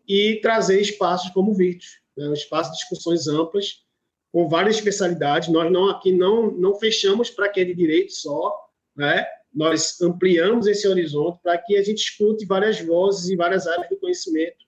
e 0.08 0.40
trazer 0.40 0.80
espaços 0.80 1.30
como 1.32 1.52
o 1.52 1.58
né? 1.58 1.76
um 2.16 2.32
espaço 2.32 2.70
de 2.70 2.78
discussões 2.78 3.28
amplas 3.28 3.84
com 4.32 4.48
várias 4.48 4.76
especialidades. 4.76 5.50
Nós 5.50 5.70
não 5.70 5.90
aqui 5.90 6.12
não 6.12 6.50
não 6.50 6.76
fechamos 6.76 7.28
para 7.28 7.50
que 7.50 7.60
é 7.60 7.64
de 7.64 7.74
direito 7.74 8.14
só, 8.14 8.58
né? 8.96 9.26
Nós 9.52 10.00
ampliamos 10.00 10.66
esse 10.66 10.88
horizonte 10.88 11.40
para 11.42 11.58
que 11.58 11.76
a 11.76 11.82
gente 11.82 11.98
escute 11.98 12.46
várias 12.46 12.80
vozes 12.80 13.28
e 13.28 13.36
várias 13.36 13.66
áreas 13.66 13.90
do 13.90 13.98
conhecimento 13.98 14.63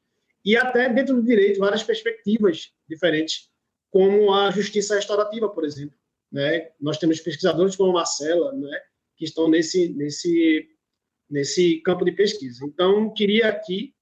e 0.47 0.57
até 0.57 0.89
dentro 0.89 1.17
do 1.17 1.25
direito 1.25 1.59
várias 1.59 1.83
perspectivas 1.83 2.73
diferentes, 2.89 3.51
como 3.91 4.33
a 4.33 4.49
justiça 4.53 4.95
restaurativa, 4.95 5.49
por 5.49 5.65
exemplo. 5.65 5.99
Né? 6.31 6.71
Nós 6.81 6.99
temos 6.99 7.19
pesquisadores 7.19 7.75
como 7.75 7.93
Marcela, 7.93 8.53
né, 8.53 8.81
que 9.17 9.25
estão 9.25 9.51
nesse, 9.51 9.89
nesse, 9.89 10.69
nesse 11.29 11.81
campo 11.81 12.05
de 12.05 12.13
pesquisa. 12.13 12.65
Então, 12.65 13.13
queria 13.13 13.49
aqui 13.49 13.93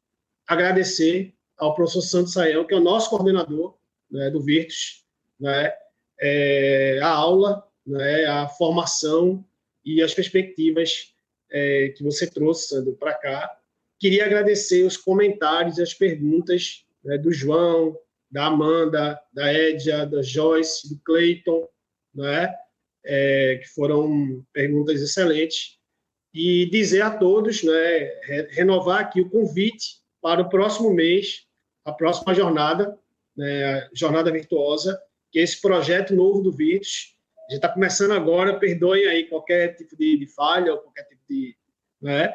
agradecer 0.46 1.34
ao 1.56 1.74
professor 1.74 2.02
Santos 2.02 2.34
Saião, 2.34 2.66
que 2.66 2.74
é 2.74 2.76
o 2.76 2.80
nosso 2.80 3.08
coordenador 3.08 3.78
né, 4.10 4.28
do 4.30 4.42
Virtus, 4.42 5.02
né, 5.40 5.72
é, 6.20 6.98
a 7.02 7.08
aula, 7.08 7.66
né, 7.86 8.26
a 8.26 8.48
formação 8.48 9.42
e 9.82 10.02
as 10.02 10.12
perspectivas 10.12 11.14
é, 11.50 11.88
que 11.96 12.02
você 12.02 12.26
trouxe, 12.30 12.82
para 12.96 13.14
cá, 13.14 13.58
queria 14.04 14.26
agradecer 14.26 14.84
os 14.84 14.98
comentários 14.98 15.78
e 15.78 15.82
as 15.82 15.94
perguntas 15.94 16.84
né, 17.02 17.16
do 17.16 17.32
João, 17.32 17.98
da 18.30 18.48
Amanda, 18.48 19.18
da 19.32 19.50
Edia, 19.50 20.04
da 20.04 20.20
Joyce, 20.20 20.90
do 20.90 21.00
Clayton, 21.02 21.66
né, 22.14 22.54
é, 23.02 23.60
que 23.62 23.68
foram 23.68 24.44
perguntas 24.52 25.00
excelentes. 25.00 25.78
E 26.34 26.68
dizer 26.68 27.00
a 27.00 27.16
todos, 27.16 27.62
né, 27.62 28.44
renovar 28.50 29.00
aqui 29.00 29.22
o 29.22 29.30
convite 29.30 30.02
para 30.20 30.42
o 30.42 30.50
próximo 30.50 30.92
mês, 30.92 31.46
a 31.82 31.90
próxima 31.90 32.34
jornada, 32.34 32.98
né, 33.34 33.88
Jornada 33.94 34.30
Virtuosa, 34.30 35.00
que 35.32 35.38
é 35.38 35.42
esse 35.42 35.62
projeto 35.62 36.14
novo 36.14 36.42
do 36.42 36.52
Virtus. 36.52 37.16
A 37.48 37.52
gente 37.52 37.64
está 37.64 37.70
começando 37.70 38.12
agora, 38.12 38.58
perdoem 38.58 39.06
aí 39.06 39.24
qualquer 39.30 39.74
tipo 39.76 39.96
de, 39.96 40.18
de 40.18 40.26
falha 40.26 40.74
ou 40.74 40.80
qualquer 40.80 41.04
tipo 41.04 41.22
de. 41.26 41.56
Né, 42.04 42.30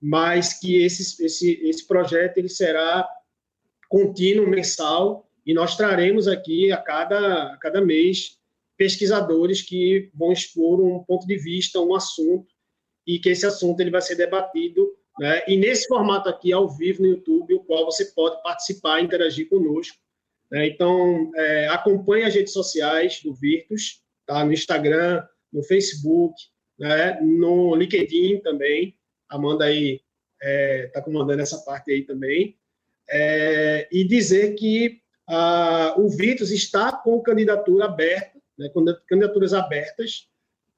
mas 0.00 0.58
que 0.58 0.82
esse, 0.82 1.22
esse, 1.22 1.60
esse 1.62 1.86
projeto 1.86 2.38
ele 2.38 2.48
será 2.48 3.06
contínuo, 3.86 4.48
mensal, 4.48 5.28
e 5.44 5.52
nós 5.52 5.76
traremos 5.76 6.26
aqui 6.26 6.72
a 6.72 6.78
cada, 6.78 7.52
a 7.52 7.56
cada 7.58 7.80
mês 7.82 8.38
pesquisadores 8.78 9.60
que 9.60 10.10
vão 10.14 10.32
expor 10.32 10.80
um 10.80 11.04
ponto 11.04 11.26
de 11.26 11.36
vista, 11.36 11.80
um 11.80 11.94
assunto, 11.94 12.46
e 13.06 13.18
que 13.18 13.28
esse 13.28 13.44
assunto 13.44 13.80
ele 13.80 13.90
vai 13.90 14.00
ser 14.00 14.14
debatido, 14.14 14.88
né? 15.18 15.42
e 15.46 15.56
nesse 15.56 15.86
formato 15.86 16.28
aqui, 16.28 16.52
ao 16.52 16.68
vivo 16.68 17.02
no 17.02 17.08
YouTube, 17.08 17.54
o 17.54 17.64
qual 17.64 17.84
você 17.84 18.06
pode 18.06 18.42
participar, 18.42 19.02
interagir 19.02 19.48
conosco. 19.50 19.98
Né? 20.50 20.68
Então, 20.68 21.30
é, 21.34 21.68
acompanhe 21.68 22.24
as 22.24 22.34
redes 22.34 22.52
sociais 22.52 23.20
do 23.22 23.34
Virtus, 23.34 24.02
tá? 24.24 24.44
no 24.44 24.52
Instagram, 24.52 25.22
no 25.52 25.62
Facebook, 25.62 26.34
né? 26.78 27.20
no 27.20 27.74
LinkedIn 27.74 28.40
também, 28.40 28.96
Amanda 29.30 29.64
aí 29.64 29.94
está 29.94 30.48
é, 30.48 30.86
tá 30.88 31.02
comandando 31.02 31.42
essa 31.42 31.58
parte 31.58 31.90
aí 31.90 32.02
também, 32.02 32.56
é, 33.08 33.88
e 33.90 34.04
dizer 34.04 34.54
que 34.54 35.00
ah, 35.28 35.94
o 35.96 36.08
Vitus 36.08 36.50
está 36.50 36.92
com 36.92 37.20
candidatura 37.20 37.84
aberta, 37.84 38.38
né, 38.58 38.68
com 38.70 38.84
candidaturas 39.08 39.52
abertas 39.52 40.28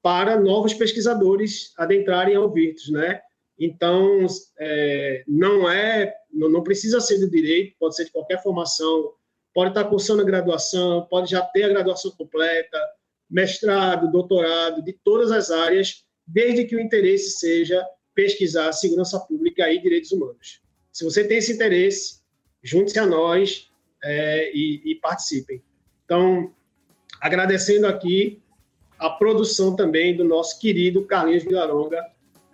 para 0.03 0.39
novos 0.39 0.75
pesquisadores 0.75 1.73
adentrarem 1.79 2.35
ao 2.35 2.53
Virtus, 2.53 2.91
né? 2.91 3.21
Então, 3.59 4.27
é, 4.59 5.23
não 5.29 5.71
é, 5.71 6.13
não, 6.33 6.49
não, 6.49 6.63
precisa 6.63 7.01
ser 7.01 7.19
do 7.19 7.31
direito, 7.31 7.77
pode 7.79 7.95
ser 7.95 8.07
de 8.07 8.11
qualquer 8.11 8.43
formação, 8.43 9.13
pode 9.55 9.71
estar 9.71 9.85
cursando 9.85 10.23
a 10.23 10.25
graduação, 10.25 11.07
pode 11.09 11.31
já 11.31 11.43
ter 11.43 11.65
a 11.65 11.69
graduação 11.69 12.11
completa, 12.13 12.79
mestrado, 13.31 14.11
doutorado, 14.11 14.83
de 14.83 14.93
todas 15.05 15.31
as 15.31 15.51
áreas, 15.51 16.05
desde 16.27 16.65
que 16.65 16.75
o 16.75 16.81
interesse 16.81 17.39
seja 17.39 17.87
pesquisar 18.15 18.73
segurança 18.73 19.19
pública 19.21 19.71
e 19.71 19.81
direitos 19.81 20.13
humanos. 20.13 20.61
Se 20.93 21.05
você 21.05 21.25
tem 21.25 21.39
esse 21.39 21.53
interesse, 21.53 22.21
junte-se 22.63 22.99
a 22.99 23.07
nós 23.07 23.71
é, 24.05 24.51
e, 24.55 24.83
e, 24.85 24.95
participem. 24.97 25.63
Então, 26.05 26.53
agradecendo 27.21 27.87
aqui 27.87 28.43
a 28.99 29.09
produção 29.11 29.75
também 29.75 30.17
do 30.17 30.25
nosso 30.25 30.59
querido 30.59 31.05
Carlinhos 31.05 31.45
Vilaronga, 31.45 32.01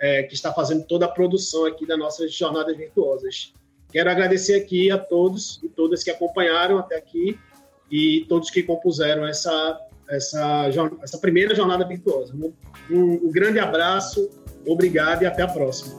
é, 0.00 0.22
que 0.22 0.34
está 0.34 0.52
fazendo 0.52 0.86
toda 0.86 1.06
a 1.06 1.08
produção 1.08 1.66
aqui 1.66 1.84
das 1.84 1.98
nossas 1.98 2.32
jornadas 2.32 2.76
virtuosas. 2.76 3.52
Quero 3.90 4.10
agradecer 4.10 4.54
aqui 4.54 4.90
a 4.90 4.98
todos 4.98 5.60
e 5.62 5.68
todas 5.68 6.04
que 6.04 6.10
acompanharam 6.10 6.78
até 6.78 6.96
aqui 6.96 7.38
e 7.90 8.24
todos 8.28 8.50
que 8.50 8.62
compuseram 8.62 9.26
essa, 9.26 9.80
essa, 10.10 10.68
essa 11.02 11.18
primeira 11.18 11.54
jornada 11.54 11.86
virtuosa. 11.86 12.34
Um, 12.34 12.52
um, 12.90 13.32
grande 13.32 13.58
abraço 13.58 14.28
Obrigado 14.66 15.22
e 15.22 15.26
até 15.26 15.42
a 15.42 15.48
próxima. 15.48 15.98